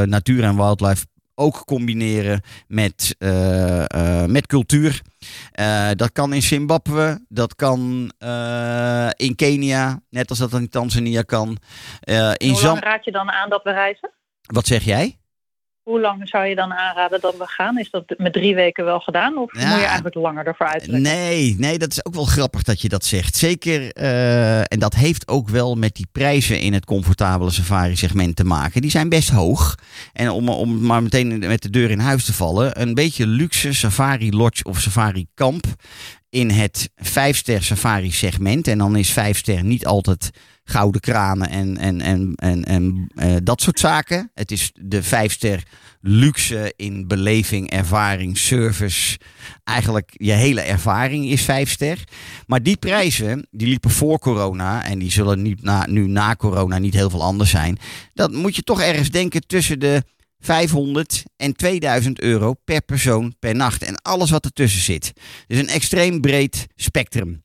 natuur 0.06 0.44
en 0.44 0.56
wildlife 0.56 1.06
ook 1.36 1.66
combineren 1.66 2.42
met, 2.68 3.16
eh, 3.20 3.84
eh, 3.84 4.30
met 4.30 4.48
cultuur. 4.48 5.02
Eh, 5.52 5.90
dat 5.96 6.12
kan 6.12 6.34
in 6.34 6.42
Zimbabwe, 6.42 7.26
dat 7.30 7.56
kan 7.56 8.12
in 9.16 9.36
Kenia, 9.36 10.00
net 10.10 10.30
als 10.30 10.40
dat 10.40 10.54
in 10.54 10.70
Tanzania 10.70 11.22
kan. 11.22 11.58
In 12.38 12.50
Hoe 12.50 12.60
Zam 12.60 12.80
raad 12.80 13.06
je 13.06 13.12
dan 13.12 13.32
aan 13.32 13.50
dat 13.50 13.64
we 13.64 13.72
reizen? 13.72 14.12
Wat 14.42 14.66
zeg 14.66 14.84
jij? 14.84 15.18
Hoe 15.86 16.00
lang 16.00 16.30
zou 16.30 16.46
je 16.46 16.56
dan 16.56 16.74
aanraden 16.74 17.22
dat 17.22 17.38
we 17.38 17.48
gaan? 17.48 17.78
Is 17.80 17.90
dat 17.90 18.14
met 18.18 18.34
drie 18.34 18.56
weken 18.56 18.86
wel 18.86 19.00
gedaan? 19.00 19.38
Of 19.38 19.60
Ja. 19.60 19.68
moet 19.70 19.78
je 19.80 19.86
eigenlijk 19.86 20.16
langer 20.16 20.46
ervoor 20.46 20.68
uittrekken? 20.68 21.02
Nee, 21.02 21.56
nee, 21.58 21.78
dat 21.78 21.92
is 21.92 22.06
ook 22.06 22.14
wel 22.14 22.26
grappig 22.26 22.64
dat 22.64 22.82
je 22.82 22.90
dat 22.90 23.06
zegt. 23.06 23.36
Zeker, 23.36 23.92
eh, 23.92 24.60
en 24.60 24.80
dat 24.80 24.94
heeft 24.96 25.28
ook 25.28 25.50
wel 25.50 25.76
met 25.76 25.96
die 25.96 26.08
prijzen 26.12 26.60
in 26.60 26.74
het 26.74 26.86
comfortabele 26.86 27.52
safari-segment 27.52 28.36
te 28.36 28.44
maken. 28.44 28.82
Die 28.82 28.92
zijn 28.92 29.10
best 29.10 29.30
hoog. 29.30 29.76
En 30.14 30.30
om, 30.30 30.50
om 30.50 30.86
maar 30.86 31.04
meteen 31.04 31.40
met 31.40 31.62
de 31.62 31.70
deur 31.70 31.92
in 31.92 32.00
huis 32.00 32.26
te 32.26 32.34
vallen, 32.34 32.82
een 32.82 32.94
beetje 32.94 33.28
luxe 33.28 33.74
safari-lodge 33.74 34.64
of 34.64 34.80
safari-kamp 34.80 35.66
in 36.30 36.50
het 36.50 36.90
vijfster 36.96 37.64
safari-segment. 37.64 38.68
En 38.68 38.78
dan 38.78 38.96
is 38.96 39.12
vijfster 39.12 39.64
niet 39.64 39.86
altijd 39.86 40.32
gouden 40.66 41.01
kranen 41.01 41.49
en, 41.49 41.78
en, 41.78 42.01
en, 42.01 42.34
en, 42.36 42.63
en 42.63 43.07
eh, 43.16 43.36
dat 43.43 43.61
soort 43.61 43.80
zaken. 43.80 44.32
Het 44.34 44.51
is 44.51 44.72
de 44.74 45.03
vijfster 45.03 45.63
luxe 46.01 46.74
in 46.76 47.07
beleving, 47.07 47.70
ervaring, 47.70 48.38
service. 48.38 49.18
Eigenlijk 49.63 50.09
je 50.13 50.32
hele 50.32 50.61
ervaring 50.61 51.26
is 51.26 51.41
vijf 51.41 51.70
ster. 51.70 52.03
Maar 52.47 52.63
die 52.63 52.78
prijzen, 52.78 53.47
die 53.51 53.68
liepen 53.68 53.89
voor 53.89 54.20
corona 54.20 54.86
en 54.86 54.99
die 54.99 55.11
zullen 55.11 55.41
niet 55.41 55.63
na, 55.63 55.86
nu 55.88 56.07
na 56.07 56.36
corona 56.36 56.78
niet 56.78 56.93
heel 56.93 57.09
veel 57.09 57.24
anders 57.24 57.49
zijn. 57.49 57.78
Dat 58.13 58.32
moet 58.32 58.55
je 58.55 58.61
toch 58.61 58.82
ergens 58.82 59.09
denken 59.09 59.47
tussen 59.47 59.80
de 59.80 60.03
500 60.39 61.24
en 61.38 61.55
2000 61.55 62.22
euro 62.22 62.53
per 62.63 62.82
persoon 62.82 63.36
per 63.39 63.55
nacht. 63.55 63.84
En 63.84 64.01
alles 64.01 64.30
wat 64.30 64.45
ertussen 64.45 64.82
zit. 64.82 65.13
Dus 65.47 65.59
een 65.59 65.68
extreem 65.68 66.22
breed 66.22 66.68
spectrum. 66.76 67.43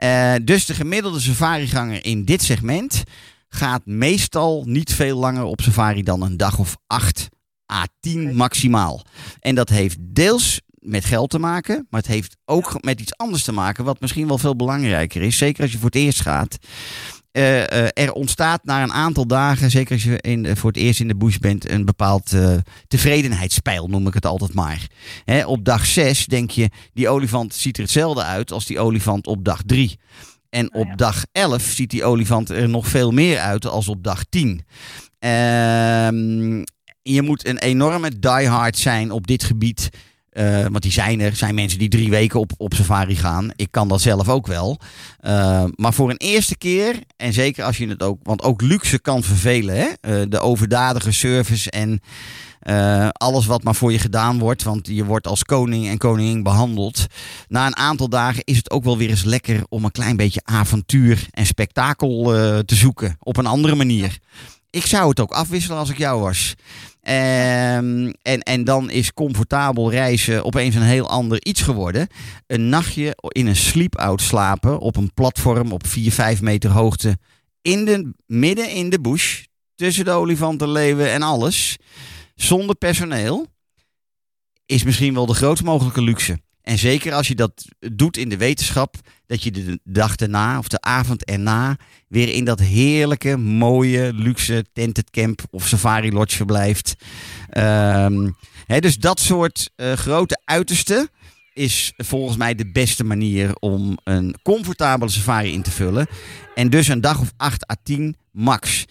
Eh, 0.00 0.34
dus 0.42 0.66
de 0.66 0.74
gemiddelde 0.74 1.20
safariganger 1.20 2.04
in 2.04 2.24
dit 2.24 2.42
segment 2.42 3.02
gaat 3.48 3.86
meestal 3.86 4.64
niet 4.66 4.94
veel 4.94 5.18
langer 5.18 5.44
op 5.44 5.60
safari 5.60 6.02
dan 6.02 6.22
een 6.22 6.36
dag 6.36 6.58
of 6.58 6.76
8 6.86 7.28
à 7.72 7.84
10 8.00 8.36
maximaal. 8.36 9.02
En 9.40 9.54
dat 9.54 9.68
heeft 9.68 9.96
deels 10.00 10.60
met 10.70 11.04
geld 11.04 11.30
te 11.30 11.38
maken, 11.38 11.86
maar 11.90 12.00
het 12.00 12.10
heeft 12.10 12.36
ook 12.44 12.82
met 12.84 13.00
iets 13.00 13.16
anders 13.16 13.44
te 13.44 13.52
maken, 13.52 13.84
wat 13.84 14.00
misschien 14.00 14.26
wel 14.26 14.38
veel 14.38 14.56
belangrijker 14.56 15.22
is. 15.22 15.38
Zeker 15.38 15.62
als 15.62 15.72
je 15.72 15.78
voor 15.78 15.90
het 15.90 15.94
eerst 15.94 16.20
gaat. 16.20 16.58
Eh, 17.32 17.86
eh, 17.86 17.88
er 17.94 18.12
ontstaat 18.12 18.64
na 18.64 18.82
een 18.82 18.92
aantal 18.92 19.26
dagen, 19.26 19.70
zeker 19.70 19.92
als 19.92 20.02
je 20.02 20.20
in, 20.20 20.56
voor 20.56 20.70
het 20.70 20.78
eerst 20.78 21.00
in 21.00 21.08
de 21.08 21.16
bush 21.16 21.36
bent, 21.36 21.70
een 21.70 21.84
bepaald 21.84 22.32
eh, 22.32 22.54
tevredenheidspeil, 22.88 23.88
noem 23.88 24.06
ik 24.06 24.14
het 24.14 24.26
altijd 24.26 24.54
maar. 24.54 24.86
Hè, 25.24 25.46
op 25.46 25.64
dag 25.64 25.86
6 25.86 26.26
denk 26.26 26.50
je, 26.50 26.70
die 26.92 27.08
olifant 27.08 27.54
ziet 27.54 27.76
er 27.76 27.82
hetzelfde 27.82 28.22
uit 28.22 28.52
als 28.52 28.66
die 28.66 28.80
olifant 28.80 29.26
op 29.26 29.44
dag 29.44 29.62
3. 29.66 29.98
En 30.48 30.74
op 30.74 30.86
ja. 30.86 30.94
dag 30.94 31.24
11 31.32 31.62
ziet 31.62 31.90
die 31.90 32.04
olifant 32.04 32.50
er 32.50 32.68
nog 32.68 32.86
veel 32.86 33.10
meer 33.10 33.38
uit 33.38 33.66
als 33.66 33.88
op 33.88 34.04
dag 34.04 34.24
10. 34.28 34.64
Ehm, 35.18 36.64
je 37.02 37.22
moet 37.22 37.46
een 37.46 37.58
enorme 37.58 38.18
diehard 38.18 38.78
zijn 38.78 39.10
op 39.10 39.26
dit 39.26 39.44
gebied. 39.44 39.90
Eh, 40.30 40.62
want 40.62 40.82
die 40.82 40.92
zijn 40.92 41.20
er. 41.20 41.36
zijn 41.36 41.54
mensen 41.54 41.78
die 41.78 41.88
drie 41.88 42.10
weken 42.10 42.40
op, 42.40 42.52
op 42.56 42.74
safari 42.74 43.16
gaan. 43.16 43.50
Ik 43.56 43.68
kan 43.70 43.88
dat 43.88 44.00
zelf 44.00 44.28
ook 44.28 44.46
wel. 44.46 44.80
Eh, 45.20 45.64
maar 45.74 45.94
voor 45.94 46.10
een 46.10 46.16
eerste 46.16 46.56
keer, 46.56 47.02
en 47.16 47.32
zeker 47.32 47.64
als 47.64 47.76
je 47.76 47.88
het 47.88 48.02
ook... 48.02 48.18
Want 48.22 48.42
ook 48.42 48.62
luxe 48.62 48.98
kan 48.98 49.22
vervelen. 49.22 49.76
Hè? 49.76 49.86
Eh, 50.00 50.26
de 50.28 50.38
overdadige 50.38 51.12
service 51.12 51.70
en 51.70 52.00
alles 53.12 53.46
wat 53.46 53.62
maar 53.62 53.74
voor 53.74 53.92
je 53.92 53.98
gedaan 53.98 54.38
wordt. 54.38 54.62
Want 54.62 54.86
je 54.86 55.04
wordt 55.04 55.26
als 55.26 55.44
koning 55.44 55.88
en 55.88 55.98
koningin 55.98 56.42
behandeld. 56.42 57.06
Na 57.48 57.66
een 57.66 57.76
aantal 57.76 58.08
dagen 58.08 58.44
is 58.44 58.56
het 58.56 58.70
ook 58.70 58.84
wel 58.84 58.98
weer 58.98 59.08
eens 59.08 59.24
lekker... 59.24 59.62
om 59.68 59.84
een 59.84 59.90
klein 59.90 60.16
beetje 60.16 60.40
avontuur 60.44 61.26
en 61.30 61.46
spektakel 61.46 62.22
te 62.64 62.74
zoeken. 62.74 63.16
Op 63.18 63.36
een 63.36 63.46
andere 63.46 63.74
manier. 63.74 64.18
Ik 64.70 64.86
zou 64.86 65.08
het 65.08 65.20
ook 65.20 65.32
afwisselen 65.32 65.78
als 65.78 65.90
ik 65.90 65.98
jou 65.98 66.20
was. 66.20 66.54
Ehm, 67.00 68.12
en, 68.22 68.40
en 68.40 68.64
dan 68.64 68.90
is 68.90 69.12
comfortabel 69.12 69.90
reizen 69.90 70.44
opeens 70.44 70.74
een 70.74 70.82
heel 70.82 71.08
ander 71.08 71.44
iets 71.44 71.62
geworden. 71.62 72.08
Een 72.46 72.68
nachtje 72.68 73.16
in 73.28 73.46
een 73.46 73.56
sleep-out 73.56 74.20
slapen 74.20 74.78
op 74.78 74.96
een 74.96 75.12
platform 75.14 75.72
op 75.72 75.86
4, 75.86 76.12
5 76.12 76.40
meter 76.40 76.70
hoogte. 76.70 77.18
In 77.62 77.84
de, 77.84 78.12
midden 78.26 78.70
in 78.70 78.90
de 78.90 79.00
bush. 79.00 79.44
Tussen 79.74 80.04
de 80.04 80.10
olifantenleeuwen 80.10 81.10
en 81.10 81.22
alles. 81.22 81.76
Zonder 82.34 82.76
personeel. 82.76 83.46
Is 84.66 84.84
misschien 84.84 85.14
wel 85.14 85.26
de 85.26 85.34
grootst 85.34 85.64
mogelijke 85.64 86.02
luxe. 86.02 86.40
En 86.62 86.78
zeker 86.78 87.12
als 87.12 87.28
je 87.28 87.34
dat 87.34 87.68
doet 87.92 88.16
in 88.16 88.28
de 88.28 88.36
wetenschap. 88.36 88.94
Dat 89.26 89.42
je 89.42 89.50
de 89.50 89.80
dag 89.84 90.16
erna 90.16 90.58
of 90.58 90.68
de 90.68 90.80
avond 90.80 91.24
erna 91.24 91.76
weer 92.08 92.28
in 92.28 92.44
dat 92.44 92.60
heerlijke, 92.60 93.36
mooie, 93.36 94.12
luxe 94.14 94.64
tented 94.72 95.10
camp 95.10 95.42
of 95.50 95.66
safari 95.66 96.12
lodge 96.12 96.36
verblijft. 96.36 96.94
Ehm, 97.48 98.30
dus 98.66 98.98
dat 98.98 99.20
soort 99.20 99.70
eh, 99.76 99.92
grote 99.92 100.40
uitersten 100.44 101.08
is 101.52 101.92
volgens 101.96 102.36
mij 102.36 102.54
de 102.54 102.70
beste 102.70 103.04
manier 103.04 103.56
om 103.56 103.98
een 104.04 104.36
comfortabele 104.42 105.10
safari 105.10 105.52
in 105.52 105.62
te 105.62 105.70
vullen. 105.70 106.06
En 106.54 106.70
dus 106.70 106.88
een 106.88 107.00
dag 107.00 107.20
of 107.20 107.32
8 107.36 107.70
à 107.70 107.74
10 107.82 108.16
max. 108.30 108.84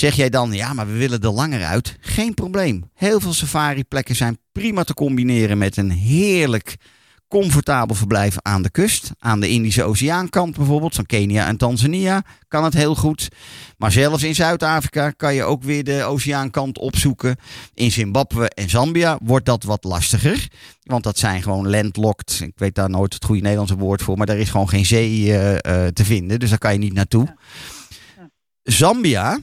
Zeg 0.00 0.14
jij 0.14 0.30
dan, 0.30 0.52
ja, 0.52 0.72
maar 0.72 0.86
we 0.86 0.92
willen 0.92 1.20
er 1.20 1.30
langer 1.30 1.64
uit? 1.64 1.96
Geen 2.00 2.34
probleem. 2.34 2.90
Heel 2.94 3.20
veel 3.20 3.32
safari-plekken 3.32 4.16
zijn 4.16 4.38
prima 4.52 4.84
te 4.84 4.94
combineren 4.94 5.58
met 5.58 5.76
een 5.76 5.90
heerlijk 5.90 6.76
comfortabel 7.28 7.94
verblijf 7.94 8.36
aan 8.42 8.62
de 8.62 8.70
kust. 8.70 9.10
Aan 9.18 9.40
de 9.40 9.48
Indische 9.48 9.82
Oceaankant 9.82 10.56
bijvoorbeeld, 10.56 10.94
zo'n 10.94 11.06
Kenia 11.06 11.46
en 11.46 11.56
Tanzania, 11.56 12.22
kan 12.48 12.64
het 12.64 12.74
heel 12.74 12.94
goed. 12.94 13.28
Maar 13.76 13.92
zelfs 13.92 14.22
in 14.22 14.34
Zuid-Afrika 14.34 15.10
kan 15.10 15.34
je 15.34 15.44
ook 15.44 15.62
weer 15.62 15.84
de 15.84 16.04
Oceaankant 16.04 16.78
opzoeken. 16.78 17.36
In 17.74 17.92
Zimbabwe 17.92 18.48
en 18.48 18.70
Zambia 18.70 19.18
wordt 19.22 19.46
dat 19.46 19.62
wat 19.62 19.84
lastiger. 19.84 20.48
Want 20.82 21.04
dat 21.04 21.18
zijn 21.18 21.42
gewoon 21.42 21.70
landlocked. 21.70 22.40
Ik 22.40 22.58
weet 22.58 22.74
daar 22.74 22.90
nooit 22.90 23.14
het 23.14 23.24
goede 23.24 23.40
Nederlandse 23.42 23.76
woord 23.76 24.02
voor. 24.02 24.16
Maar 24.16 24.26
daar 24.26 24.38
is 24.38 24.50
gewoon 24.50 24.68
geen 24.68 24.86
zee 24.86 25.32
eh, 25.32 25.52
eh, 25.86 25.92
te 25.92 26.04
vinden. 26.04 26.38
Dus 26.38 26.48
daar 26.48 26.58
kan 26.58 26.72
je 26.72 26.78
niet 26.78 26.94
naartoe. 26.94 27.36
Zambia 28.62 29.38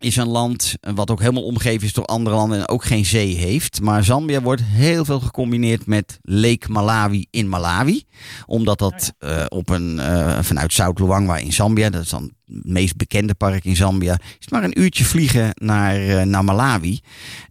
is 0.00 0.16
een 0.16 0.28
land 0.28 0.74
wat 0.94 1.10
ook 1.10 1.20
helemaal 1.20 1.42
omgeven 1.42 1.86
is 1.86 1.92
door 1.92 2.04
andere 2.04 2.36
landen 2.36 2.58
en 2.58 2.68
ook 2.68 2.84
geen 2.84 3.04
zee 3.04 3.36
heeft. 3.36 3.80
Maar 3.80 4.04
Zambia 4.04 4.40
wordt 4.40 4.62
heel 4.64 5.04
veel 5.04 5.20
gecombineerd 5.20 5.86
met 5.86 6.18
Lake 6.22 6.70
Malawi 6.70 7.26
in 7.30 7.48
Malawi. 7.48 8.04
Omdat 8.46 8.78
dat 8.78 9.12
eh, 9.18 9.44
op 9.48 9.68
een, 9.68 9.98
eh, 9.98 10.38
vanuit 10.40 10.72
Zuid-Luangwa 10.72 11.36
in 11.36 11.52
Zambia, 11.52 11.90
dat 11.90 12.02
is 12.02 12.08
dan 12.08 12.22
het 12.46 12.66
meest 12.66 12.96
bekende 12.96 13.34
park 13.34 13.64
in 13.64 13.76
Zambia, 13.76 14.18
is 14.38 14.48
maar 14.48 14.64
een 14.64 14.80
uurtje 14.80 15.04
vliegen 15.04 15.50
naar, 15.54 16.08
eh, 16.08 16.22
naar 16.22 16.44
Malawi. 16.44 17.00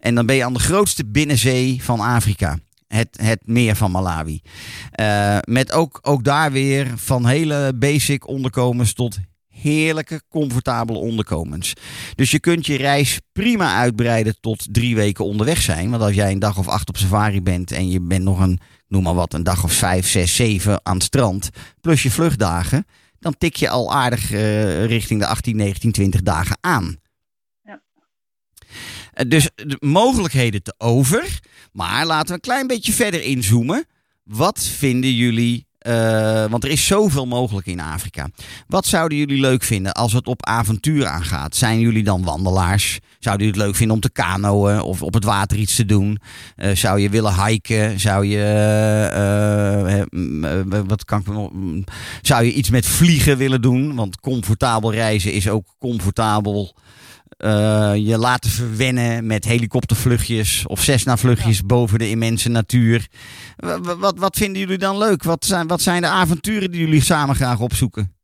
En 0.00 0.14
dan 0.14 0.26
ben 0.26 0.36
je 0.36 0.44
aan 0.44 0.54
de 0.54 0.58
grootste 0.58 1.06
binnenzee 1.06 1.82
van 1.82 2.00
Afrika. 2.00 2.58
Het, 2.86 3.18
het 3.22 3.40
meer 3.44 3.76
van 3.76 3.90
Malawi. 3.90 4.40
Met 5.44 5.72
ook, 5.72 5.98
ook 6.02 6.24
daar 6.24 6.52
weer 6.52 6.92
van 6.96 7.26
hele 7.26 7.72
basic 7.76 8.28
onderkomens 8.28 8.92
tot 8.92 9.18
heerlijke, 9.60 10.22
comfortabele 10.28 10.98
onderkomens. 10.98 11.72
Dus 12.14 12.30
je 12.30 12.40
kunt 12.40 12.66
je 12.66 12.76
reis 12.76 13.20
prima 13.32 13.76
uitbreiden 13.76 14.36
tot 14.40 14.74
drie 14.74 14.94
weken 14.94 15.24
onderweg 15.24 15.60
zijn. 15.60 15.90
Want 15.90 16.02
als 16.02 16.14
jij 16.14 16.32
een 16.32 16.38
dag 16.38 16.58
of 16.58 16.68
acht 16.68 16.88
op 16.88 16.96
safari 16.96 17.42
bent 17.42 17.72
en 17.72 17.90
je 17.90 18.00
bent 18.00 18.24
nog 18.24 18.40
een, 18.40 18.60
noem 18.88 19.02
maar 19.02 19.14
wat, 19.14 19.34
een 19.34 19.42
dag 19.42 19.64
of 19.64 19.72
vijf, 19.72 20.08
zes, 20.08 20.34
zeven 20.34 20.80
aan 20.82 20.94
het 20.94 21.02
strand, 21.02 21.50
plus 21.80 22.02
je 22.02 22.10
vluchtdagen, 22.10 22.86
dan 23.18 23.34
tik 23.38 23.56
je 23.56 23.68
al 23.68 23.92
aardig 23.92 24.32
eh, 24.32 24.84
richting 24.84 25.20
de 25.20 25.26
18, 25.26 25.56
19, 25.56 25.92
20 25.92 26.22
dagen 26.22 26.58
aan. 26.60 26.96
Ja. 27.64 27.80
Eh, 29.12 29.28
Dus 29.28 29.50
de 29.54 29.76
mogelijkheden 29.80 30.62
te 30.62 30.74
over. 30.78 31.40
Maar 31.72 32.06
laten 32.06 32.26
we 32.26 32.34
een 32.34 32.40
klein 32.40 32.66
beetje 32.66 32.92
verder 32.92 33.22
inzoomen. 33.22 33.86
Wat 34.24 34.62
vinden 34.64 35.14
jullie 35.14 35.66
eh, 35.80 36.44
want 36.50 36.64
er 36.64 36.70
is 36.70 36.86
zoveel 36.86 37.26
mogelijk 37.26 37.66
in 37.66 37.80
Afrika. 37.80 38.28
Wat 38.66 38.86
zouden 38.86 39.18
jullie 39.18 39.40
leuk 39.40 39.62
vinden 39.62 39.92
als 39.92 40.12
het 40.12 40.26
op 40.26 40.46
avontuur 40.46 41.06
aangaat? 41.06 41.56
Zijn 41.56 41.80
jullie 41.80 42.02
dan 42.02 42.24
wandelaars? 42.24 42.98
Zouden 43.18 43.46
jullie 43.46 43.60
het 43.60 43.68
leuk 43.68 43.78
vinden 43.78 43.96
om 43.96 44.02
te 44.02 44.10
kanoën 44.10 44.80
of 44.80 45.02
op 45.02 45.14
het 45.14 45.24
water 45.24 45.58
iets 45.58 45.76
te 45.76 45.84
doen? 45.84 46.18
Eh, 46.56 46.76
zou 46.76 47.00
je 47.00 47.08
willen 47.08 47.44
hiken? 47.44 48.00
Zou 48.00 48.26
je, 48.26 48.42
eh, 49.12 50.80
wat 50.86 51.04
kan 51.04 51.20
ik 51.20 51.84
Zou 52.22 52.44
je 52.44 52.52
iets 52.52 52.70
met 52.70 52.86
vliegen 52.86 53.36
willen 53.36 53.62
doen? 53.62 53.94
Want 53.94 54.20
comfortabel 54.20 54.92
reizen 54.92 55.32
is 55.32 55.48
ook 55.48 55.66
comfortabel. 55.78 56.74
Eh, 57.40 57.92
je 57.96 58.18
laten 58.18 58.50
verwennen 58.50 59.26
met 59.26 59.44
helikoptervluchtjes 59.44 60.66
of 60.66 60.80
Cessna-vluchtjes 60.80 61.62
boven 61.62 61.98
de 61.98 62.08
immense 62.10 62.48
natuur. 62.48 63.06
Wa- 63.56 63.80
wa- 63.80 63.96
Wat, 63.96 64.18
wat 64.18 64.36
vinden 64.36 64.60
jullie 64.60 64.78
dan 64.78 64.98
leuk? 64.98 65.22
Wat 65.22 65.44
zijn, 65.44 65.66
wat 65.66 65.80
zijn 65.80 66.02
de 66.02 66.08
avonturen 66.08 66.70
die 66.70 66.80
jullie 66.80 67.02
samen 67.02 67.34
graag 67.34 67.60
opzoeken? 67.60 68.14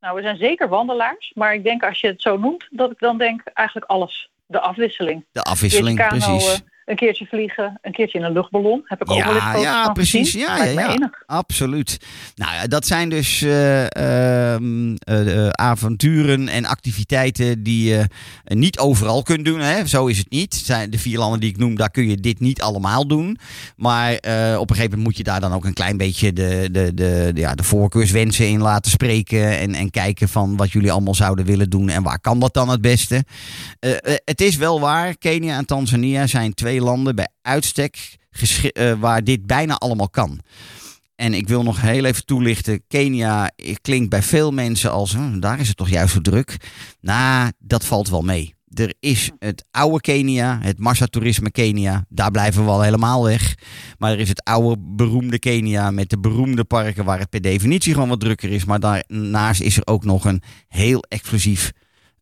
Nou, 0.00 0.16
we 0.16 0.22
zijn 0.22 0.36
zeker 0.36 0.68
wandelaars, 0.68 1.32
maar 1.34 1.54
ik 1.54 1.64
denk 1.64 1.82
als 1.84 2.00
je 2.00 2.06
het 2.06 2.22
zo 2.22 2.36
noemt, 2.38 2.66
dat 2.70 2.90
ik 2.90 2.98
dan 2.98 3.18
denk 3.18 3.40
eigenlijk 3.54 3.86
alles. 3.90 4.30
De 4.46 4.60
afwisseling. 4.60 5.24
De 5.32 5.42
afwisseling, 5.42 6.06
precies. 6.08 6.60
Een 6.84 6.96
keertje 6.96 7.26
vliegen, 7.26 7.78
een 7.82 7.92
keertje 7.92 8.18
in 8.18 8.24
een 8.24 8.32
luchtballon. 8.32 8.82
Heb 8.84 9.00
ik 9.00 9.10
ook 9.10 9.24
wel 9.24 9.34
eens 9.34 9.42
Ja, 9.42 9.56
ja, 9.56 9.84
van 9.84 9.92
precies. 9.92 10.30
gezien. 10.30 10.40
Ja, 10.40 10.64
ja, 10.64 10.90
ja. 10.90 11.10
Absoluut. 11.26 11.98
Nou 12.34 12.54
ja, 12.54 12.66
dat 12.66 12.86
zijn 12.86 13.08
dus 13.08 13.42
eh, 13.42 14.52
ehm, 14.54 14.94
eh, 14.94 15.48
avonturen 15.48 16.48
en 16.48 16.64
activiteiten 16.64 17.62
die 17.62 17.88
je 17.88 18.06
niet 18.44 18.78
overal 18.78 19.22
kunt 19.22 19.44
doen. 19.44 19.60
Hè? 19.60 19.86
Zo 19.86 20.06
is 20.06 20.18
het 20.18 20.30
niet. 20.30 20.54
Zijn 20.54 20.90
de 20.90 20.98
vier 20.98 21.18
landen 21.18 21.40
die 21.40 21.50
ik 21.50 21.56
noem, 21.56 21.76
daar 21.76 21.90
kun 21.90 22.08
je 22.08 22.16
dit 22.16 22.40
niet 22.40 22.62
allemaal 22.62 23.06
doen. 23.06 23.38
Maar 23.76 24.14
eh, 24.14 24.56
op 24.58 24.70
een 24.70 24.76
gegeven 24.76 24.98
moment 24.98 25.02
moet 25.02 25.16
je 25.16 25.22
daar 25.22 25.40
dan 25.40 25.52
ook 25.52 25.64
een 25.64 25.72
klein 25.72 25.96
beetje 25.96 26.32
de, 26.32 26.68
de, 26.72 26.94
de, 26.94 27.30
de, 27.34 27.40
ja, 27.40 27.54
de 27.54 27.62
voorkeurswensen 27.62 28.48
in 28.48 28.60
laten 28.60 28.90
spreken. 28.90 29.58
En, 29.58 29.74
en 29.74 29.90
kijken 29.90 30.28
van 30.28 30.56
wat 30.56 30.72
jullie 30.72 30.92
allemaal 30.92 31.14
zouden 31.14 31.44
willen 31.44 31.70
doen 31.70 31.88
en 31.88 32.02
waar 32.02 32.20
kan 32.20 32.40
dat 32.40 32.54
dan 32.54 32.68
het 32.68 32.80
beste. 32.80 33.24
Eh, 33.80 33.90
eh, 33.90 34.14
het 34.24 34.40
is 34.40 34.56
wel 34.56 34.80
waar, 34.80 35.16
Kenia 35.16 35.56
en 35.56 35.66
Tanzania 35.66 36.26
zijn 36.26 36.54
twee 36.54 36.69
landen 36.78 37.14
bij 37.14 37.28
uitstek 37.42 38.18
eh, 38.72 38.92
waar 38.92 39.24
dit 39.24 39.46
bijna 39.46 39.74
allemaal 39.74 40.10
kan. 40.10 40.40
En 41.16 41.34
ik 41.34 41.48
wil 41.48 41.62
nog 41.62 41.80
heel 41.80 42.04
even 42.04 42.24
toelichten. 42.24 42.82
Kenia 42.88 43.50
klinkt 43.80 44.10
bij 44.10 44.22
veel 44.22 44.50
mensen 44.50 44.90
als, 44.90 45.12
"Hm, 45.12 45.40
daar 45.40 45.60
is 45.60 45.68
het 45.68 45.76
toch 45.76 45.88
juist 45.88 46.12
zo 46.12 46.20
druk. 46.20 46.56
Nou, 47.00 47.52
dat 47.58 47.84
valt 47.84 48.08
wel 48.08 48.22
mee. 48.22 48.54
Er 48.74 48.94
is 49.00 49.30
het 49.38 49.64
oude 49.70 50.00
Kenia, 50.00 50.58
het 50.62 50.78
massatoerisme 50.78 51.50
Kenia. 51.50 52.04
Daar 52.08 52.30
blijven 52.30 52.64
we 52.64 52.70
al 52.70 52.82
helemaal 52.82 53.24
weg. 53.24 53.54
Maar 53.98 54.12
er 54.12 54.18
is 54.18 54.28
het 54.28 54.44
oude 54.44 54.76
beroemde 54.80 55.38
Kenia 55.38 55.90
met 55.90 56.10
de 56.10 56.18
beroemde 56.18 56.64
parken 56.64 57.04
waar 57.04 57.18
het 57.18 57.30
per 57.30 57.40
definitie 57.40 57.92
gewoon 57.92 58.08
wat 58.08 58.20
drukker 58.20 58.50
is. 58.50 58.64
Maar 58.64 58.80
daarnaast 58.80 59.60
is 59.60 59.76
er 59.76 59.86
ook 59.86 60.04
nog 60.04 60.24
een 60.24 60.42
heel 60.68 61.04
exclusief 61.08 61.72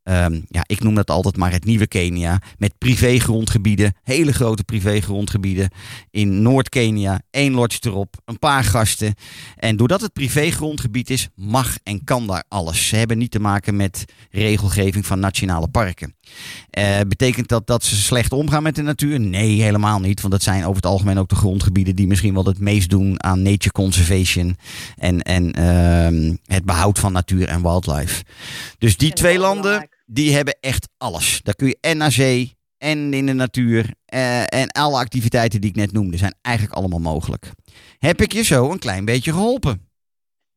Ehm, 0.09 0.41
ja, 0.49 0.65
ik 0.67 0.83
noem 0.83 0.95
dat 0.95 1.11
altijd 1.11 1.37
maar 1.37 1.53
het 1.53 1.65
nieuwe 1.65 1.87
Kenia. 1.87 2.41
Met 2.59 2.79
privégrondgebieden, 2.79 3.95
hele 4.03 4.33
grote 4.33 4.65
privégrondgebieden. 4.65 5.71
In 6.11 6.43
Noord-Kenia, 6.43 7.21
één 7.31 7.53
lodge 7.53 7.79
erop, 7.83 8.17
een 8.25 8.39
paar 8.39 8.65
gasten. 8.65 9.15
En 9.57 9.77
doordat 9.77 10.01
het 10.01 10.13
privégrondgebied 10.13 11.11
is, 11.11 11.29
mag 11.35 11.77
en 11.83 12.05
kan 12.05 12.27
daar 12.27 12.45
alles. 12.49 12.89
Ze 12.89 12.97
hebben 12.97 13.19
niet 13.19 13.31
te 13.31 13.41
maken 13.41 13.77
met 13.77 14.05
regelgeving 14.31 15.07
van 15.07 15.21
nationale 15.21 15.69
parken. 15.69 16.15
Eh, 16.71 17.01
betekent 17.09 17.49
dat 17.49 17.67
dat 17.67 17.85
ze 17.85 17.97
slecht 17.97 18.33
omgaan 18.33 18.63
met 18.63 18.75
de 18.75 18.83
natuur? 18.83 19.21
Nee, 19.21 19.63
helemaal 19.63 20.01
niet. 20.01 20.21
Want 20.21 20.33
dat 20.33 20.43
zijn 20.43 20.63
over 20.63 20.77
het 20.77 20.87
algemeen 20.87 21.19
ook 21.19 21.29
de 21.29 21.35
grondgebieden 21.35 21.97
die 21.97 22.07
misschien 22.07 22.35
wel 22.35 22.45
het 22.45 22.59
meest 22.59 22.91
doen 22.91 23.23
aan 23.23 23.43
nature 23.43 23.73
conservation. 23.73 24.57
En, 24.97 25.23
en 25.23 25.53
ehm, 25.53 26.37
het 26.45 26.65
behoud 26.65 26.99
van 26.99 27.13
natuur 27.13 27.49
en 27.49 27.63
wildlife. 27.63 28.25
Dus 28.79 28.97
die 28.97 29.09
En 29.09 29.15
twee 29.15 29.39
landen. 29.39 29.89
Die 30.11 30.35
hebben 30.35 30.57
echt 30.61 30.89
alles. 30.99 31.41
Daar 31.43 31.55
kun 31.55 31.67
je 31.67 31.79
en 31.81 31.97
naar 31.97 32.13
zee 32.13 32.57
en 32.79 33.15
in 33.15 33.27
de 33.27 33.33
natuur. 33.33 33.95
eh, 34.05 34.41
en 34.55 34.69
alle 34.69 34.97
activiteiten 34.99 35.61
die 35.61 35.71
ik 35.71 35.77
net 35.77 35.93
noemde 35.93 36.17
zijn 36.17 36.35
eigenlijk 36.43 36.77
allemaal 36.77 36.99
mogelijk. 36.99 37.51
Heb 37.99 38.21
ik 38.21 38.33
je 38.33 38.43
zo 38.43 38.71
een 38.71 38.79
klein 38.79 39.05
beetje 39.05 39.33
geholpen? 39.33 39.87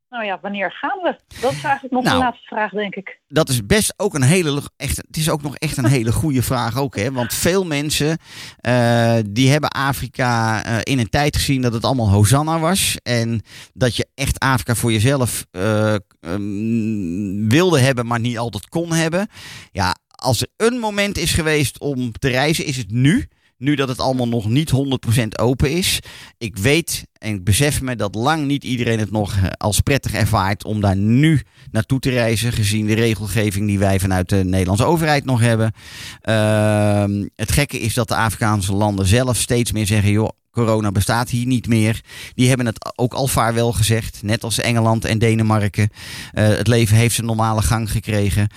Nou 0.09 0.25
ja, 0.25 0.39
wanneer 0.41 0.71
gaan 0.71 0.99
we? 1.01 1.15
Dat 1.41 1.51
is 1.51 1.63
eigenlijk 1.63 1.93
nog 1.93 2.03
Nou. 2.03 2.17
de 2.17 2.23
laatste 2.23 2.47
vraag, 2.47 2.71
denk 2.71 2.95
ik. 2.95 3.19
dat 3.27 3.49
is 3.49 3.65
best 3.65 3.93
ook 3.97 4.13
een 4.13 4.21
hele, 4.21 4.61
echt, 4.77 4.97
het 4.97 5.17
is 5.17 5.29
ook 5.29 5.41
nog 5.41 5.55
echt 5.55 5.77
een 5.77 5.85
hele 5.85 6.11
goede 6.11 6.41
vraag 6.43 6.77
ook, 6.77 6.95
hè? 6.95 7.11
Want 7.11 7.33
veel 7.33 7.65
mensen 7.65 8.17
eh, 8.57 9.17
die 9.29 9.49
hebben 9.49 9.69
Afrika 9.69 10.63
eh, 10.63 10.77
in 10.83 10.99
een 10.99 11.09
tijd 11.09 11.35
gezien 11.35 11.61
dat 11.61 11.73
het 11.73 11.83
allemaal 11.85 12.09
Hosanna 12.09 12.59
was 12.59 12.97
en 13.03 13.41
dat 13.73 13.95
je 13.95 14.07
echt 14.15 14.39
Afrika 14.39 14.75
voor 14.75 14.91
jezelf 14.91 15.45
eh, 15.51 15.95
ehm, 16.21 17.47
wilde 17.47 17.79
hebben, 17.79 18.05
maar 18.05 18.19
niet 18.19 18.37
altijd 18.37 18.69
kon 18.69 18.93
hebben. 18.93 19.27
Ja, 19.71 19.95
als 20.09 20.41
er 20.41 20.47
een 20.57 20.79
moment 20.79 21.17
is 21.17 21.33
geweest 21.33 21.79
om 21.79 22.11
te 22.11 22.29
reizen, 22.29 22.65
is 22.65 22.77
het 22.77 22.91
nu. 22.91 23.27
Nu 23.61 23.75
dat 23.75 23.87
het 23.87 23.99
allemaal 23.99 24.27
nog 24.27 24.49
niet 24.49 24.71
100% 24.71 25.27
open 25.39 25.71
is. 25.71 25.99
Ik 26.37 26.57
weet 26.57 27.05
en 27.13 27.33
ik 27.33 27.43
besef 27.43 27.81
me 27.81 27.95
dat 27.95 28.15
lang 28.15 28.45
niet 28.45 28.63
iedereen 28.63 28.99
het 28.99 29.11
nog 29.11 29.35
eh, 29.35 29.43
als 29.57 29.79
prettig 29.79 30.13
ervaart 30.13 30.63
om 30.63 30.81
daar 30.81 30.95
nu 30.95 31.41
naartoe 31.71 31.99
te 31.99 32.09
reizen. 32.09 32.51
Gezien 32.51 32.85
de 32.85 32.93
regelgeving 32.93 33.67
die 33.67 33.79
wij 33.79 33.99
vanuit 33.99 34.29
de 34.29 34.43
Nederlandse 34.43 34.85
overheid 34.85 35.25
nog 35.25 35.39
hebben. 35.39 35.73
Ehm, 36.21 37.27
het 37.35 37.51
gekke 37.51 37.79
is 37.79 37.93
dat 37.93 38.07
de 38.07 38.15
Afrikaanse 38.15 38.73
landen 38.73 39.05
zelf 39.05 39.37
steeds 39.37 39.71
meer 39.71 39.87
zeggen: 39.87 40.11
joh, 40.11 40.29
corona 40.51 40.91
bestaat 40.91 41.29
hier 41.29 41.45
niet 41.45 41.67
meer. 41.67 42.01
Die 42.33 42.47
hebben 42.47 42.65
het 42.65 42.93
ook 42.95 43.13
al 43.13 43.27
vaarwel 43.27 43.71
gezegd. 43.71 44.23
Net 44.23 44.43
als 44.43 44.59
Engeland 44.59 45.05
en 45.05 45.19
Denemarken. 45.19 45.89
Eh, 46.31 46.47
het 46.47 46.67
leven 46.67 46.97
heeft 46.97 47.15
zijn 47.15 47.27
normale 47.27 47.61
gang 47.61 47.91
gekregen. 47.91 48.47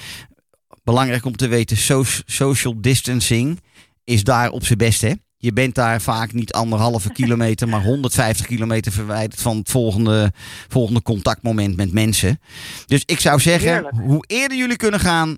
Belangrijk 0.85 1.25
om 1.25 1.37
te 1.37 1.49
weten: 1.49 1.77
so- 1.77 2.05
social 2.27 2.81
distancing 2.81 3.59
is 4.05 4.25
daar 4.25 4.51
op 4.51 4.65
zijn 4.65 4.79
best. 4.79 5.01
Hè? 5.01 5.13
Je 5.37 5.53
bent 5.53 5.75
daar 5.75 6.01
vaak 6.01 6.33
niet 6.33 6.53
anderhalve 6.53 7.13
kilometer, 7.19 7.69
maar 7.69 7.83
150 7.83 8.47
kilometer 8.47 8.93
verwijderd 8.93 9.41
van 9.43 9.57
het 9.57 9.71
volgende, 9.71 10.33
volgende 10.69 11.03
contactmoment 11.03 11.77
met 11.77 11.93
mensen. 11.93 12.39
Dus 12.87 13.03
ik 13.07 13.21
zou 13.21 13.41
zeggen, 13.41 13.73
Heerlijk. 13.73 13.97
hoe 13.97 14.25
eerder 14.27 14.59
jullie 14.59 14.77
kunnen 14.77 15.01
gaan, 15.01 15.37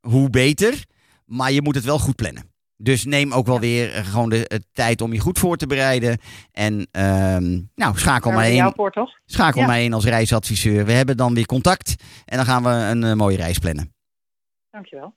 hoe 0.00 0.30
beter. 0.30 0.84
Maar 1.24 1.52
je 1.52 1.62
moet 1.62 1.74
het 1.74 1.84
wel 1.84 1.98
goed 1.98 2.16
plannen. 2.16 2.54
Dus 2.78 3.04
neem 3.04 3.32
ook 3.32 3.46
wel 3.46 3.60
weer 3.60 3.88
gewoon 4.04 4.28
de 4.28 4.62
tijd 4.72 5.00
om 5.00 5.12
je 5.12 5.18
goed 5.18 5.38
voor 5.38 5.56
te 5.56 5.66
bereiden. 5.66 6.18
En 6.52 6.88
ehm, 6.90 7.60
nou, 7.74 7.98
schakel 7.98 8.30
jouw 8.30 8.40
in. 8.40 9.10
Schakel 9.24 9.60
Ja. 9.60 9.66
mij 9.66 9.84
in 9.84 9.92
als 9.92 10.04
reisadviseur. 10.04 10.84
We 10.84 10.92
hebben 10.92 11.16
dan 11.16 11.34
weer 11.34 11.46
contact. 11.46 11.94
En 12.24 12.36
dan 12.36 12.46
gaan 12.46 12.62
we 12.62 12.68
een 12.70 13.04
eh, 13.04 13.12
mooie 13.12 13.36
reis 13.36 13.58
plannen. 13.58 13.94
Dankjewel. 14.70 15.14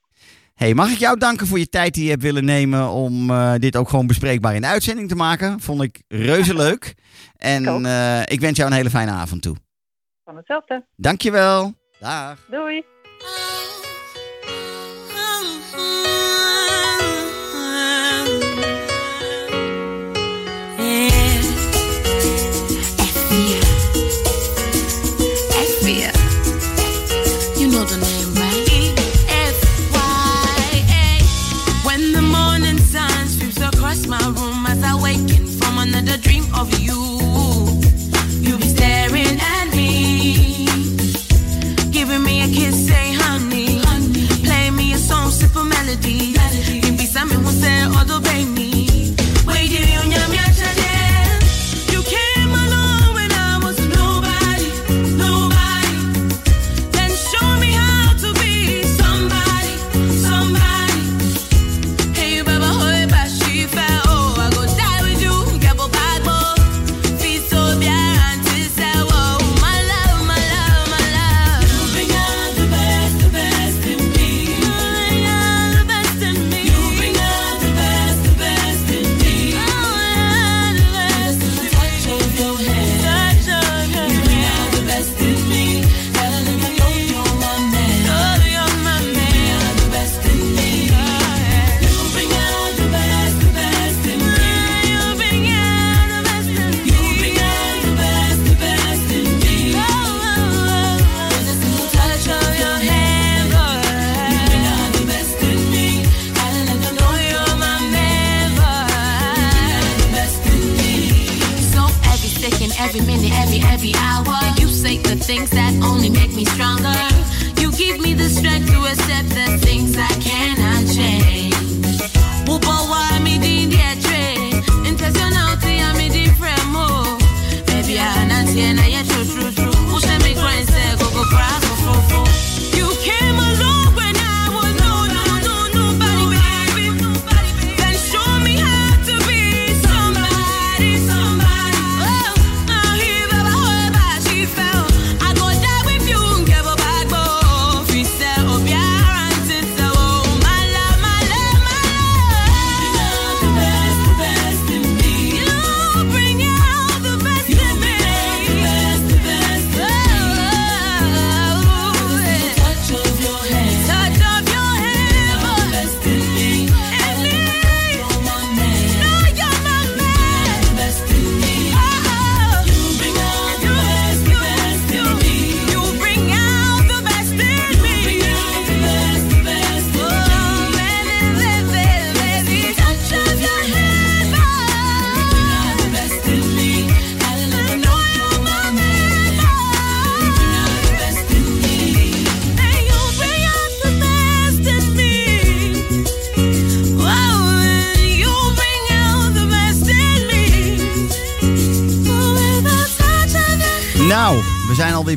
Hey, 0.60 0.74
mag 0.74 0.90
ik 0.90 0.98
jou 0.98 1.18
danken 1.18 1.46
voor 1.46 1.58
je 1.58 1.68
tijd 1.68 1.94
die 1.94 2.04
je 2.04 2.10
hebt 2.10 2.22
willen 2.22 2.44
nemen 2.44 2.88
om 2.88 3.30
eh, 3.30 3.54
dit 3.54 3.76
ook 3.76 3.88
gewoon 3.88 4.06
bespreekbaar 4.06 4.54
in 4.54 4.60
de 4.60 4.66
uitzending 4.66 5.08
te 5.08 5.14
maken? 5.14 5.60
Vond 5.60 5.82
ik 5.82 6.02
reuze 6.08 6.54
leuk. 6.64 6.94
En 7.36 7.86
eh, 7.86 8.22
ik 8.26 8.40
wens 8.40 8.56
jou 8.56 8.70
een 8.70 8.76
hele 8.76 8.90
fijne 8.90 9.10
avond 9.10 9.42
toe. 9.42 9.56
Van 10.24 10.36
hetzelfde. 10.36 10.86
Dankjewel. 10.96 11.74
Dag. 12.00 12.46
Doei. 12.50 12.84
Melody, 45.90 46.29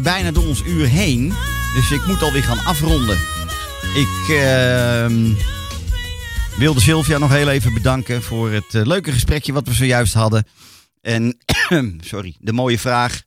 bijna 0.03 0.31
door 0.31 0.47
ons 0.47 0.63
uur 0.65 0.87
heen. 0.87 1.33
Dus 1.73 1.91
ik 1.91 2.05
moet 2.05 2.21
alweer 2.21 2.43
gaan 2.43 2.65
afronden. 2.65 3.17
Ik 3.95 4.27
ehm, 4.29 5.33
wilde 6.57 6.79
Sylvia 6.79 7.17
nog 7.17 7.31
heel 7.31 7.49
even 7.49 7.73
bedanken 7.73 8.23
voor 8.23 8.51
het 8.51 8.75
eh, 8.75 8.85
leuke 8.85 9.11
gesprekje 9.11 9.53
wat 9.53 9.67
we 9.67 9.73
zojuist 9.73 10.13
hadden. 10.13 10.47
En, 11.01 11.37
sorry, 12.11 12.35
de 12.39 12.53
mooie 12.53 12.79
vraag. 12.79 13.21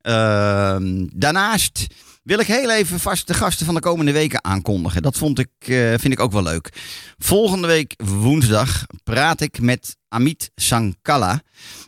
Ehm, 0.00 1.06
daarnaast 1.12 1.86
wil 2.22 2.38
ik 2.38 2.46
heel 2.46 2.70
even 2.70 3.00
vast 3.00 3.26
de 3.26 3.34
gasten 3.34 3.66
van 3.66 3.74
de 3.74 3.80
komende 3.80 4.12
weken 4.12 4.44
aankondigen. 4.44 5.02
Dat 5.02 5.18
vond 5.18 5.38
ik, 5.38 5.50
eh, 5.58 5.88
vind 5.88 6.12
ik 6.12 6.20
ook 6.20 6.32
wel 6.32 6.42
leuk. 6.42 6.72
Volgende 7.18 7.66
week 7.66 7.94
woensdag 8.04 8.86
praat 9.04 9.40
ik 9.40 9.60
met 9.60 9.96
Amit 10.08 10.50
Sankala 10.54 11.42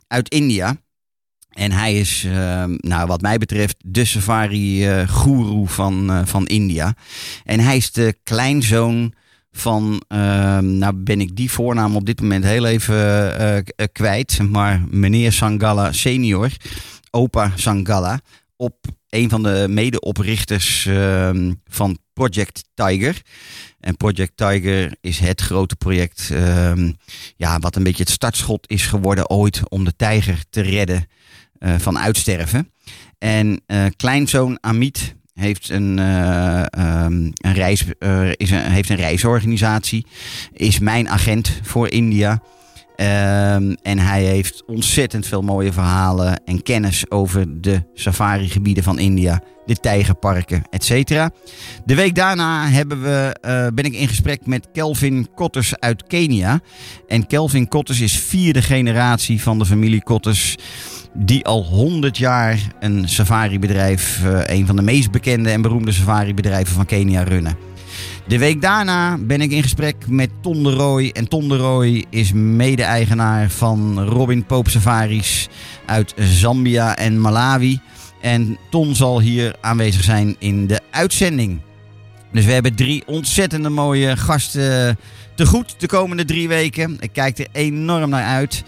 uit 0.07 0.29
India. 0.29 0.77
En 1.55 1.73
hij 1.73 1.95
is, 1.95 2.25
eh, 2.25 2.65
nou, 2.67 3.07
wat 3.07 3.21
mij 3.21 3.39
betreft, 3.39 3.77
de 3.85 4.05
safari-goeroe 4.05 5.69
van, 5.69 6.11
eh, 6.11 6.21
van 6.25 6.47
India. 6.47 6.95
En 7.45 7.61
hij 7.61 7.77
is 7.77 7.93
de 7.93 8.17
kleinzoon 8.23 9.15
van, 9.57 10.03
ehm, 10.09 10.79
nou 10.79 10.95
ben 10.95 11.21
ik 11.21 11.37
die 11.37 11.51
voornaam 11.51 11.97
op 11.97 12.07
dit 12.07 12.21
moment 12.21 12.45
heel 12.45 12.65
even 12.65 12.95
eh, 12.95 13.57
eh, 13.57 13.65
kwijt, 13.93 14.39
maar 14.51 14.83
meneer 14.91 15.33
Sangala 15.33 15.93
senior, 15.93 16.51
opa 17.11 17.53
Sangala, 17.55 18.21
op 18.57 18.75
een 19.09 19.29
van 19.29 19.43
de 19.43 19.67
medeoprichters 19.69 20.87
ehm, 20.87 21.53
van 21.67 21.99
Project 22.13 22.65
Tiger. 22.75 23.23
En 23.81 23.97
Project 23.97 24.33
Tiger 24.37 24.97
is 25.01 25.19
het 25.19 25.41
grote 25.41 25.77
project, 25.77 26.31
ehm, 26.33 26.93
ja, 27.37 27.59
wat 27.59 27.77
een 27.77 27.83
beetje 27.83 28.03
het 28.03 28.13
startschot 28.13 28.71
is 28.71 28.87
geworden 28.87 29.31
ooit 29.31 29.61
om 29.69 29.85
de 29.85 29.97
tijger 29.97 30.45
te 30.51 30.61
redden 30.61 30.97
eh, 30.97 31.24
van 31.79 31.99
uitsterven. 31.99 32.69
En 33.19 33.61
eh, 33.67 33.85
kleinzoon 33.97 34.59
Amit 34.61 35.15
heeft 35.35 35.69
een, 35.69 35.99
eh, 35.99 36.61
ehm, 36.61 37.31
een, 37.35 37.53
reis, 37.53 37.85
eh, 37.99 38.29
is 38.33 38.51
heeft 38.51 38.89
een 38.89 38.97
reisorganisatie, 38.97 40.07
is 40.53 40.79
mijn 40.79 41.09
agent 41.09 41.61
voor 41.63 41.89
India. 41.89 42.43
Ehm, 42.97 43.75
en 43.83 43.99
hij 43.99 44.25
heeft 44.25 44.63
ontzettend 44.67 45.27
veel 45.27 45.43
mooie 45.43 45.73
verhalen 45.73 46.45
en 46.45 46.63
kennis 46.63 47.11
over 47.11 47.61
de 47.61 47.83
safari-gebieden 47.95 48.85
van 48.85 48.99
India, 48.99 49.43
de 49.67 49.75
tijgerparken, 49.75 50.63
et 50.71 50.85
cetera. 50.85 51.31
De 51.85 51.95
week 51.95 52.15
daarna 52.15 52.69
hebben 52.69 53.03
we, 53.03 53.37
eh, 53.41 53.67
ben 53.75 53.85
ik 53.85 53.93
in 53.93 54.09
gesprek 54.09 54.47
met 54.47 54.69
Kelvin 54.73 55.29
Kotters 55.35 55.79
uit 55.79 56.07
Kenia. 56.07 56.61
En 57.09 57.27
Kelvin 57.27 57.69
Kotters 57.69 58.01
is 58.01 58.19
vierde 58.19 58.63
generatie 58.63 59.43
van 59.43 59.59
de 59.59 59.67
familie 59.67 60.03
Kotters 60.03 60.57
die 61.15 61.45
al 61.45 61.65
100 61.65 62.19
jaar 62.19 62.59
een 62.81 63.09
safari-bedrijf, 63.09 64.25
eh, 64.25 64.57
een 64.57 64.67
van 64.67 64.77
de 64.77 64.83
meest 64.83 65.11
bekende 65.11 65.51
en 65.51 65.63
beroemde 65.63 65.93
safari-bedrijven 65.93 66.75
van 66.75 66.87
Kenia 66.87 67.23
runnen. 67.23 67.57
De 68.27 68.39
week 68.39 68.61
daarna 68.61 69.17
ben 69.21 69.41
ik 69.41 69.51
in 69.51 69.63
gesprek 69.63 69.97
met 70.09 70.31
Ton 70.41 70.63
de 70.63 70.71
Rooij. 70.71 71.13
En 71.13 71.29
Ton 71.29 71.49
de 71.49 71.57
Rooij 71.57 72.05
is 72.11 72.33
mede-eigenaar 72.33 73.51
van 73.51 74.05
Robin 74.05 74.45
Pope 74.45 74.71
Safaris 74.71 75.49
uit 75.87 76.15
Zambia 76.17 76.97
en 76.97 77.21
Malawi. 77.21 77.81
En 78.21 78.59
Ton 78.71 78.95
zal 78.95 79.21
hier 79.21 79.57
aanwezig 79.61 80.03
zijn 80.03 80.37
in 80.39 80.67
de 80.67 80.81
uitzending. 80.91 81.61
Dus 82.33 82.45
we 82.45 82.53
hebben 82.53 82.75
drie 82.75 83.03
ontzettende 83.07 83.69
mooie 83.69 84.17
gasten 84.17 84.99
te 85.35 85.47
goed 85.47 85.75
de 85.79 85.87
komende 85.87 86.25
drie 86.25 86.49
weken. 86.49 86.97
Ik 87.01 87.13
kijk 87.13 87.39
er 87.39 87.47
enorm 87.53 88.11
naar 88.11 88.25
uit. 88.25 88.65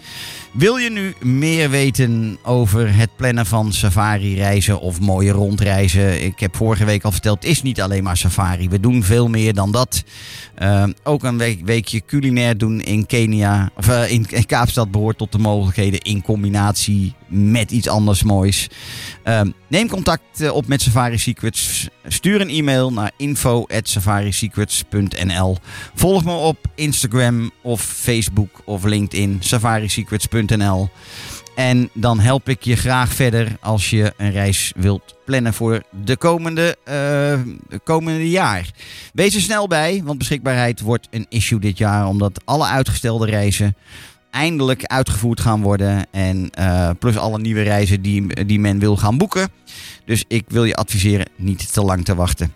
Wil 0.57 0.77
je 0.77 0.89
nu 0.89 1.15
meer 1.21 1.69
weten 1.69 2.37
over 2.43 2.95
het 2.95 3.09
plannen 3.15 3.45
van 3.45 3.73
safari-reizen 3.73 4.79
of 4.79 4.99
mooie 4.99 5.31
rondreizen? 5.31 6.23
Ik 6.23 6.39
heb 6.39 6.55
vorige 6.55 6.85
week 6.85 7.03
al 7.03 7.11
verteld, 7.11 7.43
het 7.43 7.51
is 7.51 7.61
niet 7.61 7.81
alleen 7.81 8.03
maar 8.03 8.17
safari. 8.17 8.69
We 8.69 8.79
doen 8.79 9.03
veel 9.03 9.27
meer 9.27 9.53
dan 9.53 9.71
dat. 9.71 10.03
Uh, 10.59 10.83
ook 11.03 11.23
een 11.23 11.37
week, 11.37 11.65
weekje 11.65 12.01
culinair 12.05 12.57
doen 12.57 12.81
in 12.81 13.05
Kenia, 13.05 13.69
of 13.75 13.87
in, 13.87 14.25
in, 14.29 14.45
Kaapstad 14.45 14.91
behoort 14.91 15.17
tot 15.17 15.31
de 15.31 15.37
mogelijkheden 15.37 15.99
in 15.99 16.21
combinatie 16.21 17.13
met 17.27 17.71
iets 17.71 17.87
anders 17.87 18.23
moois. 18.23 18.67
Uh, 19.25 19.41
neem 19.67 19.87
contact 19.87 20.51
op 20.51 20.67
met 20.67 20.81
Safari 20.81 21.17
Secrets. 21.17 21.87
Stuur 22.07 22.41
een 22.41 22.49
e-mail 22.49 22.93
naar 22.93 23.11
info@safarisecrets.nl. 23.17 25.57
Volg 25.95 26.23
me 26.23 26.33
op 26.33 26.57
Instagram 26.75 27.51
of 27.61 27.81
Facebook 27.81 28.61
of 28.65 28.83
LinkedIn 28.83 29.37
safarisecrets.nl. 29.39 30.89
En 31.57 31.89
dan 31.93 32.19
help 32.19 32.49
ik 32.49 32.63
je 32.63 32.75
graag 32.75 33.13
verder 33.13 33.57
als 33.61 33.89
je 33.89 34.13
een 34.17 34.31
reis 34.31 34.73
wilt 34.75 35.15
plannen 35.25 35.53
voor 35.53 35.83
de 36.03 36.17
komende, 36.17 36.75
uh, 36.89 37.53
komende 37.83 38.29
jaar. 38.29 38.71
Wees 39.13 39.35
er 39.35 39.41
snel 39.41 39.67
bij, 39.67 40.01
want 40.03 40.17
beschikbaarheid 40.17 40.81
wordt 40.81 41.07
een 41.11 41.25
issue 41.29 41.59
dit 41.59 41.77
jaar. 41.77 42.07
Omdat 42.07 42.41
alle 42.45 42.65
uitgestelde 42.65 43.25
reizen 43.25 43.75
eindelijk 44.37 44.83
uitgevoerd 44.83 45.39
gaan 45.41 45.61
worden. 45.61 46.05
En 46.11 46.49
uh, 46.59 46.89
plus 46.99 47.17
alle 47.17 47.39
nieuwe 47.39 47.61
reizen 47.61 48.01
die, 48.01 48.45
die 48.45 48.59
men 48.59 48.79
wil 48.79 48.97
gaan 48.97 49.17
boeken. 49.17 49.49
Dus 50.05 50.23
ik 50.27 50.43
wil 50.47 50.63
je 50.63 50.75
adviseren 50.75 51.29
niet 51.35 51.73
te 51.73 51.81
lang 51.81 52.05
te 52.05 52.15
wachten. 52.15 52.53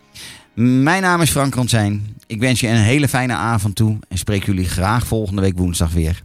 Mijn 0.84 1.02
naam 1.02 1.22
is 1.22 1.32
Frank 1.32 1.56
Ronsijn. 1.56 2.16
Ik 2.28 2.40
wens 2.40 2.60
je 2.60 2.68
een 2.68 2.76
hele 2.76 3.08
fijne 3.08 3.34
avond 3.34 3.76
toe. 3.76 3.98
En 4.08 4.18
spreek 4.18 4.46
jullie 4.46 4.70
graag 4.70 5.08
volgende 5.08 5.42
week 5.42 5.58
woensdag 5.58 5.94
weer. 5.94 6.24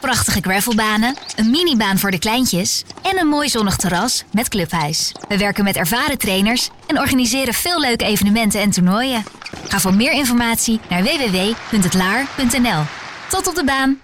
Prachtige 0.00 0.40
gravelbanen, 0.40 1.16
een 1.36 1.50
minibaan 1.50 1.98
voor 1.98 2.10
de 2.10 2.18
kleintjes 2.18 2.84
en 3.02 3.18
een 3.18 3.26
mooi 3.26 3.48
zonnig 3.48 3.76
terras 3.76 4.24
met 4.32 4.48
clubhuis. 4.48 5.12
We 5.28 5.38
werken 5.38 5.64
met 5.64 5.76
ervaren 5.76 6.18
trainers 6.18 6.70
en 6.86 6.98
organiseren 6.98 7.54
veel 7.54 7.80
leuke 7.80 8.04
evenementen 8.04 8.60
en 8.60 8.70
toernooien. 8.70 9.24
Ga 9.68 9.78
voor 9.78 9.94
meer 9.94 10.12
informatie 10.12 10.80
naar 10.88 11.02
www.hetlaar.nl. 11.02 12.82
Tot 13.28 13.48
op 13.48 13.54
de 13.54 13.64
baan! 13.64 14.00